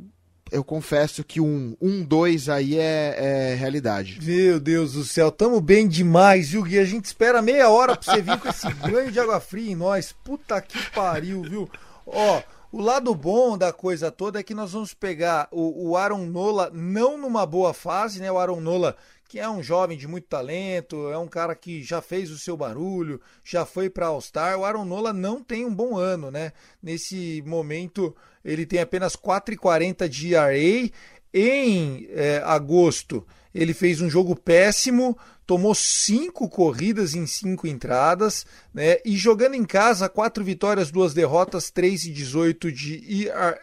eu 0.54 0.64
confesso 0.64 1.24
que 1.24 1.42
um 1.42 1.76
1-2 1.82 2.48
um, 2.48 2.54
aí 2.54 2.78
é, 2.78 3.16
é, 3.18 3.56
realidade. 3.56 4.20
Meu 4.22 4.60
Deus 4.60 4.94
do 4.94 5.04
céu, 5.04 5.32
tamo 5.32 5.60
bem 5.60 5.88
demais, 5.88 6.52
viu, 6.52 6.62
Gui? 6.62 6.78
A 6.78 6.86
gente 6.86 7.06
espera 7.06 7.42
meia 7.42 7.70
hora 7.70 7.98
pra 7.98 8.14
você 8.14 8.22
vir 8.22 8.40
com 8.40 8.48
esse 8.48 8.72
banho 8.90 9.12
de 9.12 9.20
água 9.20 9.40
fria 9.40 9.72
em 9.72 9.76
nós. 9.76 10.14
Puta 10.24 10.62
que 10.62 10.78
pariu, 10.92 11.42
viu? 11.42 11.70
Ó, 12.06 12.42
o 12.72 12.80
lado 12.80 13.16
bom 13.16 13.58
da 13.58 13.74
coisa 13.74 14.12
toda 14.12 14.40
é 14.40 14.44
que 14.44 14.54
nós 14.54 14.74
vamos 14.74 14.94
pegar 14.94 15.48
o, 15.52 15.90
o 15.90 15.98
Aaron 15.98 16.26
Nola 16.28 16.70
não 16.72 17.18
numa 17.18 17.46
boa 17.46 17.74
fase, 17.74 18.20
né? 18.20 18.32
O 18.32 18.38
Aaron 18.38 18.62
Nola 18.62 18.96
que 19.34 19.40
é 19.40 19.50
um 19.50 19.64
jovem 19.64 19.98
de 19.98 20.08
muito 20.08 20.28
talento, 20.28 21.10
é 21.10 21.18
um 21.18 21.28
cara 21.28 21.56
que 21.56 21.82
já 21.82 22.04
fez 22.04 22.30
o 22.30 22.38
seu 22.38 22.56
barulho, 22.56 23.20
já 23.44 23.66
foi 23.66 23.90
para 23.90 24.06
All-Star. 24.06 24.60
O 24.60 24.64
Aaron 24.64 24.86
Nola 24.86 25.12
não 25.12 25.44
tem 25.44 25.66
um 25.66 25.74
bom 25.74 25.98
ano, 25.98 26.30
né? 26.30 26.54
Nesse 26.84 27.42
momento, 27.44 28.16
ele 28.44 28.66
tem 28.66 28.80
apenas 28.80 29.16
4,40 29.16 30.08
de 30.08 30.34
ERA. 30.34 30.92
Em 31.36 32.08
é, 32.12 32.42
agosto, 32.46 33.26
ele 33.54 33.74
fez 33.74 34.02
um 34.02 34.10
jogo 34.10 34.36
péssimo, 34.36 35.18
tomou 35.48 35.74
cinco 35.74 36.48
corridas 36.48 37.16
em 37.16 37.26
cinco 37.26 37.66
entradas, 37.66 38.46
né? 38.74 38.98
E 39.04 39.18
jogando 39.18 39.56
em 39.56 39.66
casa, 39.66 40.08
quatro 40.08 40.44
vitórias, 40.44 40.92
duas 40.92 41.14
derrotas, 41.14 41.72
3 41.72 42.06
e 42.06 42.12
18 42.12 42.72
de 42.72 43.26
ERA. 43.26 43.60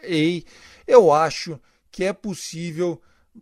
Eu 0.86 1.12
acho 1.12 1.60
que 1.92 2.04
é 2.04 2.12
possível 2.12 3.00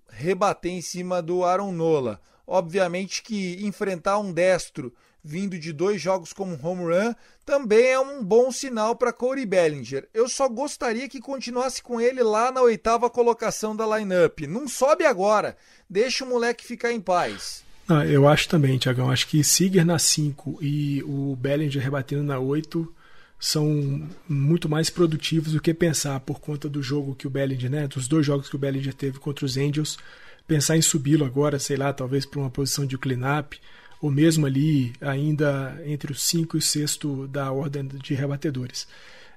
rebater 0.08 0.72
em 0.72 0.82
cima 0.82 1.22
do 1.22 1.44
Aaron 1.44 1.72
Nola. 1.72 2.20
Obviamente 2.46 3.22
que 3.22 3.64
enfrentar 3.64 4.18
um 4.18 4.32
destro 4.32 4.92
vindo 5.28 5.58
de 5.58 5.74
dois 5.74 6.00
jogos 6.00 6.32
como 6.32 6.58
home 6.62 6.84
run 6.84 7.14
também 7.44 7.88
é 7.88 8.00
um 8.00 8.24
bom 8.24 8.50
sinal 8.50 8.96
para 8.96 9.12
Corey 9.12 9.44
Bellinger. 9.44 10.08
Eu 10.14 10.26
só 10.26 10.48
gostaria 10.48 11.08
que 11.08 11.20
continuasse 11.20 11.82
com 11.82 12.00
ele 12.00 12.22
lá 12.22 12.50
na 12.50 12.62
oitava 12.62 13.10
colocação 13.10 13.76
da 13.76 13.98
lineup. 13.98 14.40
Não 14.48 14.66
sobe 14.66 15.04
agora, 15.04 15.54
deixa 15.88 16.24
o 16.24 16.28
moleque 16.28 16.64
ficar 16.64 16.92
em 16.92 17.00
paz. 17.00 17.62
Ah, 17.86 18.06
eu 18.06 18.26
acho 18.26 18.48
também, 18.48 18.78
Tiagão. 18.78 19.10
Acho 19.10 19.26
que 19.28 19.44
Seager 19.44 19.84
na 19.84 19.98
5 19.98 20.58
e 20.62 21.02
o 21.04 21.36
Bellinger 21.36 21.82
rebatendo 21.82 22.22
na 22.22 22.38
8 22.38 22.94
são 23.38 24.08
muito 24.26 24.68
mais 24.68 24.88
produtivos 24.88 25.52
do 25.52 25.60
que 25.60 25.72
pensar 25.74 26.20
por 26.20 26.40
conta 26.40 26.68
do 26.68 26.82
jogo 26.82 27.14
que 27.14 27.26
o 27.26 27.30
Bellinger, 27.30 27.70
né, 27.70 27.86
dos 27.86 28.08
dois 28.08 28.24
jogos 28.24 28.48
que 28.48 28.56
o 28.56 28.58
Bellinger 28.58 28.94
teve 28.94 29.18
contra 29.18 29.44
os 29.44 29.56
Angels, 29.56 29.98
pensar 30.46 30.76
em 30.76 30.82
subi-lo 30.82 31.24
agora, 31.24 31.58
sei 31.58 31.76
lá, 31.76 31.92
talvez 31.92 32.24
para 32.24 32.40
uma 32.40 32.50
posição 32.50 32.86
de 32.86 32.96
clean-up, 32.96 33.60
ou 34.00 34.10
mesmo 34.10 34.46
ali 34.46 34.92
ainda 35.00 35.80
entre 35.84 36.12
o 36.12 36.14
5 36.14 36.56
e 36.56 36.58
o 36.58 36.62
sexto 36.62 37.26
da 37.28 37.50
ordem 37.50 37.86
de 37.86 38.14
rebatedores. 38.14 38.86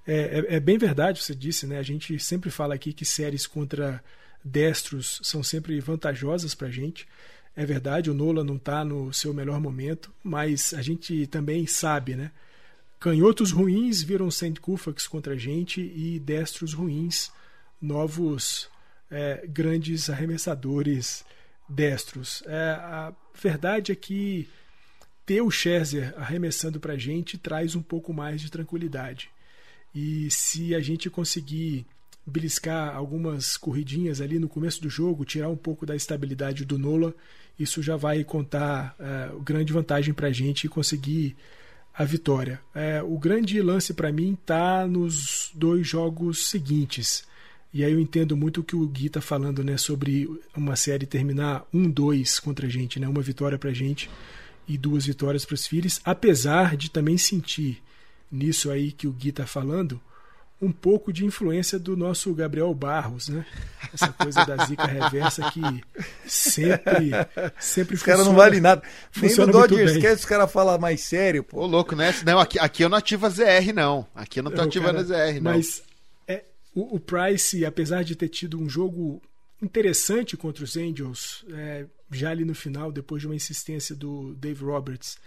É, 0.05 0.45
é, 0.49 0.55
é, 0.55 0.59
bem 0.59 0.77
verdade, 0.77 1.21
você 1.21 1.35
disse, 1.35 1.67
né? 1.67 1.77
A 1.77 1.83
gente 1.83 2.17
sempre 2.19 2.49
fala 2.49 2.75
aqui 2.75 2.93
que 2.93 3.05
séries 3.05 3.45
contra 3.45 4.03
destros 4.43 5.19
são 5.23 5.43
sempre 5.43 5.79
vantajosas 5.79 6.55
para 6.55 6.67
a 6.67 6.71
gente. 6.71 7.07
É 7.55 7.65
verdade, 7.65 8.09
o 8.09 8.13
Nola 8.13 8.43
não 8.43 8.55
está 8.55 8.83
no 8.83 9.13
seu 9.13 9.33
melhor 9.33 9.59
momento, 9.59 10.11
mas 10.23 10.73
a 10.73 10.81
gente 10.81 11.27
também 11.27 11.67
sabe, 11.67 12.15
né? 12.15 12.31
Canhotos 12.99 13.51
ruins 13.51 14.01
viram 14.01 14.29
St. 14.29 14.59
Kufax 14.59 15.07
contra 15.07 15.33
a 15.33 15.37
gente 15.37 15.81
e 15.81 16.19
destros 16.19 16.73
ruins, 16.73 17.31
novos 17.81 18.69
é, 19.09 19.45
grandes 19.47 20.09
arremessadores 20.09 21.25
destros. 21.71 22.43
É, 22.45 22.71
a 22.71 23.13
verdade 23.41 23.91
é 23.91 23.95
que 23.95 24.47
ter 25.25 25.41
o 25.41 25.49
Scherzer 25.49 26.13
arremessando 26.17 26.79
para 26.79 26.93
a 26.93 26.97
gente 26.97 27.37
traz 27.37 27.75
um 27.75 27.81
pouco 27.81 28.13
mais 28.13 28.41
de 28.41 28.51
tranquilidade. 28.51 29.29
E 29.93 30.29
se 30.29 30.75
a 30.75 30.79
gente 30.79 31.09
conseguir 31.09 31.85
beliscar 32.25 32.95
algumas 32.95 33.57
corridinhas 33.57 34.21
ali 34.21 34.39
no 34.39 34.47
começo 34.47 34.81
do 34.81 34.89
jogo, 34.89 35.25
tirar 35.25 35.49
um 35.49 35.57
pouco 35.57 35.85
da 35.85 35.95
estabilidade 35.95 36.65
do 36.65 36.77
Nola, 36.77 37.13
isso 37.59 37.81
já 37.81 37.95
vai 37.95 38.23
contar 38.23 38.95
é, 38.99 39.31
grande 39.43 39.73
vantagem 39.73 40.13
para 40.13 40.27
a 40.27 40.31
gente 40.31 40.67
conseguir 40.69 41.35
a 41.93 42.05
vitória. 42.05 42.61
É, 42.73 43.01
o 43.01 43.17
grande 43.17 43.61
lance 43.61 43.93
para 43.93 44.11
mim 44.11 44.37
está 44.41 44.87
nos 44.87 45.51
dois 45.53 45.87
jogos 45.87 46.47
seguintes. 46.47 47.25
E 47.73 47.85
aí 47.85 47.91
eu 47.91 47.99
entendo 47.99 48.35
muito 48.35 48.61
o 48.61 48.63
que 48.63 48.75
o 48.75 48.85
Gui 48.87 49.07
está 49.07 49.21
falando, 49.21 49.63
né, 49.63 49.77
sobre 49.77 50.29
uma 50.55 50.75
série 50.75 51.05
terminar 51.05 51.63
1-2 51.73 52.41
contra 52.41 52.67
a 52.67 52.69
gente, 52.69 52.99
né, 52.99 53.07
uma 53.07 53.21
vitória 53.21 53.57
para 53.57 53.69
a 53.69 53.73
gente 53.73 54.09
e 54.67 54.77
duas 54.77 55.05
vitórias 55.05 55.45
para 55.45 55.55
os 55.55 55.65
Phillies, 55.65 56.01
apesar 56.03 56.75
de 56.75 56.91
também 56.91 57.17
sentir 57.17 57.81
nisso 58.31 58.69
aí 58.69 58.91
que 58.91 59.07
o 59.07 59.11
Gui 59.11 59.29
está 59.29 59.45
falando 59.45 60.01
um 60.61 60.71
pouco 60.71 61.11
de 61.11 61.25
influência 61.25 61.79
do 61.79 61.97
nosso 61.97 62.31
Gabriel 62.35 62.71
Barros, 62.73 63.29
né? 63.29 63.43
Essa 63.91 64.09
coisa 64.09 64.45
da 64.45 64.63
zica 64.63 64.85
reversa 64.85 65.49
que 65.49 65.83
sempre, 66.27 67.11
sempre 67.59 67.95
Os 67.95 68.03
caras 68.03 68.27
não 68.27 68.35
vale 68.35 68.61
nada. 68.61 68.83
Nem 69.19 69.35
no 69.35 69.47
Dodgers 69.47 69.97
Cast 69.97 70.17
os 70.17 70.25
caras 70.25 70.51
falam 70.51 70.77
mais 70.77 71.01
sério, 71.01 71.43
pô. 71.43 71.61
Ô, 71.61 71.65
louco, 71.65 71.95
né? 71.95 72.13
Não, 72.23 72.39
aqui, 72.39 72.59
aqui 72.59 72.83
eu 72.83 72.89
não 72.89 72.99
ativo 72.99 73.25
a 73.25 73.29
ZR, 73.29 73.73
não. 73.73 74.05
Aqui 74.13 74.39
eu 74.39 74.43
não 74.43 74.51
tô 74.51 74.61
é, 74.61 74.65
ativando 74.65 75.03
cara, 75.03 75.23
a 75.23 75.31
ZR, 75.31 75.41
não. 75.41 75.51
Mas 75.51 75.81
o, 76.73 76.95
o 76.95 76.99
Price, 76.99 77.65
apesar 77.65 78.03
de 78.03 78.15
ter 78.15 78.29
tido 78.29 78.59
um 78.59 78.69
jogo 78.69 79.21
interessante 79.61 80.35
contra 80.35 80.63
os 80.63 80.75
Angels, 80.75 81.45
é, 81.49 81.85
já 82.11 82.31
ali 82.31 82.43
no 82.43 82.55
final, 82.55 82.91
depois 82.91 83.21
de 83.21 83.27
uma 83.27 83.35
insistência 83.35 83.95
do 83.95 84.33
Dave 84.35 84.63
Roberts 84.63 85.17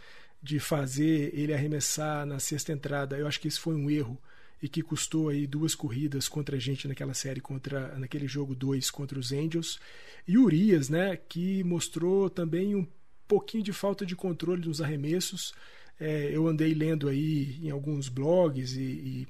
de 0.43 0.59
fazer 0.59 1.31
ele 1.33 1.55
arremessar 1.55 2.27
na 2.27 2.39
sexta 2.39 2.73
entrada. 2.73 3.17
Eu 3.17 3.27
acho 3.27 3.41
que 3.41 3.49
isso 3.49 3.61
foi 3.61 3.75
um 3.75 3.89
erro 3.89 4.21
e 4.63 4.69
que 4.69 4.83
custou 4.83 5.29
aí 5.29 5.47
duas 5.47 5.75
corridas 5.75 6.29
contra 6.29 6.57
a 6.57 6.59
gente 6.59 6.87
naquela 6.89 7.15
série 7.15 7.41
contra 7.41 7.99
naquele 7.99 8.27
jogo 8.27 8.55
2 8.55 8.91
contra 8.91 9.19
os 9.19 9.33
Angels. 9.33 9.79
E 10.27 10.37
Urias, 10.37 10.89
né, 10.89 11.17
que 11.17 11.63
mostrou 11.65 12.29
também 12.29 12.75
um 12.75 12.87
pouquinho 13.27 13.63
de 13.63 13.73
falta 13.73 14.05
de 14.05 14.15
controle 14.15 14.67
nos 14.67 14.81
arremessos. 14.83 15.55
É, 15.99 16.29
eu 16.31 16.47
andei 16.47 16.75
lendo 16.75 17.09
aí 17.09 17.59
em 17.63 17.71
alguns 17.71 18.09
blogs 18.09 18.77
e, 18.77 18.83
e 18.83 19.29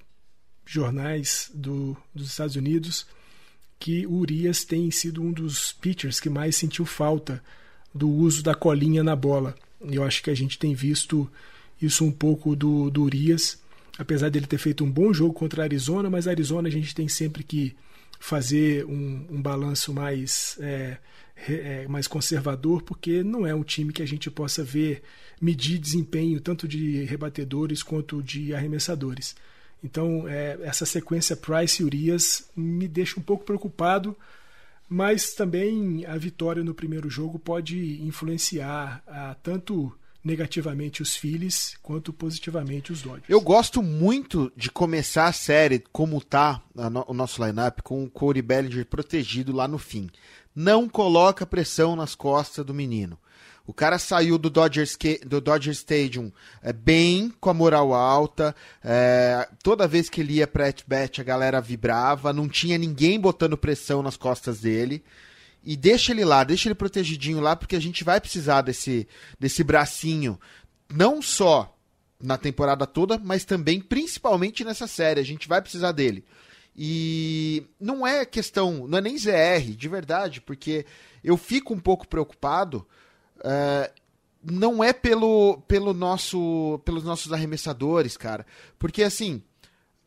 jornais 0.66 1.50
do, 1.54 1.96
dos 2.14 2.28
Estados 2.28 2.56
Unidos 2.56 3.06
que 3.78 4.06
o 4.06 4.14
Urias 4.14 4.64
tem 4.64 4.90
sido 4.90 5.22
um 5.22 5.30
dos 5.30 5.72
pitchers 5.72 6.18
que 6.18 6.30
mais 6.30 6.56
sentiu 6.56 6.86
falta 6.86 7.42
do 7.94 8.08
uso 8.08 8.42
da 8.42 8.54
colinha 8.54 9.04
na 9.04 9.14
bola. 9.14 9.54
Eu 9.80 10.04
acho 10.04 10.22
que 10.22 10.30
a 10.30 10.34
gente 10.34 10.58
tem 10.58 10.74
visto 10.74 11.30
isso 11.80 12.04
um 12.04 12.10
pouco 12.10 12.56
do, 12.56 12.88
do 12.90 13.02
Urias, 13.02 13.60
apesar 13.98 14.30
dele 14.30 14.46
ter 14.46 14.58
feito 14.58 14.84
um 14.84 14.90
bom 14.90 15.12
jogo 15.12 15.34
contra 15.34 15.62
a 15.62 15.66
Arizona, 15.66 16.08
mas 16.08 16.26
a 16.26 16.30
Arizona 16.30 16.68
a 16.68 16.72
gente 16.72 16.94
tem 16.94 17.08
sempre 17.08 17.44
que 17.44 17.76
fazer 18.18 18.86
um, 18.86 19.26
um 19.30 19.42
balanço 19.42 19.92
mais, 19.92 20.56
é, 20.60 20.96
é, 21.46 21.86
mais 21.86 22.06
conservador, 22.06 22.82
porque 22.82 23.22
não 23.22 23.46
é 23.46 23.54
um 23.54 23.62
time 23.62 23.92
que 23.92 24.02
a 24.02 24.06
gente 24.06 24.30
possa 24.30 24.64
ver 24.64 25.02
medir 25.40 25.78
desempenho 25.78 26.40
tanto 26.40 26.66
de 26.66 27.04
rebatedores 27.04 27.82
quanto 27.82 28.22
de 28.22 28.54
arremessadores. 28.54 29.36
Então, 29.84 30.26
é, 30.26 30.58
essa 30.62 30.86
sequência 30.86 31.36
Price 31.36 31.82
e 31.82 31.84
Urias 31.84 32.48
me 32.56 32.88
deixa 32.88 33.20
um 33.20 33.22
pouco 33.22 33.44
preocupado, 33.44 34.16
mas 34.88 35.34
também 35.34 36.06
a 36.06 36.16
vitória 36.16 36.64
no 36.64 36.74
primeiro 36.74 37.10
jogo 37.10 37.38
pode 37.38 38.02
influenciar 38.02 39.02
a, 39.06 39.34
tanto 39.42 39.94
negativamente 40.24 41.02
os 41.02 41.14
Phillies 41.14 41.76
quanto 41.82 42.14
positivamente 42.14 42.92
os 42.92 43.02
Dodgers. 43.02 43.28
Eu 43.28 43.42
gosto 43.42 43.82
muito 43.82 44.50
de 44.56 44.70
começar 44.70 45.26
a 45.26 45.32
série 45.32 45.84
como 45.92 46.18
tá 46.18 46.62
no, 46.74 47.04
o 47.06 47.12
nosso 47.12 47.44
lineup 47.44 47.80
com 47.82 48.02
o 48.02 48.10
Corey 48.10 48.40
Bellinger 48.40 48.86
protegido 48.86 49.52
lá 49.52 49.68
no 49.68 49.76
fim. 49.76 50.08
Não 50.56 50.88
coloca 50.88 51.44
pressão 51.44 51.94
nas 51.94 52.14
costas 52.14 52.64
do 52.64 52.72
menino. 52.72 53.18
O 53.66 53.72
cara 53.72 53.98
saiu 53.98 54.36
do 54.36 54.50
Dodger, 54.50 54.86
do 55.26 55.40
Dodger 55.40 55.72
Stadium 55.72 56.30
é, 56.62 56.72
bem, 56.72 57.32
com 57.40 57.48
a 57.48 57.54
moral 57.54 57.94
alta. 57.94 58.54
É, 58.82 59.48
toda 59.62 59.88
vez 59.88 60.10
que 60.10 60.20
ele 60.20 60.34
ia 60.34 60.46
pra 60.46 60.68
at-bat, 60.68 61.20
a 61.20 61.24
galera 61.24 61.60
vibrava. 61.62 62.32
Não 62.32 62.46
tinha 62.46 62.76
ninguém 62.76 63.18
botando 63.18 63.56
pressão 63.56 64.02
nas 64.02 64.18
costas 64.18 64.60
dele. 64.60 65.02
E 65.64 65.76
deixa 65.76 66.12
ele 66.12 66.26
lá, 66.26 66.44
deixa 66.44 66.68
ele 66.68 66.74
protegidinho 66.74 67.40
lá, 67.40 67.56
porque 67.56 67.74
a 67.74 67.80
gente 67.80 68.04
vai 68.04 68.20
precisar 68.20 68.60
desse, 68.60 69.08
desse 69.40 69.64
bracinho. 69.64 70.38
Não 70.92 71.22
só 71.22 71.74
na 72.20 72.36
temporada 72.36 72.86
toda, 72.86 73.18
mas 73.18 73.46
também, 73.46 73.80
principalmente 73.80 74.62
nessa 74.62 74.86
série. 74.86 75.20
A 75.20 75.24
gente 75.24 75.48
vai 75.48 75.62
precisar 75.62 75.92
dele. 75.92 76.22
E 76.76 77.66
não 77.80 78.06
é 78.06 78.26
questão, 78.26 78.86
não 78.86 78.98
é 78.98 79.00
nem 79.00 79.16
ZR, 79.16 79.74
de 79.76 79.88
verdade, 79.88 80.40
porque 80.40 80.84
eu 81.22 81.36
fico 81.38 81.72
um 81.72 81.78
pouco 81.78 82.06
preocupado 82.06 82.86
Uh, 83.38 83.92
não 84.42 84.84
é 84.84 84.92
pelo, 84.92 85.58
pelo 85.66 85.94
nosso, 85.94 86.80
pelos 86.84 87.04
nossos 87.04 87.32
arremessadores, 87.32 88.16
cara. 88.16 88.46
Porque 88.78 89.02
assim, 89.02 89.42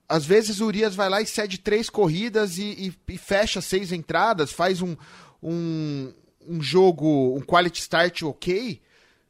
às 0.08 0.26
vezes 0.26 0.60
o 0.60 0.66
Urias 0.66 0.96
vai 0.96 1.10
lá 1.10 1.22
e 1.22 1.26
cede 1.26 1.58
três 1.58 1.90
corridas 1.90 2.58
e, 2.58 2.94
e, 3.08 3.14
e 3.14 3.18
fecha 3.18 3.62
seis 3.62 3.92
entradas, 3.92 4.52
faz 4.52 4.82
um, 4.82 4.96
um, 5.42 6.14
um 6.48 6.62
jogo, 6.62 7.36
um 7.36 7.42
quality 7.42 7.82
start 7.82 8.22
ok. 8.24 8.82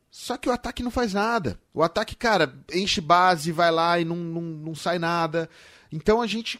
Só 0.09 0.37
que 0.37 0.49
o 0.49 0.51
ataque 0.51 0.83
não 0.83 0.91
faz 0.91 1.13
nada. 1.13 1.59
O 1.73 1.83
ataque, 1.83 2.15
cara, 2.15 2.53
enche 2.73 3.01
base, 3.01 3.51
vai 3.51 3.71
lá 3.71 3.99
e 3.99 4.05
não, 4.05 4.15
não, 4.15 4.41
não 4.41 4.75
sai 4.75 4.99
nada. 4.99 5.49
Então 5.91 6.21
a 6.21 6.27
gente. 6.27 6.59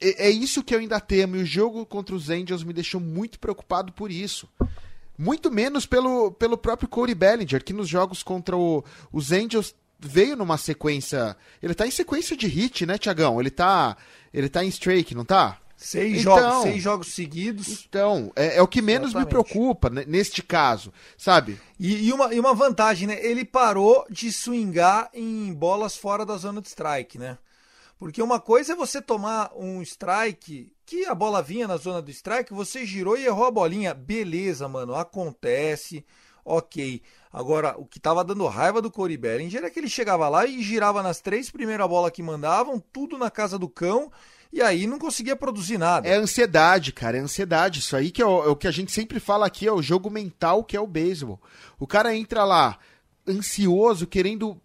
É, 0.00 0.26
é 0.28 0.30
isso 0.30 0.62
que 0.62 0.74
eu 0.74 0.78
ainda 0.78 1.00
temo. 1.00 1.36
E 1.36 1.42
o 1.42 1.46
jogo 1.46 1.86
contra 1.86 2.14
os 2.14 2.28
Angels 2.28 2.64
me 2.64 2.72
deixou 2.72 3.00
muito 3.00 3.38
preocupado 3.38 3.92
por 3.92 4.10
isso. 4.10 4.48
Muito 5.18 5.50
menos 5.50 5.86
pelo, 5.86 6.30
pelo 6.32 6.58
próprio 6.58 6.88
Corey 6.88 7.14
Bellinger, 7.14 7.64
que 7.64 7.72
nos 7.72 7.88
jogos 7.88 8.22
contra 8.22 8.56
o, 8.56 8.84
os 9.12 9.32
Angels 9.32 9.74
veio 9.98 10.36
numa 10.36 10.58
sequência. 10.58 11.36
Ele 11.62 11.74
tá 11.74 11.86
em 11.86 11.90
sequência 11.90 12.36
de 12.36 12.46
hit, 12.46 12.84
né, 12.84 12.98
Tiagão? 12.98 13.40
Ele 13.40 13.50
tá. 13.50 13.96
Ele 14.32 14.48
tá 14.48 14.62
em 14.64 14.68
strike, 14.68 15.14
não 15.14 15.24
tá? 15.24 15.58
Seis, 15.76 16.20
então, 16.20 16.38
jogos, 16.38 16.62
seis 16.62 16.82
jogos 16.82 17.06
seguidos. 17.08 17.86
Então, 17.88 18.32
é, 18.34 18.56
é 18.56 18.62
o 18.62 18.68
que 18.68 18.80
menos 18.80 19.10
Exatamente. 19.10 19.26
me 19.26 19.30
preocupa 19.30 19.90
neste 19.90 20.42
caso, 20.42 20.92
sabe? 21.18 21.60
E, 21.78 22.08
e, 22.08 22.12
uma, 22.12 22.34
e 22.34 22.40
uma 22.40 22.54
vantagem, 22.54 23.06
né? 23.06 23.18
Ele 23.24 23.44
parou 23.44 24.06
de 24.10 24.32
swingar 24.32 25.10
em 25.12 25.52
bolas 25.52 25.96
fora 25.96 26.24
da 26.24 26.36
zona 26.38 26.62
de 26.62 26.68
strike, 26.68 27.18
né? 27.18 27.36
Porque 27.98 28.22
uma 28.22 28.38
coisa 28.38 28.74
é 28.74 28.76
você 28.76 29.00
tomar 29.00 29.50
um 29.56 29.80
strike 29.80 30.70
que 30.84 31.06
a 31.06 31.14
bola 31.14 31.42
vinha 31.42 31.66
na 31.66 31.76
zona 31.76 32.02
do 32.02 32.10
strike, 32.10 32.52
você 32.52 32.84
girou 32.84 33.16
e 33.16 33.24
errou 33.24 33.46
a 33.46 33.50
bolinha. 33.50 33.94
Beleza, 33.94 34.68
mano, 34.68 34.94
acontece. 34.94 36.04
Ok. 36.44 37.02
Agora, 37.32 37.74
o 37.76 37.84
que 37.84 37.98
tava 37.98 38.22
dando 38.22 38.46
raiva 38.46 38.80
do 38.80 38.90
Corey 38.90 39.16
Bellinger 39.16 39.64
é 39.64 39.70
que 39.70 39.80
ele 39.80 39.88
chegava 39.88 40.28
lá 40.28 40.46
e 40.46 40.62
girava 40.62 41.02
nas 41.02 41.20
três 41.20 41.50
primeiras 41.50 41.88
bolas 41.88 42.12
que 42.12 42.22
mandavam, 42.22 42.78
tudo 42.92 43.18
na 43.18 43.30
casa 43.30 43.58
do 43.58 43.68
cão, 43.68 44.12
e 44.52 44.62
aí 44.62 44.86
não 44.86 44.98
conseguia 44.98 45.34
produzir 45.34 45.76
nada. 45.76 46.08
É 46.08 46.14
ansiedade, 46.14 46.92
cara, 46.92 47.16
é 47.16 47.20
ansiedade. 47.20 47.80
Isso 47.80 47.96
aí 47.96 48.10
que 48.10 48.22
é 48.22 48.26
o, 48.26 48.44
é 48.44 48.48
o 48.48 48.56
que 48.56 48.68
a 48.68 48.70
gente 48.70 48.92
sempre 48.92 49.18
fala 49.18 49.46
aqui, 49.46 49.66
é 49.66 49.72
o 49.72 49.82
jogo 49.82 50.08
mental 50.08 50.62
que 50.62 50.76
é 50.76 50.80
o 50.80 50.86
beisebol. 50.86 51.40
O 51.78 51.86
cara 51.86 52.14
entra 52.14 52.44
lá 52.44 52.78
ansioso, 53.26 54.06
querendo 54.06 54.60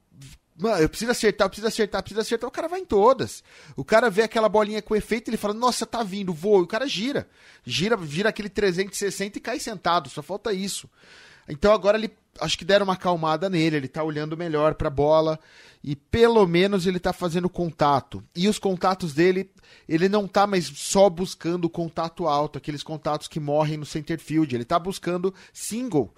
Eu 0.80 0.90
preciso 0.90 1.12
acertar, 1.12 1.46
eu 1.46 1.50
preciso 1.50 1.68
acertar, 1.68 2.00
eu 2.00 2.04
preciso 2.04 2.22
acertar. 2.22 2.48
O 2.48 2.52
cara 2.52 2.68
vai 2.68 2.80
em 2.80 2.86
todas. 2.86 3.44
O 3.76 3.84
cara 3.84 4.10
vê 4.10 4.24
aquela 4.24 4.48
bolinha 4.48 4.82
com 4.82 4.96
efeito, 4.96 5.30
ele 5.30 5.38
fala, 5.38 5.54
nossa, 5.54 5.86
tá 5.86 6.04
vindo, 6.04 6.34
vou. 6.34 6.60
E 6.60 6.64
o 6.64 6.68
cara 6.68 6.88
gira. 6.88 7.28
Gira, 7.66 7.98
vira 7.98 8.30
aquele 8.30 8.50
360 8.50 9.38
e 9.38 9.42
cai 9.42 9.60
sentado. 9.60 10.10
Só 10.10 10.22
falta 10.22 10.54
isso. 10.54 10.90
Então 11.50 11.74
agora 11.74 11.98
ele, 11.98 12.12
acho 12.40 12.58
que 12.58 12.64
deram 12.64 12.84
uma 12.84 12.94
acalmada 12.94 13.50
nele. 13.50 13.78
Ele 13.78 13.88
tá 13.88 14.04
olhando 14.04 14.38
melhor 14.38 14.76
pra 14.76 14.90
bola. 14.90 15.40
E 15.84 15.96
pelo 15.96 16.46
menos 16.46 16.86
ele 16.86 17.00
tá 17.00 17.12
fazendo 17.12 17.50
contato. 17.50 18.24
E 18.36 18.48
os 18.48 18.60
contatos 18.60 19.14
dele, 19.14 19.50
ele 19.90 20.08
não 20.08 20.28
tá 20.28 20.46
mais 20.46 20.66
só 20.66 21.10
buscando 21.10 21.68
contato 21.68 22.28
alto, 22.28 22.60
aqueles 22.60 22.84
contatos 22.84 23.28
que 23.28 23.40
morrem 23.40 23.78
no 23.78 23.86
center 23.86 24.20
field. 24.20 24.54
Ele 24.54 24.66
tá 24.66 24.78
buscando 24.78 25.34
single. 25.52 26.14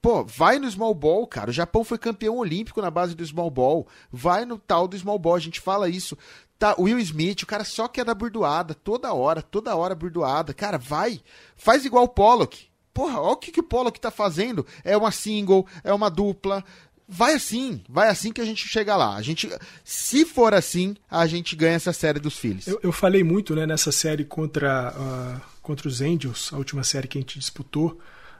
Pô, 0.00 0.24
vai 0.24 0.58
no 0.58 0.70
small 0.70 0.94
ball, 0.94 1.26
cara. 1.26 1.50
O 1.50 1.52
Japão 1.52 1.82
foi 1.82 1.98
campeão 1.98 2.36
olímpico 2.36 2.80
na 2.80 2.90
base 2.90 3.14
do 3.14 3.26
small 3.26 3.50
ball. 3.50 3.86
Vai 4.12 4.44
no 4.44 4.58
tal 4.58 4.86
do 4.86 4.96
small 4.96 5.18
ball. 5.18 5.34
A 5.34 5.40
gente 5.40 5.60
fala 5.60 5.88
isso. 5.88 6.16
Tá, 6.58 6.74
Will 6.78 6.98
Smith, 6.98 7.42
o 7.42 7.46
cara 7.46 7.64
só 7.64 7.86
quer 7.88 8.04
dar 8.04 8.14
burdoada 8.14 8.74
toda 8.74 9.12
hora, 9.12 9.42
toda 9.42 9.74
hora 9.76 9.94
burdoada. 9.94 10.54
Cara, 10.54 10.78
vai. 10.78 11.20
Faz 11.56 11.84
igual 11.84 12.04
o 12.04 12.08
Pollock. 12.08 12.66
Porra, 12.94 13.20
olha 13.20 13.32
o 13.32 13.36
que, 13.36 13.52
que 13.52 13.60
o 13.60 13.64
Pollock 13.64 14.00
tá 14.00 14.10
fazendo. 14.10 14.66
É 14.84 14.96
uma 14.96 15.10
single, 15.10 15.66
é 15.82 15.92
uma 15.92 16.10
dupla. 16.10 16.64
Vai 17.08 17.34
assim, 17.34 17.82
vai 17.88 18.08
assim 18.08 18.32
que 18.32 18.40
a 18.40 18.44
gente 18.44 18.68
chega 18.68 18.94
lá. 18.94 19.16
A 19.16 19.22
gente, 19.22 19.48
se 19.82 20.24
for 20.24 20.52
assim, 20.52 20.94
a 21.10 21.26
gente 21.26 21.56
ganha 21.56 21.76
essa 21.76 21.92
série 21.92 22.20
dos 22.20 22.36
filhos. 22.36 22.66
Eu, 22.66 22.78
eu 22.82 22.92
falei 22.92 23.24
muito, 23.24 23.54
né, 23.54 23.66
nessa 23.66 23.90
série 23.90 24.24
contra, 24.24 24.92
uh, 24.94 25.40
contra 25.62 25.88
os 25.88 26.00
Angels, 26.00 26.52
a 26.52 26.58
última 26.58 26.84
série 26.84 27.08
que 27.08 27.16
a 27.16 27.20
gente 27.20 27.38
disputou 27.38 27.98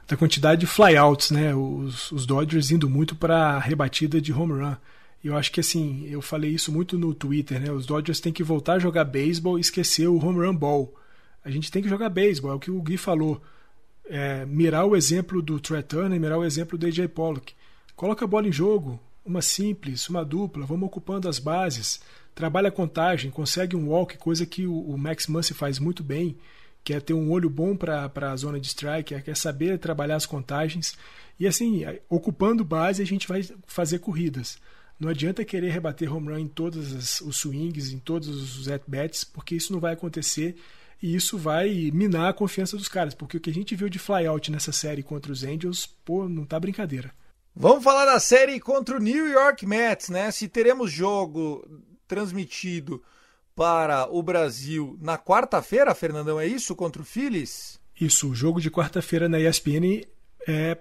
da 0.09 0.17
quantidade 0.17 0.61
de 0.61 0.65
flyouts, 0.65 1.29
né? 1.29 1.53
Os, 1.53 2.11
os 2.11 2.25
Dodgers 2.25 2.71
indo 2.71 2.89
muito 2.89 3.15
para 3.15 3.51
a 3.51 3.59
rebatida 3.59 4.19
de 4.19 4.33
home 4.33 4.53
run. 4.53 4.75
Eu 5.23 5.37
acho 5.37 5.51
que 5.51 5.59
assim, 5.59 6.07
eu 6.09 6.19
falei 6.19 6.49
isso 6.49 6.71
muito 6.71 6.97
no 6.97 7.13
Twitter, 7.13 7.61
né? 7.61 7.71
Os 7.71 7.85
Dodgers 7.85 8.19
têm 8.19 8.33
que 8.33 8.43
voltar 8.43 8.73
a 8.73 8.79
jogar 8.79 9.05
beisebol 9.05 9.59
e 9.59 9.61
esquecer 9.61 10.07
o 10.07 10.17
home 10.17 10.43
run 10.43 10.55
ball. 10.55 10.95
A 11.45 11.51
gente 11.51 11.71
tem 11.71 11.83
que 11.83 11.87
jogar 11.87 12.09
beisebol, 12.09 12.51
é 12.51 12.55
o 12.55 12.59
que 12.59 12.71
o 12.71 12.81
Gui 12.81 12.97
falou. 12.97 13.39
É, 14.03 14.47
mirar 14.47 14.85
o 14.85 14.95
exemplo 14.95 15.43
do 15.43 15.59
Trey 15.59 15.83
Turner, 15.83 16.19
mirar 16.19 16.39
o 16.39 16.43
exemplo 16.43 16.75
do 16.75 16.87
AJ 16.87 17.07
Pollock. 17.09 17.53
Coloca 17.95 18.25
a 18.25 18.27
bola 18.27 18.47
em 18.47 18.51
jogo, 18.51 18.99
uma 19.23 19.43
simples, 19.43 20.09
uma 20.09 20.25
dupla, 20.25 20.65
vamos 20.65 20.87
ocupando 20.87 21.29
as 21.29 21.37
bases, 21.37 22.01
trabalha 22.33 22.69
a 22.69 22.71
contagem, 22.71 23.29
consegue 23.29 23.75
um 23.75 23.89
walk, 23.89 24.17
coisa 24.17 24.43
que 24.43 24.65
o, 24.65 24.73
o 24.73 24.97
Max 24.97 25.27
Muncy 25.27 25.53
faz 25.53 25.77
muito 25.77 26.03
bem 26.03 26.35
quer 26.83 27.01
ter 27.01 27.13
um 27.13 27.31
olho 27.31 27.49
bom 27.49 27.75
para 27.75 28.11
a 28.15 28.35
zona 28.35 28.59
de 28.59 28.67
strike, 28.67 29.21
quer 29.21 29.37
saber 29.37 29.77
trabalhar 29.77 30.15
as 30.15 30.25
contagens. 30.25 30.97
E 31.39 31.47
assim, 31.47 31.83
ocupando 32.09 32.63
base, 32.65 33.01
a 33.01 33.05
gente 33.05 33.27
vai 33.27 33.47
fazer 33.65 33.99
corridas. 33.99 34.57
Não 34.99 35.09
adianta 35.09 35.45
querer 35.45 35.69
rebater 35.69 36.13
home 36.13 36.27
run 36.27 36.39
em 36.39 36.47
todos 36.47 37.21
os 37.21 37.37
swings, 37.37 37.93
em 37.93 37.99
todos 37.99 38.27
os 38.59 38.67
at-bats, 38.67 39.23
porque 39.23 39.55
isso 39.55 39.71
não 39.71 39.79
vai 39.79 39.93
acontecer 39.93 40.57
e 41.01 41.15
isso 41.15 41.37
vai 41.37 41.89
minar 41.93 42.29
a 42.29 42.33
confiança 42.33 42.75
dos 42.75 42.89
caras, 42.89 43.13
porque 43.13 43.37
o 43.37 43.39
que 43.39 43.49
a 43.49 43.53
gente 43.53 43.75
viu 43.75 43.87
de 43.87 43.97
flyout 43.97 44.51
nessa 44.51 44.73
série 44.73 45.01
contra 45.01 45.31
os 45.31 45.43
Angels, 45.43 45.87
pô, 46.03 46.27
não 46.27 46.45
tá 46.45 46.59
brincadeira. 46.59 47.13
Vamos 47.55 47.83
falar 47.83 48.05
da 48.05 48.19
série 48.19 48.59
contra 48.59 48.97
o 48.97 48.99
New 48.99 49.27
York 49.29 49.65
Mets, 49.65 50.09
né? 50.09 50.29
Se 50.31 50.47
teremos 50.49 50.91
jogo 50.91 51.65
transmitido 52.07 53.01
para 53.59 54.07
o 54.09 54.23
Brasil 54.23 54.97
na 55.01 55.17
quarta-feira, 55.17 55.93
Fernandão, 55.93 56.39
é 56.39 56.47
isso? 56.47 56.73
Contra 56.73 57.01
o 57.01 57.05
Phillies? 57.05 57.77
Isso, 57.99 58.29
o 58.29 58.33
jogo 58.33 58.61
de 58.61 58.71
quarta-feira 58.71 59.27
na 59.27 59.37
ESPN 59.37 60.07
é 60.47 60.77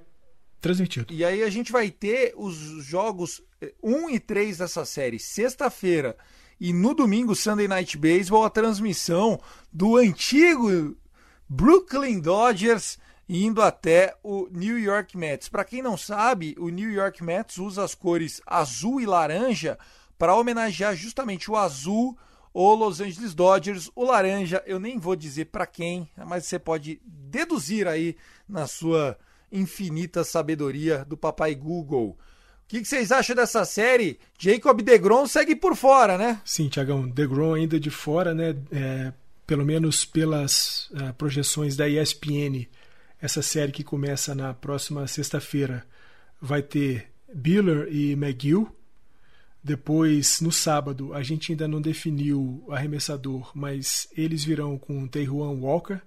transmitido. 0.60 1.12
E 1.12 1.24
aí 1.24 1.42
a 1.42 1.50
gente 1.50 1.72
vai 1.72 1.90
ter 1.90 2.34
os 2.36 2.54
jogos 2.84 3.42
1 3.82 4.10
e 4.10 4.20
3 4.20 4.58
dessa 4.58 4.84
série 4.84 5.18
sexta-feira 5.18 6.16
e 6.60 6.72
no 6.72 6.94
domingo 6.94 7.34
Sunday 7.34 7.66
Night 7.66 7.98
Baseball 7.98 8.44
a 8.44 8.50
transmissão 8.50 9.40
do 9.72 9.96
antigo 9.96 10.96
Brooklyn 11.48 12.20
Dodgers 12.20 12.96
indo 13.28 13.60
até 13.60 14.14
o 14.22 14.46
New 14.52 14.78
York 14.78 15.18
Mets. 15.18 15.48
Para 15.48 15.64
quem 15.64 15.82
não 15.82 15.96
sabe, 15.96 16.54
o 16.56 16.68
New 16.68 16.92
York 16.92 17.24
Mets 17.24 17.58
usa 17.58 17.82
as 17.82 17.96
cores 17.96 18.40
azul 18.46 19.00
e 19.00 19.06
laranja 19.06 19.76
para 20.16 20.36
homenagear 20.36 20.94
justamente 20.94 21.50
o 21.50 21.56
azul 21.56 22.16
o 22.52 22.74
Los 22.74 23.00
Angeles 23.00 23.34
Dodgers, 23.34 23.90
o 23.94 24.04
laranja, 24.04 24.62
eu 24.66 24.78
nem 24.78 24.98
vou 24.98 25.14
dizer 25.14 25.46
para 25.46 25.66
quem, 25.66 26.08
mas 26.26 26.46
você 26.46 26.58
pode 26.58 27.00
deduzir 27.04 27.86
aí 27.86 28.16
na 28.48 28.66
sua 28.66 29.16
infinita 29.50 30.24
sabedoria 30.24 31.04
do 31.04 31.16
papai 31.16 31.54
Google. 31.54 32.10
O 32.10 32.68
que, 32.68 32.80
que 32.80 32.88
vocês 32.88 33.10
acham 33.10 33.34
dessa 33.34 33.64
série? 33.64 34.18
Jacob 34.38 34.82
DeGrom 34.82 35.26
segue 35.26 35.56
por 35.56 35.74
fora, 35.74 36.18
né? 36.18 36.40
Sim, 36.44 36.68
Tiagão, 36.68 37.08
DeGrom 37.08 37.54
ainda 37.54 37.80
de 37.80 37.90
fora, 37.90 38.34
né? 38.34 38.54
É, 38.70 39.12
pelo 39.46 39.64
menos 39.64 40.04
pelas 40.04 40.90
uh, 40.90 41.14
projeções 41.16 41.74
da 41.74 41.88
ESPN, 41.88 42.66
essa 43.20 43.40
série 43.40 43.72
que 43.72 43.82
começa 43.82 44.34
na 44.34 44.52
próxima 44.52 45.06
sexta-feira 45.06 45.86
vai 46.40 46.60
ter 46.60 47.10
Biller 47.32 47.88
e 47.90 48.12
McGill. 48.12 48.68
Depois, 49.62 50.40
no 50.40 50.52
sábado, 50.52 51.12
a 51.12 51.22
gente 51.22 51.52
ainda 51.52 51.66
não 51.66 51.80
definiu 51.80 52.62
o 52.66 52.72
arremessador, 52.72 53.50
mas 53.54 54.08
eles 54.16 54.44
virão 54.44 54.78
com 54.78 55.06
Teijuan 55.06 55.52
Walker. 55.60 56.00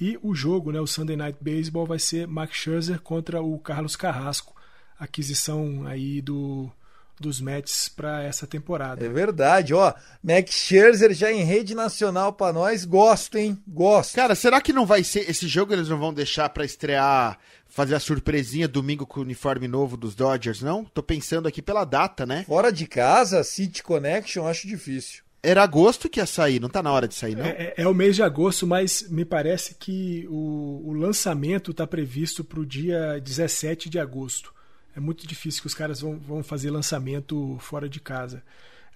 E 0.00 0.18
o 0.22 0.34
jogo, 0.34 0.72
né, 0.72 0.80
o 0.80 0.86
Sunday 0.86 1.16
Night 1.16 1.38
Baseball, 1.40 1.86
vai 1.86 1.98
ser 1.98 2.26
Max 2.26 2.56
Scherzer 2.56 3.00
contra 3.00 3.40
o 3.42 3.58
Carlos 3.58 3.96
Carrasco, 3.96 4.54
aquisição 4.98 5.86
aí 5.86 6.20
do, 6.20 6.70
dos 7.18 7.40
Mets 7.40 7.88
para 7.88 8.22
essa 8.22 8.46
temporada. 8.46 9.04
É 9.04 9.08
verdade, 9.08 9.72
ó. 9.72 9.94
Max 10.22 10.54
Scherzer 10.54 11.14
já 11.14 11.32
em 11.32 11.44
rede 11.44 11.74
nacional 11.74 12.32
para 12.32 12.52
nós, 12.52 12.84
gosto, 12.84 13.38
hein? 13.38 13.56
Gosto. 13.66 14.14
Cara, 14.14 14.34
será 14.34 14.60
que 14.60 14.72
não 14.72 14.84
vai 14.84 15.02
ser 15.04 15.30
esse 15.30 15.46
jogo 15.46 15.72
eles 15.72 15.88
não 15.88 15.98
vão 15.98 16.12
deixar 16.12 16.48
para 16.50 16.64
estrear, 16.64 17.38
fazer 17.72 17.94
a 17.94 18.00
surpresinha 18.00 18.68
domingo 18.68 19.06
com 19.06 19.20
o 19.20 19.22
uniforme 19.22 19.66
novo 19.66 19.96
dos 19.96 20.14
Dodgers, 20.14 20.60
não? 20.60 20.84
Tô 20.84 21.02
pensando 21.02 21.48
aqui 21.48 21.62
pela 21.62 21.86
data, 21.86 22.26
né? 22.26 22.44
Fora 22.44 22.70
de 22.70 22.86
casa, 22.86 23.42
City 23.42 23.82
Connection, 23.82 24.46
acho 24.46 24.68
difícil. 24.68 25.22
Era 25.42 25.62
agosto 25.62 26.08
que 26.08 26.20
ia 26.20 26.26
sair, 26.26 26.60
não 26.60 26.68
tá 26.68 26.82
na 26.82 26.92
hora 26.92 27.08
de 27.08 27.14
sair, 27.14 27.34
não? 27.34 27.46
É, 27.46 27.72
é 27.78 27.88
o 27.88 27.94
mês 27.94 28.14
de 28.14 28.22
agosto, 28.22 28.66
mas 28.66 29.08
me 29.08 29.24
parece 29.24 29.74
que 29.74 30.28
o, 30.28 30.82
o 30.84 30.92
lançamento 30.92 31.70
está 31.70 31.86
previsto 31.86 32.44
para 32.44 32.60
o 32.60 32.66
dia 32.66 33.18
17 33.18 33.88
de 33.88 33.98
agosto. 33.98 34.52
É 34.94 35.00
muito 35.00 35.26
difícil 35.26 35.62
que 35.62 35.66
os 35.66 35.74
caras 35.74 36.02
vão, 36.02 36.18
vão 36.18 36.42
fazer 36.44 36.70
lançamento 36.70 37.56
fora 37.58 37.88
de 37.88 37.98
casa. 37.98 38.42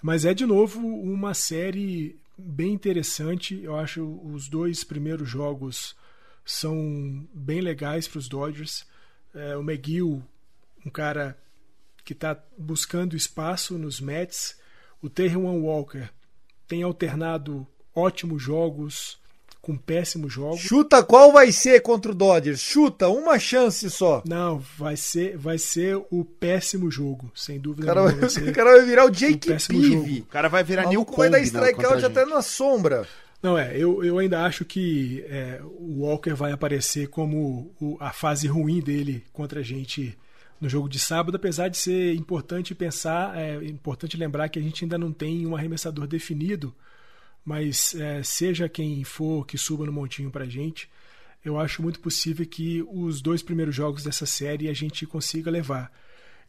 Mas 0.03 0.27
é, 0.27 0.35
de 0.35 0.45
novo, 0.45 0.79
uma 0.79 1.33
série 1.33 2.14
bem 2.37 2.74
interessante. 2.74 3.59
Eu 3.62 3.74
acho 3.74 4.05
os 4.22 4.49
dois 4.49 4.85
primeiros 4.85 5.29
jogos 5.29 5.97
são 6.47 7.28
bem 7.34 7.61
legais 7.61 8.07
para 8.07 8.20
os 8.20 8.28
Dodgers. 8.28 8.86
É, 9.34 9.57
o 9.57 9.61
McGill, 9.61 10.22
um 10.86 10.90
cara 10.90 11.36
que 12.05 12.12
está 12.12 12.38
buscando 12.57 13.16
espaço 13.16 13.76
nos 13.76 14.01
Mets. 14.01 14.57
O 15.03 15.11
Terran 15.11 15.40
Walker 15.40 16.09
tem 16.68 16.84
alternado 16.84 17.66
ótimos 17.94 18.40
jogos 18.40 19.18
com 19.66 19.76
péssimos 19.76 20.32
jogos. 20.32 20.61
Chuta 20.61 21.03
qual 21.03 21.32
vai 21.32 21.51
ser 21.51 21.80
contra 21.80 22.12
o 22.12 22.14
Dodgers? 22.14 22.61
Chuta, 22.61 23.09
uma 23.09 23.36
chance 23.36 23.90
só. 23.90 24.22
Não, 24.24 24.62
vai 24.78 24.97
ser, 24.97 25.36
vai 25.36 25.59
ser 25.59 25.97
o 26.09 26.24
péssimo 26.24 26.88
jogo, 26.88 27.32
sem 27.34 27.59
dúvida. 27.59 27.86
O 27.90 27.94
cara, 27.94 28.03
vai, 28.03 28.49
o 28.49 28.53
cara 28.53 28.70
vai 28.76 28.84
virar 28.84 29.05
o 29.05 29.11
Jake 29.11 29.53
Pive. 29.68 30.20
O 30.20 30.26
cara 30.26 30.49
vai 30.49 30.62
virar 30.62 30.86
New 30.86 31.05
Combi, 31.05 31.16
vai 31.16 31.30
dar 31.30 31.40
strikeout 31.40 32.05
até 32.05 32.24
na 32.24 32.42
sombra. 32.42 33.09
Não, 33.43 33.57
é, 33.57 33.76
eu, 33.76 34.03
eu 34.03 34.18
ainda 34.18 34.45
acho 34.45 34.64
que 34.64 35.24
é, 35.28 35.61
o 35.62 36.01
Walker 36.03 36.34
vai 36.34 36.53
aparecer 36.53 37.09
como 37.09 37.74
o, 37.80 37.97
a 38.01 38.12
fase 38.12 38.47
ruim 38.47 38.80
dele 38.80 39.24
contra 39.32 39.61
a 39.61 39.62
gente 39.62 40.16
no 40.61 40.68
jogo 40.68 40.89
de 40.89 40.99
sábado, 40.99 41.37
apesar 41.37 41.68
de 41.68 41.76
ser 41.76 42.14
importante 42.14 42.74
pensar, 42.74 43.37
é 43.37 43.57
importante 43.66 44.16
lembrar 44.16 44.49
que 44.49 44.59
a 44.59 44.62
gente 44.62 44.84
ainda 44.84 44.97
não 44.97 45.12
tem 45.12 45.47
um 45.47 45.55
arremessador 45.55 46.07
definido, 46.07 46.74
mas 47.45 47.95
é, 47.95 48.22
seja 48.22 48.68
quem 48.68 49.05
for 49.05 49.47
que 49.47 49.59
suba 49.59 49.84
no 49.84 49.93
montinho 49.93 50.30
para 50.30 50.45
a 50.45 50.49
gente, 50.49 50.89
eu 51.45 51.61
acho 51.61 51.82
muito 51.82 52.01
possível 52.01 52.45
que 52.47 52.82
os 52.91 53.20
dois 53.20 53.43
primeiros 53.43 53.74
jogos 53.74 54.03
dessa 54.03 54.26
série 54.26 54.68
a 54.68 54.72
gente 54.72 55.07
consiga 55.07 55.51
levar. 55.51 55.93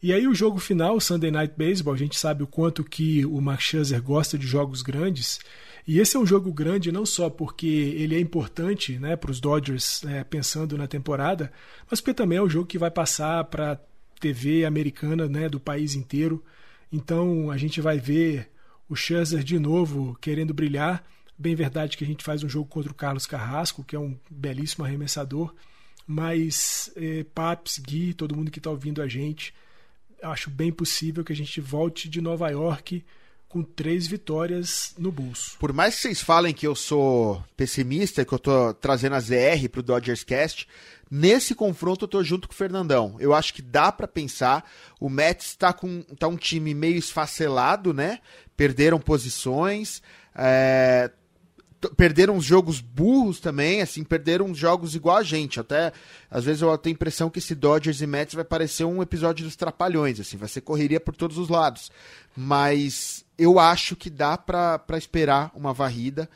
E 0.02 0.12
aí 0.12 0.26
o 0.26 0.34
jogo 0.34 0.58
final, 0.58 0.98
Sunday 1.00 1.30
Night 1.30 1.54
Baseball, 1.56 1.94
a 1.94 1.98
gente 1.98 2.18
sabe 2.18 2.42
o 2.42 2.46
quanto 2.46 2.82
que 2.82 3.24
o 3.26 3.40
Max 3.40 3.64
Scherzer 3.64 4.02
gosta 4.02 4.38
de 4.38 4.46
jogos 4.46 4.80
grandes, 4.80 5.38
e 5.88 6.00
esse 6.00 6.18
é 6.18 6.20
um 6.20 6.26
jogo 6.26 6.52
grande 6.52 6.92
não 6.92 7.06
só 7.06 7.30
porque 7.30 7.66
ele 7.66 8.14
é 8.14 8.20
importante 8.20 8.98
né, 8.98 9.16
para 9.16 9.30
os 9.30 9.40
Dodgers 9.40 10.04
é, 10.04 10.22
pensando 10.22 10.76
na 10.76 10.86
temporada, 10.86 11.50
mas 11.90 11.98
porque 11.98 12.12
também 12.12 12.36
é 12.36 12.42
um 12.42 12.50
jogo 12.50 12.66
que 12.66 12.76
vai 12.76 12.90
passar 12.90 13.42
para 13.44 13.80
TV 14.20 14.66
americana 14.66 15.26
né, 15.26 15.48
do 15.48 15.58
país 15.58 15.94
inteiro. 15.94 16.44
Então 16.92 17.50
a 17.50 17.56
gente 17.56 17.80
vai 17.80 17.98
ver 17.98 18.50
o 18.86 18.94
Scherzer 18.94 19.42
de 19.42 19.58
novo 19.58 20.14
querendo 20.20 20.52
brilhar. 20.52 21.02
Bem 21.38 21.54
verdade 21.54 21.96
que 21.96 22.04
a 22.04 22.06
gente 22.06 22.22
faz 22.22 22.44
um 22.44 22.50
jogo 22.50 22.68
contra 22.68 22.92
o 22.92 22.94
Carlos 22.94 23.24
Carrasco, 23.24 23.82
que 23.82 23.96
é 23.96 23.98
um 23.98 24.14
belíssimo 24.30 24.84
arremessador, 24.84 25.54
mas 26.06 26.92
eh, 26.96 27.24
Paps, 27.34 27.78
Gui, 27.78 28.12
todo 28.12 28.36
mundo 28.36 28.50
que 28.50 28.58
está 28.58 28.68
ouvindo 28.68 29.00
a 29.00 29.08
gente, 29.08 29.54
acho 30.22 30.50
bem 30.50 30.70
possível 30.70 31.24
que 31.24 31.32
a 31.32 31.36
gente 31.36 31.62
volte 31.62 32.10
de 32.10 32.20
Nova 32.20 32.50
York 32.50 33.02
com 33.48 33.62
três 33.62 34.06
vitórias 34.06 34.94
no 34.98 35.10
bolso. 35.10 35.56
Por 35.58 35.72
mais 35.72 35.94
que 35.94 36.02
vocês 36.02 36.20
falem 36.20 36.52
que 36.52 36.66
eu 36.66 36.74
sou 36.74 37.42
pessimista, 37.56 38.24
que 38.24 38.32
eu 38.32 38.38
tô 38.38 38.74
trazendo 38.74 39.14
a 39.14 39.20
ZR 39.20 39.68
pro 39.70 39.82
Dodgers 39.82 40.22
Cast, 40.22 40.68
nesse 41.10 41.54
confronto 41.54 42.04
eu 42.04 42.08
tô 42.08 42.22
junto 42.22 42.46
com 42.46 42.52
o 42.52 42.56
Fernandão. 42.56 43.16
Eu 43.18 43.34
acho 43.34 43.54
que 43.54 43.62
dá 43.62 43.90
para 43.90 44.06
pensar. 44.06 44.70
O 45.00 45.08
Mets 45.08 45.56
tá 45.56 45.72
com 45.72 46.02
tá 46.18 46.28
um 46.28 46.36
time 46.36 46.74
meio 46.74 46.96
esfacelado, 46.96 47.94
né? 47.94 48.18
Perderam 48.54 49.00
posições, 49.00 50.02
é, 50.34 51.10
perderam 51.96 52.36
uns 52.36 52.44
jogos 52.44 52.80
burros 52.80 53.40
também, 53.40 53.80
assim, 53.80 54.04
perderam 54.04 54.46
uns 54.46 54.58
jogos 54.58 54.94
igual 54.94 55.16
a 55.16 55.22
gente. 55.22 55.58
Até, 55.58 55.92
às 56.30 56.44
vezes 56.44 56.60
eu 56.60 56.76
tenho 56.76 56.94
a 56.94 56.96
impressão 56.96 57.30
que 57.30 57.38
esse 57.38 57.54
Dodgers 57.54 58.02
e 58.02 58.06
Mets 58.06 58.34
vai 58.34 58.44
parecer 58.44 58.84
um 58.84 59.00
episódio 59.00 59.44
dos 59.44 59.56
Trapalhões, 59.56 60.20
assim, 60.20 60.36
vai 60.36 60.48
ser 60.48 60.60
correria 60.60 61.00
por 61.00 61.16
todos 61.16 61.38
os 61.38 61.48
lados. 61.48 61.90
Mas 62.36 63.24
eu 63.38 63.58
acho 63.58 63.94
que 63.94 64.10
dá 64.10 64.36
para 64.36 64.98
esperar 64.98 65.52
uma 65.54 65.72
varrida. 65.72 66.28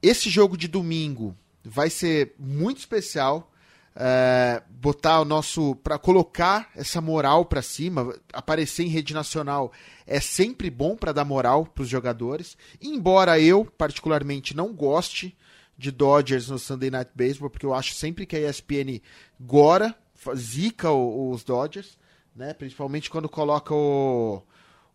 Esse 0.00 0.30
jogo 0.30 0.56
de 0.56 0.66
domingo 0.66 1.36
vai 1.62 1.90
ser 1.90 2.34
muito 2.38 2.78
especial. 2.78 3.50
É, 3.94 4.62
botar 4.70 5.20
o 5.20 5.24
nosso 5.26 5.76
para 5.76 5.98
colocar 5.98 6.70
essa 6.74 6.98
moral 6.98 7.44
para 7.44 7.60
cima, 7.60 8.14
aparecer 8.32 8.84
em 8.84 8.88
rede 8.88 9.12
nacional 9.12 9.70
é 10.06 10.18
sempre 10.18 10.70
bom 10.70 10.96
para 10.96 11.12
dar 11.12 11.26
moral 11.26 11.66
para 11.66 11.82
os 11.82 11.88
jogadores. 11.90 12.56
Embora 12.80 13.38
eu 13.38 13.66
particularmente 13.66 14.56
não 14.56 14.72
goste 14.72 15.36
de 15.76 15.90
Dodgers 15.90 16.48
no 16.48 16.58
Sunday 16.58 16.90
Night 16.90 17.10
Baseball, 17.14 17.50
porque 17.50 17.66
eu 17.66 17.74
acho 17.74 17.92
sempre 17.92 18.24
que 18.24 18.34
a 18.34 18.48
ESPN 18.48 18.98
gora, 19.38 19.94
zica 20.34 20.90
os 20.90 21.44
Dodgers, 21.44 21.98
né? 22.34 22.54
Principalmente 22.54 23.10
quando 23.10 23.28
coloca 23.28 23.74
o 23.74 24.42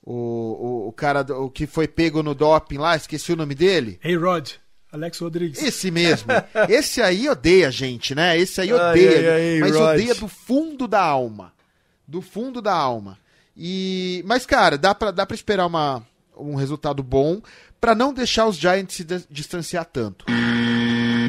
o, 0.10 0.14
o, 0.14 0.88
o 0.88 0.94
cara 0.94 1.20
o 1.38 1.50
que 1.50 1.68
foi 1.68 1.86
pego 1.86 2.24
no 2.24 2.34
doping 2.34 2.78
lá, 2.78 2.96
esqueci 2.96 3.34
o 3.34 3.36
nome 3.36 3.54
dele. 3.54 4.00
Hey 4.02 4.16
Rod. 4.16 4.52
Alex 4.90 5.20
Rodrigues. 5.20 5.62
Esse 5.62 5.92
mesmo. 5.92 6.32
Esse 6.70 7.02
aí 7.02 7.28
odeia 7.28 7.68
a 7.68 7.72
gente, 7.72 8.16
né? 8.16 8.40
Esse 8.40 8.62
aí 8.62 8.72
odeia. 8.72 9.20
Ai, 9.20 9.28
ai, 9.28 9.54
ai, 9.56 9.60
mas 9.60 9.76
Rod. 9.76 9.96
odeia 9.96 10.16
do 10.16 10.30
fundo 10.30 10.88
da 10.88 11.02
alma. 11.02 11.54
Do 12.08 12.22
fundo 12.22 12.62
da 12.62 12.74
alma. 12.74 13.20
E, 13.56 14.24
mas, 14.26 14.46
cara, 14.46 14.78
dá 14.78 14.96
pra, 14.96 15.12
dá 15.12 15.26
pra 15.26 15.36
esperar 15.36 15.66
uma, 15.66 16.02
um 16.38 16.56
resultado 16.56 17.04
bom 17.04 17.42
para 17.82 17.94
não 17.94 18.14
deixar 18.14 18.48
os 18.48 18.56
Giants 18.56 18.96
se 18.96 19.04
distanciar 19.30 19.84
tanto. 19.84 20.26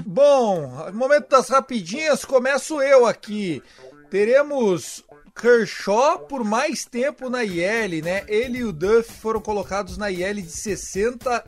Bom, 0.07 0.93
momento 0.93 1.29
das 1.29 1.49
rapidinhas, 1.49 2.25
começo 2.25 2.81
eu 2.81 3.07
aqui. 3.07 3.61
Teremos 4.09 5.03
Kershaw 5.41 6.19
por 6.21 6.43
mais 6.43 6.85
tempo 6.85 7.31
na 7.31 7.45
IL, 7.45 8.03
né? 8.03 8.25
Ele 8.27 8.59
e 8.59 8.65
o 8.65 8.73
Duff 8.73 9.13
foram 9.21 9.41
colocados 9.41 9.97
na 9.97 10.11
IL 10.11 10.35
de 10.35 10.51
60 10.51 11.45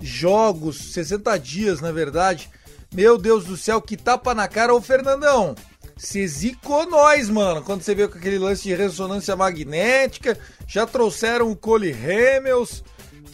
jogos, 0.00 0.92
60 0.92 1.38
dias, 1.38 1.80
na 1.80 1.92
verdade. 1.92 2.50
Meu 2.92 3.16
Deus 3.16 3.44
do 3.44 3.56
céu, 3.56 3.80
que 3.80 3.96
tapa 3.96 4.34
na 4.34 4.48
cara, 4.48 4.74
ô 4.74 4.80
Fernandão. 4.80 5.54
Você 5.96 6.26
zicou 6.26 6.88
nós, 6.88 7.28
mano, 7.28 7.62
quando 7.62 7.82
você 7.82 7.94
veio 7.94 8.08
com 8.08 8.18
aquele 8.18 8.38
lance 8.38 8.62
de 8.62 8.74
ressonância 8.74 9.36
magnética. 9.36 10.38
Já 10.66 10.86
trouxeram 10.86 11.50
o 11.50 11.56
Cole 11.56 11.92
Hamels. 11.92 12.82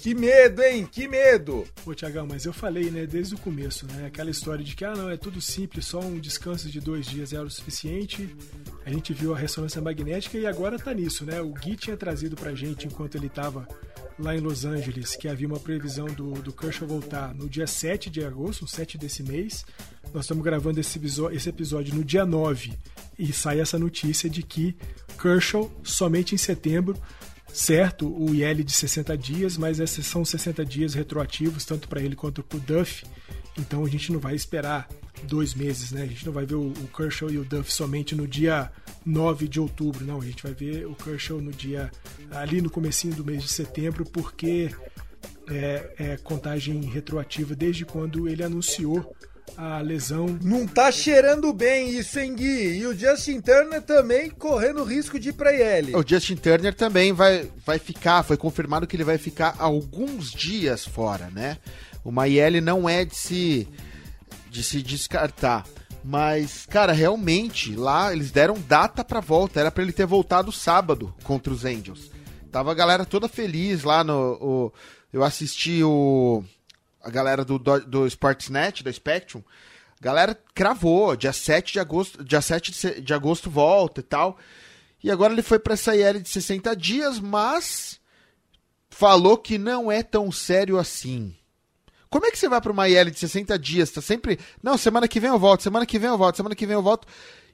Que 0.05 0.15
medo, 0.15 0.63
hein? 0.63 0.87
Que 0.93 1.09
medo! 1.09 1.65
Pô, 1.83 1.95
Tiagão, 1.95 2.27
mas 2.27 2.45
eu 2.45 2.53
falei, 2.53 2.91
né, 2.91 3.07
desde 3.07 3.37
o 3.37 3.39
começo, 3.39 3.87
né? 3.87 4.05
Aquela 4.05 4.31
história 4.31 4.63
de 4.63 4.77
que, 4.77 4.85
ah, 4.85 4.95
não, 4.95 5.09
é 5.09 5.17
tudo 5.17 5.41
simples, 5.41 5.87
só 5.87 5.99
um 5.99 6.19
descanso 6.19 6.69
de 6.69 6.79
dois 6.79 7.07
dias 7.07 7.33
era 7.33 7.43
o 7.43 7.51
suficiente. 7.51 8.37
A 8.85 8.91
gente 8.91 9.15
viu 9.15 9.35
a 9.35 9.39
ressonância 9.39 9.81
magnética 9.81 10.37
e 10.37 10.45
agora 10.47 10.79
tá 10.79 10.93
nisso, 10.93 11.25
né? 11.25 11.41
O 11.41 11.55
Gui 11.55 11.75
tinha 11.75 11.97
trazido 11.97 12.37
pra 12.37 12.55
gente, 12.55 12.87
enquanto 12.87 13.15
ele 13.15 13.31
tava 13.31 13.67
lá 14.19 14.37
em 14.37 14.41
Los 14.41 14.67
Angeles, 14.67 15.17
que 15.17 15.27
havia 15.27 15.49
uma 15.49 15.59
previsão 15.59 16.05
do, 16.05 16.33
do 16.33 16.53
Kershaw 16.53 16.87
voltar 16.87 17.35
no 17.35 17.49
dia 17.49 17.67
7 17.67 18.11
de 18.11 18.23
agosto, 18.23 18.67
7 18.67 18.99
desse 18.99 19.23
mês. 19.23 19.65
Nós 20.13 20.27
estamos 20.27 20.45
gravando 20.45 20.79
esse 20.79 20.99
episódio, 20.99 21.35
esse 21.35 21.49
episódio 21.49 21.95
no 21.95 22.05
dia 22.05 22.27
9 22.27 22.75
e 23.19 23.33
sai 23.33 23.59
essa 23.59 23.79
notícia 23.79 24.29
de 24.29 24.43
que 24.43 24.77
Kershaw 25.19 25.73
somente 25.83 26.35
em 26.35 26.39
setembro 26.39 26.95
certo 27.55 28.09
o 28.09 28.35
IL 28.35 28.65
de 28.65 28.73
60 28.73 29.17
dias, 29.17 29.57
mas 29.57 29.79
esses 29.79 30.05
são 30.07 30.25
60 30.25 30.65
dias 30.65 30.95
retroativos, 30.95 31.65
tanto 31.65 31.89
para 31.89 32.03
ele 32.03 32.17
quanto 32.17 32.43
para 32.43 32.57
o 32.57 32.61
Duff. 32.61 33.05
Então 33.57 33.85
a 33.85 33.89
gente 33.89 34.13
não 34.13 34.19
vai 34.19 34.35
esperar 34.35 34.89
dois 35.23 35.55
meses, 35.55 35.93
né? 35.93 36.03
A 36.03 36.07
gente 36.07 36.27
não 36.27 36.33
vai 36.33 36.45
ver 36.45 36.57
o, 36.57 36.69
o, 36.69 36.89
Kershaw 36.95 37.31
e 37.31 37.39
o 37.39 37.45
Duff 37.45 37.73
somente 37.73 38.15
no 38.15 38.27
dia 38.27 38.71
9 39.07 39.47
de 39.47 39.61
outubro, 39.61 40.05
não. 40.05 40.21
A 40.21 40.25
gente 40.25 40.43
vai 40.43 40.53
ver 40.53 40.87
o 40.87 40.95
Kershaw 40.95 41.41
no 41.41 41.53
dia 41.53 41.91
ali 42.33 42.61
no 42.61 42.69
comecinho 42.69 43.15
do 43.15 43.25
mês 43.25 43.43
de 43.43 43.49
setembro, 43.49 44.05
porque 44.05 44.75
é, 45.49 45.95
é 45.97 46.17
contagem 46.17 46.81
retroativa 46.83 47.55
desde 47.55 47.85
quando 47.85 48.29
ele 48.29 48.43
anunciou 48.43 49.15
a 49.57 49.81
lesão. 49.81 50.27
Não 50.43 50.67
tá 50.67 50.91
cheirando 50.91 51.53
bem 51.53 51.91
isso, 51.91 52.19
hein, 52.19 52.35
Gui? 52.35 52.79
E 52.79 52.87
o 52.87 52.97
Justin 52.97 53.41
Turner 53.41 53.83
também 53.83 54.31
correndo 54.31 54.85
risco 54.85 55.19
de 55.19 55.31
ir 55.31 55.33
pra 55.33 55.53
IL. 55.53 55.97
O 55.97 56.05
Justin 56.07 56.37
Turner 56.37 56.75
também 56.75 57.13
vai, 57.13 57.49
vai 57.65 57.79
ficar, 57.79 58.23
foi 58.23 58.37
confirmado 58.37 58.87
que 58.87 58.97
ele 58.97 59.05
vai 59.05 59.19
ficar 59.19 59.55
alguns 59.59 60.31
dias 60.31 60.85
fora, 60.85 61.31
né? 61.31 61.59
O 62.05 62.11
IL 62.25 62.61
não 62.61 62.89
é 62.89 63.05
de 63.05 63.17
se, 63.17 63.69
de 64.51 64.63
se 64.63 64.83
descartar. 64.83 65.65
Mas, 66.05 66.67
cara, 66.67 66.93
realmente, 66.93 67.75
lá 67.75 68.13
eles 68.13 68.31
deram 68.31 68.57
data 68.69 69.03
pra 69.03 69.21
volta. 69.21 69.59
Era 69.59 69.71
para 69.71 69.83
ele 69.83 69.93
ter 69.93 70.05
voltado 70.05 70.53
sábado 70.53 71.15
contra 71.23 71.53
os 71.53 71.65
Angels. 71.65 72.11
Tava 72.53 72.71
a 72.71 72.75
galera 72.75 73.07
toda 73.07 73.27
feliz 73.27 73.85
lá 73.85 74.05
no. 74.05 74.39
O, 74.41 74.73
eu 75.13 75.25
assisti 75.25 75.83
o 75.83 76.45
a 77.05 77.11
galera 77.11 77.45
do, 77.45 77.59
do, 77.59 77.81
do 77.81 78.07
Sportsnet, 78.07 78.83
da 78.83 78.93
Spectrum, 78.93 79.43
galera 80.01 80.39
cravou, 80.55 81.15
dia 81.15 81.33
7 81.33 81.75
de 81.75 81.81
agosto, 81.81 82.25
dia 82.25 82.41
7 82.41 83.01
de 83.01 83.15
agosto 83.15 83.51
volta 83.51 84.01
e 84.01 84.05
tal. 84.05 84.39
E 85.03 85.11
agora 85.11 85.33
ele 85.33 85.43
foi 85.43 85.59
para 85.59 85.75
essa 85.75 85.95
IL 85.95 86.21
de 86.21 86.29
60 86.29 86.75
dias, 86.75 87.21
mas 87.21 88.01
falou 88.89 89.37
que 89.37 89.59
não 89.59 89.93
é 89.93 90.03
tão 90.03 90.33
sério 90.33 90.79
assim. 90.79 91.37
Como 92.09 92.25
é 92.25 92.31
que 92.31 92.39
você 92.39 92.49
vai 92.49 92.61
para 92.61 92.73
uma 92.73 92.89
IL 92.89 93.11
de 93.11 93.19
60 93.19 93.59
dias? 93.59 93.91
Tá 93.91 94.01
sempre, 94.01 94.39
não, 94.63 94.79
semana 94.79 95.07
que 95.07 95.21
vem 95.21 95.31
eu 95.31 95.39
volto, 95.39 95.63
semana 95.63 95.85
que 95.85 95.99
vem 95.99 96.09
eu 96.09 96.17
volto, 96.17 96.37
semana 96.37 96.55
que 96.55 96.67
vem 96.67 96.75
eu 96.75 96.83
volto. 96.83 97.07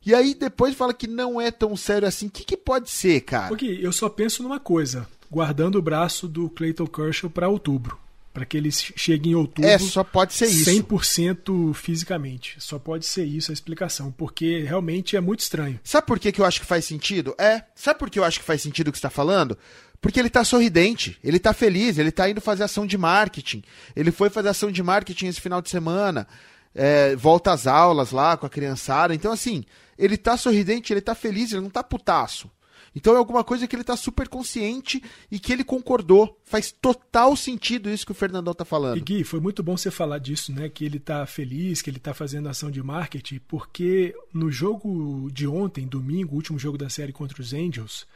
E 0.04 0.14
aí 0.14 0.34
depois 0.34 0.74
fala 0.76 0.94
que 0.94 1.06
não 1.06 1.40
é 1.40 1.50
tão 1.50 1.76
sério 1.76 2.06
assim. 2.06 2.28
O 2.28 2.30
que, 2.30 2.44
que 2.44 2.56
pode 2.56 2.88
ser, 2.88 3.20
cara? 3.22 3.48
Porque 3.48 3.78
eu 3.82 3.92
só 3.92 4.08
penso 4.08 4.42
numa 4.42 4.60
coisa, 4.60 5.08
guardando 5.30 5.76
o 5.76 5.82
braço 5.82 6.28
do 6.28 6.48
Clayton 6.48 6.86
Kershaw 6.86 7.28
para 7.28 7.48
outubro 7.48 7.98
para 8.32 8.44
que 8.44 8.56
ele 8.56 8.70
chegue 8.70 9.30
em 9.30 9.34
outubro. 9.34 9.68
É, 9.68 9.78
só 9.78 10.04
pode 10.04 10.32
ser 10.32 10.46
isso. 10.46 10.70
100% 10.70 11.74
fisicamente. 11.74 12.56
Só 12.58 12.78
pode 12.78 13.04
ser 13.04 13.24
isso 13.24 13.50
a 13.50 13.54
explicação, 13.54 14.12
porque 14.12 14.62
realmente 14.62 15.16
é 15.16 15.20
muito 15.20 15.40
estranho. 15.40 15.80
Sabe 15.82 16.06
por 16.06 16.18
que, 16.18 16.30
que 16.30 16.40
eu 16.40 16.44
acho 16.44 16.60
que 16.60 16.66
faz 16.66 16.84
sentido? 16.84 17.34
É, 17.38 17.64
sabe 17.74 17.98
por 17.98 18.08
que 18.08 18.18
eu 18.18 18.24
acho 18.24 18.38
que 18.38 18.44
faz 18.44 18.62
sentido 18.62 18.88
o 18.88 18.92
que 18.92 18.98
você 18.98 19.06
está 19.06 19.10
falando? 19.10 19.58
Porque 20.00 20.18
ele 20.18 20.30
tá 20.30 20.44
sorridente, 20.44 21.18
ele 21.22 21.38
tá 21.38 21.52
feliz, 21.52 21.98
ele 21.98 22.10
tá 22.10 22.30
indo 22.30 22.40
fazer 22.40 22.62
ação 22.62 22.86
de 22.86 22.96
marketing. 22.96 23.62
Ele 23.94 24.10
foi 24.10 24.30
fazer 24.30 24.48
ação 24.48 24.70
de 24.70 24.82
marketing 24.82 25.26
esse 25.26 25.40
final 25.40 25.60
de 25.60 25.68
semana, 25.68 26.26
é, 26.74 27.14
volta 27.16 27.52
às 27.52 27.66
aulas 27.66 28.10
lá 28.12 28.36
com 28.36 28.46
a 28.46 28.50
criançada. 28.50 29.14
Então, 29.14 29.32
assim, 29.32 29.64
ele 29.98 30.16
tá 30.16 30.36
sorridente, 30.36 30.92
ele 30.92 31.02
tá 31.02 31.14
feliz, 31.14 31.52
ele 31.52 31.60
não 31.62 31.70
tá 31.70 31.82
putaço. 31.82 32.50
Então 32.94 33.14
é 33.14 33.18
alguma 33.18 33.44
coisa 33.44 33.66
que 33.66 33.74
ele 33.74 33.82
está 33.82 33.96
super 33.96 34.28
consciente 34.28 35.02
e 35.30 35.38
que 35.38 35.52
ele 35.52 35.62
concordou. 35.62 36.38
Faz 36.44 36.72
total 36.72 37.36
sentido 37.36 37.88
isso 37.88 38.04
que 38.04 38.12
o 38.12 38.14
Fernandão 38.14 38.52
está 38.52 38.64
falando. 38.64 38.98
E 38.98 39.00
Gui, 39.00 39.24
foi 39.24 39.40
muito 39.40 39.62
bom 39.62 39.76
você 39.76 39.90
falar 39.90 40.18
disso, 40.18 40.52
né? 40.52 40.68
Que 40.68 40.84
ele 40.84 40.96
está 40.96 41.24
feliz, 41.26 41.80
que 41.80 41.88
ele 41.88 41.98
está 41.98 42.12
fazendo 42.12 42.48
ação 42.48 42.70
de 42.70 42.82
marketing, 42.82 43.40
porque 43.46 44.14
no 44.32 44.50
jogo 44.50 45.30
de 45.32 45.46
ontem, 45.46 45.86
domingo, 45.86 46.34
último 46.34 46.58
jogo 46.58 46.76
da 46.76 46.90
série 46.90 47.12
contra 47.12 47.40
os 47.40 47.52
Angels, 47.52 48.06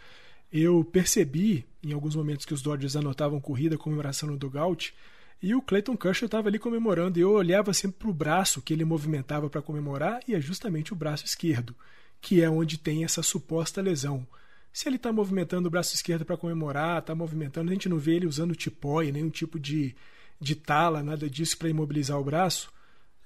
eu 0.53 0.85
percebi 0.85 1.64
em 1.83 1.93
alguns 1.93 2.16
momentos 2.16 2.47
que 2.47 2.55
os 2.55 2.62
Dodgers 2.62 2.97
anotavam 2.97 3.41
corrida, 3.41 3.79
comemoração 3.79 4.29
no 4.29 4.37
dugout, 4.37 4.95
e 5.43 5.55
o 5.55 5.61
Clayton 5.61 5.97
Kershaw 5.97 6.27
estava 6.27 6.49
ali 6.49 6.59
comemorando. 6.59 7.18
E 7.18 7.22
eu 7.22 7.33
olhava 7.33 7.72
sempre 7.72 7.99
para 7.99 8.09
o 8.09 8.14
braço 8.14 8.62
que 8.62 8.72
ele 8.72 8.85
movimentava 8.85 9.49
para 9.51 9.62
comemorar, 9.62 10.20
e 10.27 10.35
é 10.35 10.41
justamente 10.41 10.93
o 10.93 10.97
braço 10.97 11.25
esquerdo, 11.25 11.75
que 12.20 12.41
é 12.41 12.49
onde 12.49 12.79
tem 12.79 13.05
essa 13.05 13.22
suposta 13.22 13.83
lesão. 13.83 14.27
Se 14.75 14.89
ele 14.89 14.97
está 14.97 15.12
movimentando 15.12 15.68
o 15.68 15.70
braço 15.70 15.95
esquerdo 15.95 16.25
para 16.25 16.37
comemorar, 16.37 16.99
está 16.99 17.14
movimentando, 17.14 17.70
a 17.70 17.72
gente 17.72 17.89
não 17.89 17.97
vê 17.97 18.16
ele 18.16 18.27
usando 18.27 18.57
tipói, 18.57 19.12
nenhum 19.12 19.31
tipo 19.31 19.57
de, 19.57 19.95
de 20.41 20.57
tala, 20.57 21.01
nada 21.01 21.31
disso 21.31 21.57
para 21.57 21.68
imobilizar 21.68 22.18
o 22.18 22.25
braço, 22.25 22.72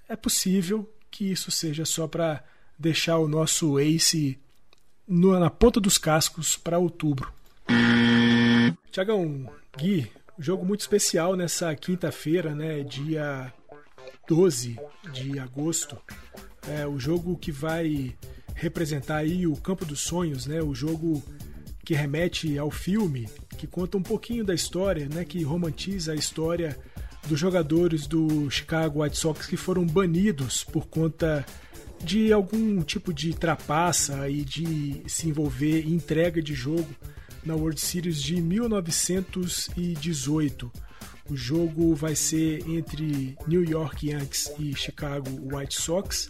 é 0.07 0.15
possível 0.15 0.87
que 1.11 1.33
isso 1.33 1.51
seja 1.51 1.87
só 1.87 2.07
para 2.07 2.45
deixar 2.79 3.17
o 3.17 3.27
nosso 3.27 3.79
ace 3.79 4.39
no, 5.07 5.41
na 5.41 5.49
ponta 5.49 5.81
dos 5.81 5.97
cascos 5.97 6.55
para 6.55 6.79
outubro. 6.79 7.33
Tiagão, 8.93 9.51
Gui, 9.75 10.13
jogo 10.39 10.67
muito 10.67 10.81
especial 10.81 11.35
nessa 11.35 11.75
quinta-feira, 11.75 12.55
né, 12.55 12.83
dia 12.83 13.51
12 14.29 14.79
de 15.15 15.39
agosto. 15.39 15.97
É 16.69 16.87
o 16.87 16.99
jogo 16.99 17.39
que 17.39 17.51
vai 17.51 18.15
representar 18.59 19.19
aí 19.19 19.47
o 19.47 19.55
campo 19.57 19.85
dos 19.85 20.01
sonhos, 20.01 20.47
né? 20.47 20.61
O 20.61 20.75
jogo 20.75 21.23
que 21.85 21.95
remete 21.95 22.59
ao 22.59 22.69
filme, 22.71 23.29
que 23.57 23.67
conta 23.67 23.97
um 23.97 24.03
pouquinho 24.03 24.45
da 24.45 24.53
história, 24.53 25.09
né? 25.09 25.25
Que 25.25 25.43
romantiza 25.43 26.13
a 26.13 26.17
história 26.17 26.77
dos 27.27 27.39
jogadores 27.39 28.07
do 28.07 28.51
Chicago 28.51 29.03
White 29.03 29.17
Sox 29.17 29.47
que 29.47 29.57
foram 29.57 29.87
banidos 29.87 30.65
por 30.65 30.87
conta 30.87 31.47
de 32.03 32.33
algum 32.33 32.83
tipo 32.83 33.13
de 33.13 33.35
trapaça 33.35 34.29
e 34.29 34.43
de 34.43 35.03
se 35.07 35.29
envolver 35.29 35.87
em 35.87 35.95
entrega 35.95 36.43
de 36.43 36.55
jogo 36.55 36.89
na 37.45 37.55
World 37.55 37.81
Series 37.81 38.21
de 38.21 38.41
1918. 38.41 40.73
O 41.31 41.37
jogo 41.37 41.95
vai 41.95 42.17
ser 42.17 42.69
entre 42.69 43.37
New 43.47 43.63
York 43.63 44.09
Yankees 44.09 44.53
e 44.59 44.75
Chicago 44.75 45.29
White 45.55 45.81
Sox 45.81 46.29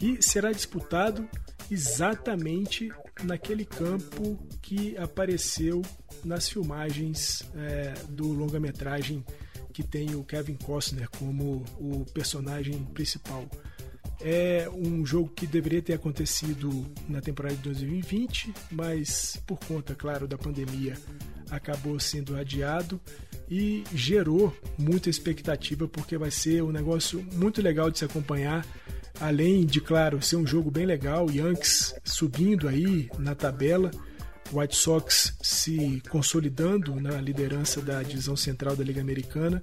e 0.00 0.22
será 0.22 0.52
disputado 0.52 1.28
exatamente 1.70 2.90
naquele 3.22 3.64
campo 3.64 4.38
que 4.60 4.96
apareceu 4.96 5.82
nas 6.24 6.48
filmagens 6.48 7.44
é, 7.54 7.94
do 8.08 8.32
longa-metragem 8.32 9.24
que 9.72 9.82
tem 9.82 10.14
o 10.14 10.22
Kevin 10.22 10.54
Costner 10.54 11.08
como 11.10 11.64
o 11.78 12.04
personagem 12.12 12.84
principal. 12.94 13.44
É 14.20 14.68
um 14.72 15.04
jogo 15.04 15.28
que 15.30 15.46
deveria 15.46 15.82
ter 15.82 15.94
acontecido 15.94 16.86
na 17.08 17.20
temporada 17.20 17.56
de 17.56 17.62
2020, 17.62 18.54
mas 18.70 19.42
por 19.44 19.58
conta, 19.58 19.94
claro, 19.94 20.28
da 20.28 20.38
pandemia, 20.38 20.94
acabou 21.50 21.98
sendo 21.98 22.36
adiado 22.36 23.00
e 23.50 23.84
gerou 23.92 24.56
muita 24.78 25.10
expectativa 25.10 25.86
porque 25.88 26.16
vai 26.16 26.30
ser 26.30 26.62
um 26.62 26.70
negócio 26.70 27.22
muito 27.34 27.60
legal 27.60 27.90
de 27.90 27.98
se 27.98 28.04
acompanhar 28.04 28.64
Além 29.20 29.64
de, 29.64 29.80
claro, 29.80 30.20
ser 30.20 30.36
um 30.36 30.46
jogo 30.46 30.70
bem 30.70 30.86
legal, 30.86 31.30
Yankees 31.30 31.94
subindo 32.04 32.68
aí 32.68 33.08
na 33.18 33.34
tabela, 33.34 33.90
White 34.52 34.76
Sox 34.76 35.34
se 35.40 36.02
consolidando 36.10 37.00
na 37.00 37.20
liderança 37.20 37.80
da 37.80 38.02
divisão 38.02 38.36
central 38.36 38.76
da 38.76 38.84
Liga 38.84 39.00
Americana, 39.00 39.62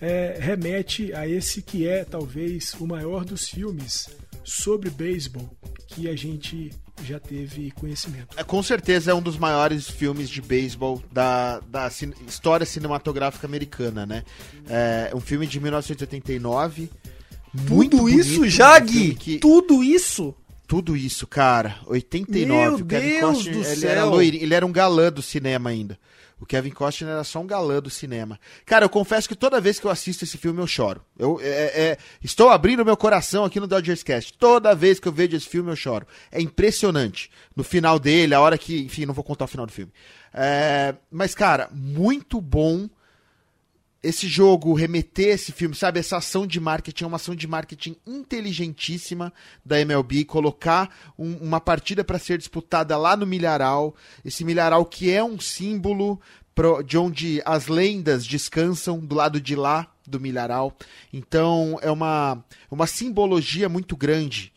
é, 0.00 0.36
remete 0.40 1.12
a 1.12 1.28
esse 1.28 1.62
que 1.62 1.86
é 1.86 2.04
talvez 2.04 2.74
o 2.78 2.86
maior 2.86 3.24
dos 3.24 3.48
filmes 3.48 4.08
sobre 4.42 4.90
beisebol 4.90 5.48
que 5.86 6.08
a 6.08 6.16
gente 6.16 6.70
já 7.02 7.18
teve 7.18 7.70
conhecimento. 7.72 8.38
É, 8.38 8.44
com 8.44 8.62
certeza 8.62 9.10
é 9.10 9.14
um 9.14 9.22
dos 9.22 9.36
maiores 9.36 9.88
filmes 9.88 10.28
de 10.28 10.40
beisebol 10.40 11.02
da, 11.10 11.60
da 11.60 11.90
cin 11.90 12.12
história 12.26 12.64
cinematográfica 12.64 13.46
americana, 13.46 14.06
né? 14.06 14.24
É 14.68 15.10
um 15.14 15.20
filme 15.20 15.46
de 15.46 15.60
1989 15.60 16.90
muito 17.54 17.96
Tudo 17.96 18.08
isso, 18.08 18.46
Jag? 18.48 19.14
Que... 19.14 19.38
Tudo 19.38 19.82
isso? 19.82 20.34
Tudo 20.66 20.96
isso, 20.96 21.26
cara. 21.26 21.78
89. 21.86 22.46
Meu 22.46 22.74
o 22.74 22.84
Kevin 22.84 23.08
Deus 23.08 23.36
Costner, 23.36 23.54
do 23.54 23.60
ele 23.60 23.76
céu. 23.76 23.90
Era 23.90 24.04
loirinho, 24.04 24.42
ele 24.42 24.54
era 24.54 24.66
um 24.66 24.72
galã 24.72 25.12
do 25.12 25.22
cinema 25.22 25.70
ainda. 25.70 25.98
O 26.40 26.46
Kevin 26.46 26.70
Costner 26.70 27.10
era 27.10 27.24
só 27.24 27.40
um 27.40 27.46
galã 27.46 27.80
do 27.80 27.88
cinema. 27.88 28.40
Cara, 28.66 28.84
eu 28.84 28.88
confesso 28.88 29.28
que 29.28 29.36
toda 29.36 29.60
vez 29.60 29.78
que 29.78 29.86
eu 29.86 29.90
assisto 29.90 30.24
esse 30.24 30.36
filme 30.36 30.60
eu 30.60 30.66
choro. 30.66 31.00
Eu 31.18 31.38
é, 31.40 31.46
é, 31.46 31.98
estou 32.22 32.48
abrindo 32.48 32.84
meu 32.84 32.96
coração 32.96 33.44
aqui 33.44 33.60
no 33.60 33.66
Dodgers 33.66 34.02
Cast. 34.02 34.32
Toda 34.34 34.74
vez 34.74 34.98
que 34.98 35.06
eu 35.06 35.12
vejo 35.12 35.36
esse 35.36 35.48
filme 35.48 35.70
eu 35.70 35.76
choro. 35.76 36.06
É 36.32 36.40
impressionante. 36.40 37.30
No 37.54 37.62
final 37.62 37.98
dele, 37.98 38.34
a 38.34 38.40
hora 38.40 38.58
que. 38.58 38.82
Enfim, 38.82 39.06
não 39.06 39.14
vou 39.14 39.24
contar 39.24 39.44
o 39.44 39.48
final 39.48 39.64
do 39.64 39.72
filme. 39.72 39.92
É, 40.32 40.94
mas, 41.10 41.34
cara, 41.34 41.70
muito 41.72 42.40
bom 42.40 42.88
esse 44.04 44.28
jogo 44.28 44.74
remeter 44.74 45.34
esse 45.34 45.50
filme, 45.50 45.74
sabe? 45.74 45.98
Essa 45.98 46.18
ação 46.18 46.46
de 46.46 46.60
marketing 46.60 47.04
é 47.04 47.06
uma 47.06 47.16
ação 47.16 47.34
de 47.34 47.46
marketing 47.46 47.96
inteligentíssima 48.06 49.32
da 49.64 49.80
MLB. 49.80 50.24
Colocar 50.26 50.94
um, 51.18 51.36
uma 51.38 51.60
partida 51.60 52.04
para 52.04 52.18
ser 52.18 52.36
disputada 52.36 52.96
lá 52.98 53.16
no 53.16 53.26
Milharal. 53.26 53.94
Esse 54.24 54.44
Milharal 54.44 54.84
que 54.84 55.10
é 55.10 55.24
um 55.24 55.40
símbolo 55.40 56.20
pro, 56.54 56.82
de 56.82 56.98
onde 56.98 57.42
as 57.44 57.66
lendas 57.66 58.26
descansam, 58.26 58.98
do 58.98 59.14
lado 59.14 59.40
de 59.40 59.56
lá 59.56 59.90
do 60.06 60.20
Milharal. 60.20 60.76
Então 61.12 61.78
é 61.80 61.90
uma, 61.90 62.44
uma 62.70 62.86
simbologia 62.86 63.68
muito 63.68 63.96
grande 63.96 64.52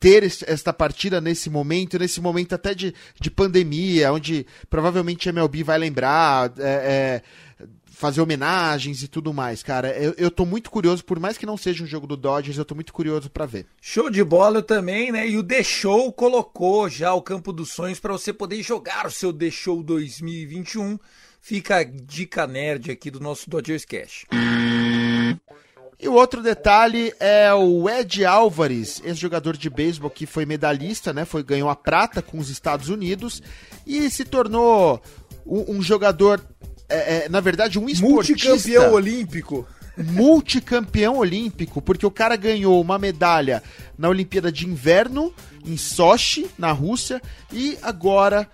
ter 0.00 0.22
esta 0.22 0.70
partida 0.70 1.18
nesse 1.18 1.48
momento, 1.48 1.98
nesse 1.98 2.20
momento 2.20 2.54
até 2.54 2.74
de, 2.74 2.94
de 3.18 3.30
pandemia, 3.30 4.12
onde 4.12 4.46
provavelmente 4.68 5.28
a 5.28 5.32
MLB 5.32 5.62
vai 5.62 5.78
lembrar, 5.78 6.52
é, 6.58 7.22
é, 7.62 7.66
fazer 7.94 8.20
homenagens 8.20 9.02
e 9.02 9.08
tudo 9.08 9.32
mais, 9.32 9.62
cara. 9.62 9.88
Eu, 9.96 10.14
eu 10.18 10.30
tô 10.30 10.44
muito 10.44 10.70
curioso, 10.70 11.04
por 11.04 11.18
mais 11.18 11.38
que 11.38 11.46
não 11.46 11.56
seja 11.56 11.82
um 11.82 11.86
jogo 11.86 12.06
do 12.06 12.16
Dodgers, 12.16 12.58
eu 12.58 12.64
tô 12.64 12.74
muito 12.74 12.92
curioso 12.92 13.30
para 13.30 13.46
ver. 13.46 13.66
Show 13.80 14.10
de 14.10 14.22
bola 14.22 14.62
também, 14.62 15.10
né? 15.12 15.28
E 15.28 15.38
o 15.38 15.42
The 15.42 15.62
Show 15.62 16.12
colocou 16.12 16.88
já 16.88 17.14
o 17.14 17.22
campo 17.22 17.52
dos 17.52 17.72
sonhos 17.72 18.00
para 18.00 18.12
você 18.12 18.32
poder 18.32 18.62
jogar 18.62 19.06
o 19.06 19.10
seu 19.10 19.32
The 19.32 19.50
Show 19.50 19.82
2021. 19.82 20.98
Fica 21.40 21.76
a 21.76 21.84
dica 21.84 22.46
nerd 22.46 22.90
aqui 22.90 23.10
do 23.10 23.20
nosso 23.20 23.48
Dodgers 23.48 23.84
Cash. 23.84 24.24
E 26.00 26.08
o 26.08 26.14
outro 26.14 26.42
detalhe 26.42 27.14
é 27.20 27.52
o 27.54 27.88
Ed 27.88 28.24
Álvares, 28.24 29.00
ex-jogador 29.04 29.56
de 29.56 29.70
beisebol 29.70 30.10
que 30.10 30.26
foi 30.26 30.44
medalhista, 30.44 31.12
né? 31.12 31.24
Foi 31.24 31.42
ganhou 31.42 31.68
a 31.68 31.76
prata 31.76 32.20
com 32.20 32.38
os 32.38 32.50
Estados 32.50 32.88
Unidos 32.88 33.42
e 33.86 34.10
se 34.10 34.24
tornou 34.24 35.00
um, 35.46 35.76
um 35.76 35.82
jogador, 35.82 36.44
é, 36.88 37.24
é, 37.24 37.28
na 37.28 37.40
verdade, 37.40 37.78
um 37.78 37.88
esportista. 37.88 38.48
Multicampeão 38.48 38.92
olímpico. 38.92 39.66
Multicampeão 39.96 41.18
olímpico, 41.18 41.80
porque 41.80 42.04
o 42.04 42.10
cara 42.10 42.34
ganhou 42.36 42.80
uma 42.80 42.98
medalha 42.98 43.62
na 43.96 44.08
Olimpíada 44.08 44.50
de 44.50 44.66
Inverno 44.66 45.32
em 45.64 45.76
Sochi, 45.76 46.50
na 46.58 46.72
Rússia, 46.72 47.22
e 47.52 47.78
agora 47.80 48.48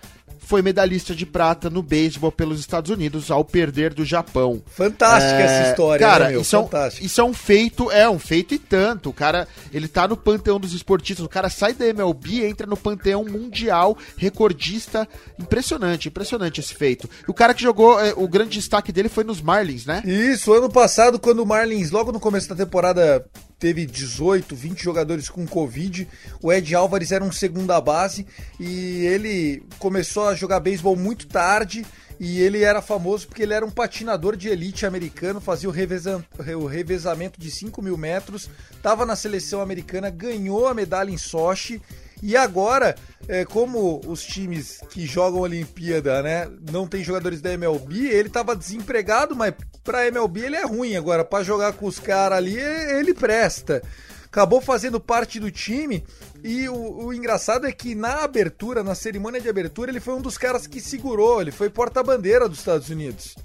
foi 0.51 0.61
medalhista 0.61 1.15
de 1.15 1.25
prata 1.25 1.69
no 1.69 1.81
beisebol 1.81 2.29
pelos 2.29 2.59
Estados 2.59 2.91
Unidos 2.91 3.31
ao 3.31 3.45
perder 3.45 3.93
do 3.93 4.03
Japão. 4.03 4.61
Fantástica 4.65 5.39
é... 5.39 5.43
essa 5.45 5.69
história, 5.69 6.05
cara, 6.05 6.25
né, 6.25 6.31
meu? 6.31 6.41
Isso, 6.41 6.57
é 6.57 6.59
um, 6.59 6.69
isso 6.99 7.21
é 7.21 7.23
um 7.23 7.33
feito, 7.33 7.89
é 7.89 8.09
um 8.09 8.19
feito 8.19 8.53
e 8.53 8.59
tanto. 8.59 9.11
O 9.11 9.13
cara, 9.13 9.47
ele 9.71 9.87
tá 9.87 10.09
no 10.09 10.17
panteão 10.17 10.59
dos 10.59 10.73
esportistas, 10.73 11.25
o 11.25 11.29
cara 11.29 11.49
sai 11.49 11.73
da 11.73 11.87
MLB, 11.87 12.45
entra 12.45 12.67
no 12.67 12.75
panteão 12.75 13.23
mundial, 13.23 13.97
recordista, 14.17 15.07
impressionante, 15.39 16.09
impressionante 16.09 16.59
esse 16.59 16.75
feito. 16.75 17.09
O 17.25 17.33
cara 17.33 17.53
que 17.53 17.63
jogou, 17.63 17.97
é, 17.97 18.13
o 18.13 18.27
grande 18.27 18.59
destaque 18.59 18.91
dele 18.91 19.07
foi 19.07 19.23
nos 19.23 19.41
Marlins, 19.41 19.85
né? 19.85 20.03
Isso, 20.05 20.51
ano 20.53 20.69
passado, 20.69 21.17
quando 21.17 21.39
o 21.39 21.45
Marlins, 21.45 21.91
logo 21.91 22.11
no 22.11 22.19
começo 22.19 22.49
da 22.49 22.55
temporada, 22.55 23.25
teve 23.61 23.85
18, 23.85 24.55
20 24.55 24.83
jogadores 24.83 25.29
com 25.29 25.45
Covid. 25.45 26.07
O 26.41 26.51
Ed 26.51 26.73
Álvares 26.73 27.11
era 27.11 27.23
um 27.23 27.31
segunda 27.31 27.79
base 27.79 28.25
e 28.59 29.05
ele 29.05 29.63
começou 29.77 30.27
a 30.27 30.35
jogar 30.35 30.59
beisebol 30.59 30.95
muito 30.95 31.27
tarde. 31.27 31.85
E 32.19 32.39
ele 32.39 32.63
era 32.63 32.81
famoso 32.81 33.27
porque 33.27 33.41
ele 33.41 33.53
era 33.53 33.65
um 33.65 33.71
patinador 33.71 34.35
de 34.35 34.47
elite 34.47 34.85
americano, 34.85 35.41
fazia 35.41 35.67
o, 35.67 35.71
reveza, 35.71 36.23
o 36.59 36.65
revezamento 36.65 37.39
de 37.39 37.49
5 37.49 37.81
mil 37.81 37.97
metros, 37.97 38.47
estava 38.71 39.07
na 39.07 39.15
seleção 39.15 39.59
americana, 39.59 40.11
ganhou 40.11 40.67
a 40.67 40.73
medalha 40.73 41.09
em 41.09 41.17
Sochi 41.17 41.81
e 42.21 42.37
agora, 42.37 42.95
é, 43.27 43.43
como 43.43 43.99
os 44.05 44.23
times 44.23 44.79
que 44.91 45.05
jogam 45.05 45.41
Olimpíada, 45.41 46.21
né, 46.21 46.49
não 46.71 46.87
tem 46.87 47.03
jogadores 47.03 47.41
da 47.41 47.51
MLB, 47.53 48.07
ele 48.07 48.27
estava 48.27 48.55
desempregado, 48.55 49.35
mas 49.35 49.53
para 49.83 50.07
MLB 50.07 50.45
ele 50.45 50.55
é 50.55 50.65
ruim. 50.65 50.95
Agora, 50.95 51.25
para 51.25 51.43
jogar 51.43 51.73
com 51.73 51.87
os 51.87 51.99
caras 51.99 52.37
ali, 52.37 52.57
ele 52.57 53.13
presta. 53.13 53.81
Acabou 54.25 54.61
fazendo 54.61 54.99
parte 54.99 55.39
do 55.39 55.51
time 55.51 56.05
e 56.43 56.69
o, 56.69 57.05
o, 57.05 57.13
engraçado 57.13 57.67
é 57.67 57.71
que 57.71 57.93
na 57.93 58.23
abertura, 58.23 58.83
na 58.83 58.95
cerimônia 58.95 59.41
de 59.41 59.49
abertura, 59.49 59.91
ele 59.91 59.99
foi 59.99 60.13
um 60.13 60.21
dos 60.21 60.37
caras 60.37 60.65
que 60.65 60.79
segurou, 60.79 61.41
ele 61.41 61.51
foi 61.51 61.69
porta-bandeira 61.69 62.47
dos 62.47 62.59
Estados 62.59 62.89
Unidos. 62.89 63.35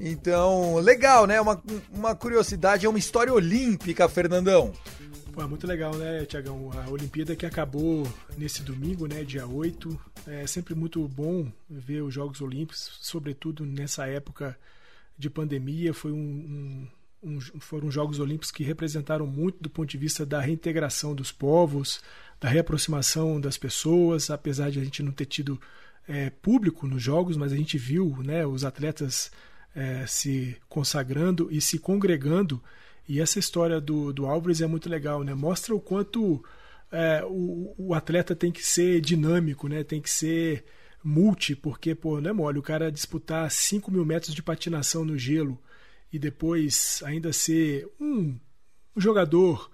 Então, 0.00 0.76
legal, 0.76 1.26
né? 1.26 1.40
Uma, 1.40 1.62
uma 1.92 2.14
curiosidade, 2.14 2.86
é 2.86 2.88
uma 2.88 2.98
história 2.98 3.32
olímpica, 3.32 4.08
Fernandão. 4.08 4.72
Pô, 5.34 5.42
é 5.42 5.46
muito 5.48 5.66
legal, 5.66 5.92
né, 5.96 6.24
Tiagão? 6.24 6.70
A 6.72 6.88
Olimpíada 6.88 7.34
que 7.34 7.44
acabou 7.44 8.06
nesse 8.38 8.62
domingo, 8.62 9.08
né, 9.08 9.24
dia 9.24 9.44
8. 9.44 10.00
É 10.28 10.46
sempre 10.46 10.76
muito 10.76 11.08
bom 11.08 11.50
ver 11.68 12.02
os 12.02 12.14
Jogos 12.14 12.40
Olímpicos, 12.40 12.98
sobretudo 13.02 13.66
nessa 13.66 14.06
época 14.06 14.56
de 15.18 15.28
pandemia. 15.28 15.92
Foi 15.92 16.12
um, 16.12 16.86
um, 17.20 17.30
um, 17.30 17.40
foram 17.58 17.90
Jogos 17.90 18.20
Olímpicos 18.20 18.52
que 18.52 18.62
representaram 18.62 19.26
muito 19.26 19.60
do 19.60 19.68
ponto 19.68 19.90
de 19.90 19.98
vista 19.98 20.24
da 20.24 20.40
reintegração 20.40 21.16
dos 21.16 21.32
povos, 21.32 22.00
da 22.40 22.48
reaproximação 22.48 23.40
das 23.40 23.58
pessoas, 23.58 24.30
apesar 24.30 24.70
de 24.70 24.78
a 24.78 24.84
gente 24.84 25.02
não 25.02 25.10
ter 25.10 25.26
tido 25.26 25.60
é, 26.06 26.30
público 26.30 26.86
nos 26.86 27.02
Jogos, 27.02 27.36
mas 27.36 27.52
a 27.52 27.56
gente 27.56 27.76
viu 27.76 28.22
né, 28.22 28.46
os 28.46 28.64
atletas 28.64 29.32
é, 29.74 30.06
se 30.06 30.56
consagrando 30.68 31.48
e 31.50 31.60
se 31.60 31.76
congregando 31.76 32.62
e 33.08 33.20
essa 33.20 33.38
história 33.38 33.80
do, 33.80 34.12
do 34.12 34.26
Álvares 34.26 34.60
é 34.60 34.66
muito 34.66 34.88
legal, 34.88 35.22
né? 35.22 35.34
Mostra 35.34 35.74
o 35.74 35.80
quanto 35.80 36.42
é, 36.90 37.24
o, 37.24 37.74
o 37.76 37.94
atleta 37.94 38.34
tem 38.34 38.50
que 38.50 38.64
ser 38.64 39.00
dinâmico, 39.00 39.68
né? 39.68 39.84
Tem 39.84 40.00
que 40.00 40.10
ser 40.10 40.64
multi, 41.02 41.54
porque, 41.54 41.94
pô, 41.94 42.20
não 42.20 42.30
é 42.30 42.32
mole. 42.32 42.58
O 42.58 42.62
cara 42.62 42.90
disputar 42.90 43.50
5 43.50 43.90
mil 43.90 44.04
metros 44.04 44.34
de 44.34 44.42
patinação 44.42 45.04
no 45.04 45.18
gelo 45.18 45.60
e 46.12 46.18
depois 46.18 47.02
ainda 47.04 47.32
ser 47.32 47.86
um, 48.00 48.38
um 48.96 49.00
jogador 49.00 49.70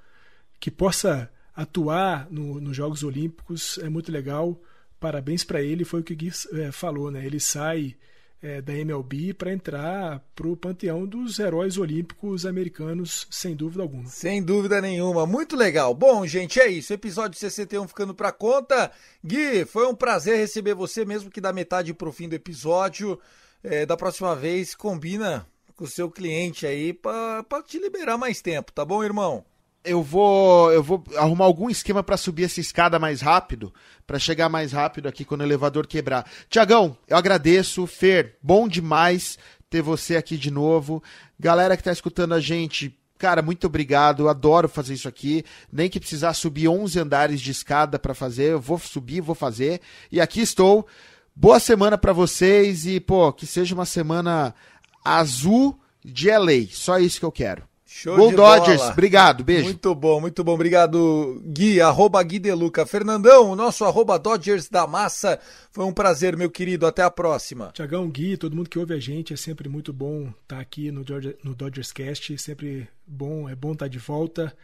que 0.59 0.71
possa 0.71 1.31
atuar 1.55 2.27
no, 2.31 2.61
nos 2.61 2.77
Jogos 2.77 3.05
Olímpicos 3.05 3.79
é 3.79 3.89
muito 3.89 4.11
legal. 4.11 4.61
Parabéns 4.99 5.45
para 5.45 5.63
ele, 5.63 5.85
foi 5.85 6.01
o 6.01 6.03
que 6.03 6.13
o 6.13 6.17
Gui 6.17 6.33
é, 6.55 6.73
falou, 6.73 7.11
né? 7.11 7.25
Ele 7.25 7.39
sai 7.39 7.97
é, 8.43 8.61
da 8.63 8.73
MLB 8.75 9.35
para 9.35 9.53
entrar 9.53 10.25
para 10.35 10.49
o 10.49 10.57
panteão 10.57 11.07
dos 11.07 11.39
heróis 11.39 11.77
olímpicos 11.77 12.47
americanos, 12.47 13.27
sem 13.31 13.55
dúvida 13.55 13.83
alguma. 13.83 14.07
Sem 14.07 14.43
dúvida 14.43 14.81
nenhuma. 14.81 15.27
Muito 15.27 15.57
legal. 15.57 15.95
Bom, 15.95 16.27
gente, 16.27 16.59
é 16.59 16.69
isso. 16.69 16.93
Episódio 16.93 17.39
61 17.39 17.87
ficando 17.87 18.15
para 18.15 18.33
conta. 18.33 18.91
Gui, 19.25 19.65
foi 19.65 19.87
um 19.87 19.95
prazer 19.95 20.39
receber 20.39 20.75
você, 20.75 21.05
mesmo 21.05 21.31
que 21.31 21.41
da 21.41 21.53
metade 21.53 21.93
para 21.93 22.09
o 22.09 22.13
fim 22.13 22.29
do 22.29 22.35
episódio. 22.35 23.19
É, 23.63 23.85
da 23.85 23.97
próxima 23.97 24.35
vez, 24.35 24.75
combina 24.75 25.47
com 25.77 25.85
o 25.85 25.89
seu 25.89 26.11
cliente 26.11 26.67
aí 26.67 26.93
para 26.93 27.63
te 27.67 27.79
liberar 27.79 28.17
mais 28.17 28.41
tempo, 28.41 28.73
tá 28.73 28.85
bom, 28.85 29.03
irmão? 29.03 29.45
Eu 29.85 30.03
vou 30.03 30.73
eu 30.73 30.83
vou 30.83 31.03
arrumar 31.17 31.45
algum 31.45 31.71
esquema 31.71 32.03
para 32.03 32.17
subir 32.17 32.45
essa 32.45 32.61
escada 32.61 32.99
mais 32.99 33.21
rápido, 33.21 33.73
para 34.07 34.19
chegar 34.19 34.49
mais 34.49 34.73
rápido 34.73 35.09
aqui 35.09 35.25
quando 35.25 35.41
o 35.41 35.45
elevador 35.45 35.87
quebrar. 35.87 36.29
Tiagão, 36.49 36.97
eu 37.09 37.17
agradeço, 37.17 37.87
Fer, 37.87 38.37
bom 38.43 38.69
demais 38.69 39.39
ter 39.69 39.83
você 39.83 40.17
aqui 40.17 40.37
de 40.37 40.51
novo. 40.51 41.03
Galera 41.39 41.77
que 41.77 41.83
tá 41.83 41.93
escutando 41.93 42.35
a 42.35 42.41
gente, 42.41 42.99
cara, 43.17 43.41
muito 43.41 43.67
obrigado. 43.67 44.25
Eu 44.25 44.29
adoro 44.29 44.69
fazer 44.69 44.95
isso 44.95 45.09
aqui. 45.09 45.45
Nem 45.73 45.89
que 45.89 46.01
precisar 46.01 46.35
subir 46.35 46.69
11 46.69 46.99
andares 46.99 47.41
de 47.41 47.51
escada 47.53 47.99
para 47.99 48.15
fazer, 48.15 48.53
eu 48.53 48.61
vou 48.61 48.79
subir, 48.79 49.21
vou 49.21 49.35
fazer. 49.35 49.81
E 50.11 50.21
aqui 50.21 50.41
estou. 50.41 50.87
Boa 51.35 51.61
semana 51.61 51.97
para 51.97 52.13
vocês 52.13 52.85
e 52.85 52.99
pô, 52.99 53.33
que 53.33 53.47
seja 53.47 53.75
uma 53.75 53.87
semana 53.87 54.55
azul 55.05 55.79
de 56.05 56.29
LA. 56.29 56.67
Só 56.73 56.99
isso 56.99 57.21
que 57.21 57.25
eu 57.25 57.33
quero. 57.33 57.70
Show 57.93 58.17
Gol 58.17 58.31
de 58.31 58.37
Dodgers, 58.37 58.79
bola. 58.79 58.93
obrigado, 58.93 59.43
beijo. 59.43 59.65
Muito 59.65 59.93
bom, 59.97 60.21
muito 60.21 60.45
bom, 60.45 60.55
obrigado 60.55 61.43
Gui, 61.45 61.81
arroba 61.81 62.23
Gui 62.23 62.39
Deluca. 62.39 62.87
Fernandão, 62.87 63.57
nosso 63.57 63.85
arroba 63.85 64.17
Dodgers 64.17 64.69
da 64.69 64.87
Massa, 64.87 65.41
foi 65.73 65.85
um 65.85 65.93
prazer, 65.93 66.37
meu 66.37 66.49
querido, 66.49 66.87
até 66.87 67.03
a 67.03 67.11
próxima. 67.11 67.73
Tiagão, 67.75 68.09
Gui, 68.09 68.37
todo 68.37 68.55
mundo 68.55 68.71
que 68.71 68.79
ouve 68.79 68.95
a 68.95 69.01
gente, 69.01 69.35
é 69.35 69.37
sempre 69.37 69.69
muito 69.69 69.93
bom 69.93 70.29
estar 70.29 70.57
tá 70.57 70.61
aqui 70.61 70.93
no, 70.93 71.03
Dodgers, 71.03 71.35
no 71.43 71.53
Dodgers 71.53 71.91
Cast, 71.91 72.39
sempre 72.39 72.89
bom, 73.05 73.49
é 73.49 73.57
bom 73.57 73.73
estar 73.73 73.87
tá 73.87 73.89
de 73.89 73.99
volta 73.99 74.55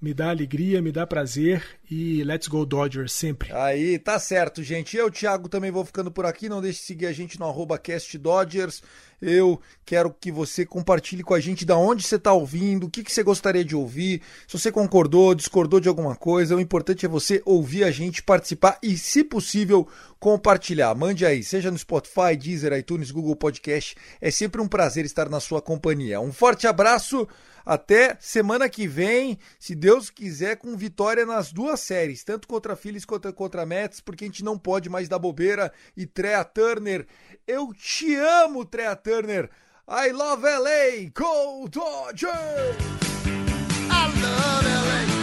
me 0.00 0.12
dá 0.12 0.28
alegria, 0.28 0.82
me 0.82 0.92
dá 0.92 1.06
prazer 1.06 1.64
e 1.90 2.22
let's 2.22 2.48
go 2.48 2.66
Dodgers 2.66 3.12
sempre. 3.12 3.52
Aí, 3.52 3.98
tá 3.98 4.18
certo, 4.18 4.62
gente. 4.62 4.96
Eu, 4.96 5.10
Thiago, 5.10 5.48
também 5.48 5.70
vou 5.70 5.84
ficando 5.84 6.10
por 6.10 6.26
aqui. 6.26 6.48
Não 6.48 6.60
deixe 6.60 6.80
de 6.80 6.86
seguir 6.86 7.06
a 7.06 7.12
gente 7.12 7.40
no 7.40 7.46
arroba 7.46 7.78
cast 7.78 8.16
Dodgers. 8.18 8.82
Eu 9.20 9.60
quero 9.84 10.12
que 10.12 10.30
você 10.30 10.66
compartilhe 10.66 11.22
com 11.22 11.34
a 11.34 11.40
gente 11.40 11.64
da 11.64 11.76
onde 11.76 12.02
você 12.02 12.16
está 12.16 12.32
ouvindo, 12.32 12.86
o 12.86 12.90
que, 12.90 13.02
que 13.02 13.12
você 13.12 13.22
gostaria 13.22 13.64
de 13.64 13.74
ouvir, 13.74 14.20
se 14.46 14.58
você 14.58 14.70
concordou, 14.70 15.34
discordou 15.34 15.80
de 15.80 15.88
alguma 15.88 16.14
coisa. 16.14 16.56
O 16.56 16.60
importante 16.60 17.06
é 17.06 17.08
você 17.08 17.40
ouvir 17.44 17.84
a 17.84 17.90
gente, 17.90 18.22
participar 18.22 18.78
e, 18.82 18.98
se 18.98 19.24
possível, 19.24 19.88
compartilhar. 20.18 20.94
Mande 20.94 21.24
aí, 21.24 21.42
seja 21.42 21.70
no 21.70 21.78
Spotify, 21.78 22.36
Deezer, 22.36 22.72
iTunes, 22.72 23.10
Google 23.10 23.36
Podcast. 23.36 23.94
É 24.20 24.30
sempre 24.30 24.60
um 24.60 24.68
prazer 24.68 25.04
estar 25.04 25.28
na 25.28 25.40
sua 25.40 25.62
companhia. 25.62 26.20
Um 26.20 26.32
forte 26.32 26.66
abraço. 26.66 27.26
Até 27.66 28.16
semana 28.20 28.68
que 28.68 28.86
vem, 28.86 29.40
se 29.58 29.74
Deus 29.74 30.08
quiser, 30.08 30.56
com 30.56 30.76
vitória 30.76 31.26
nas 31.26 31.50
duas 31.50 31.80
séries, 31.80 32.22
tanto 32.22 32.46
contra 32.46 32.76
Phillies 32.76 33.04
quanto 33.04 33.32
contra 33.32 33.66
Mets, 33.66 34.00
porque 34.00 34.22
a 34.22 34.28
gente 34.28 34.44
não 34.44 34.56
pode 34.56 34.88
mais 34.88 35.08
dar 35.08 35.18
bobeira. 35.18 35.72
E 35.96 36.06
Trea 36.06 36.44
Turner, 36.44 37.08
eu 37.44 37.74
te 37.74 38.14
amo, 38.14 38.64
Trea 38.64 38.94
Turner. 39.06 39.48
I 39.86 40.08
love 40.08 40.42
LA, 40.42 41.10
go 41.14 41.68
Dodgers! 41.70 42.76
I 43.88 44.10
love 44.20 44.64
LA. 44.64 45.15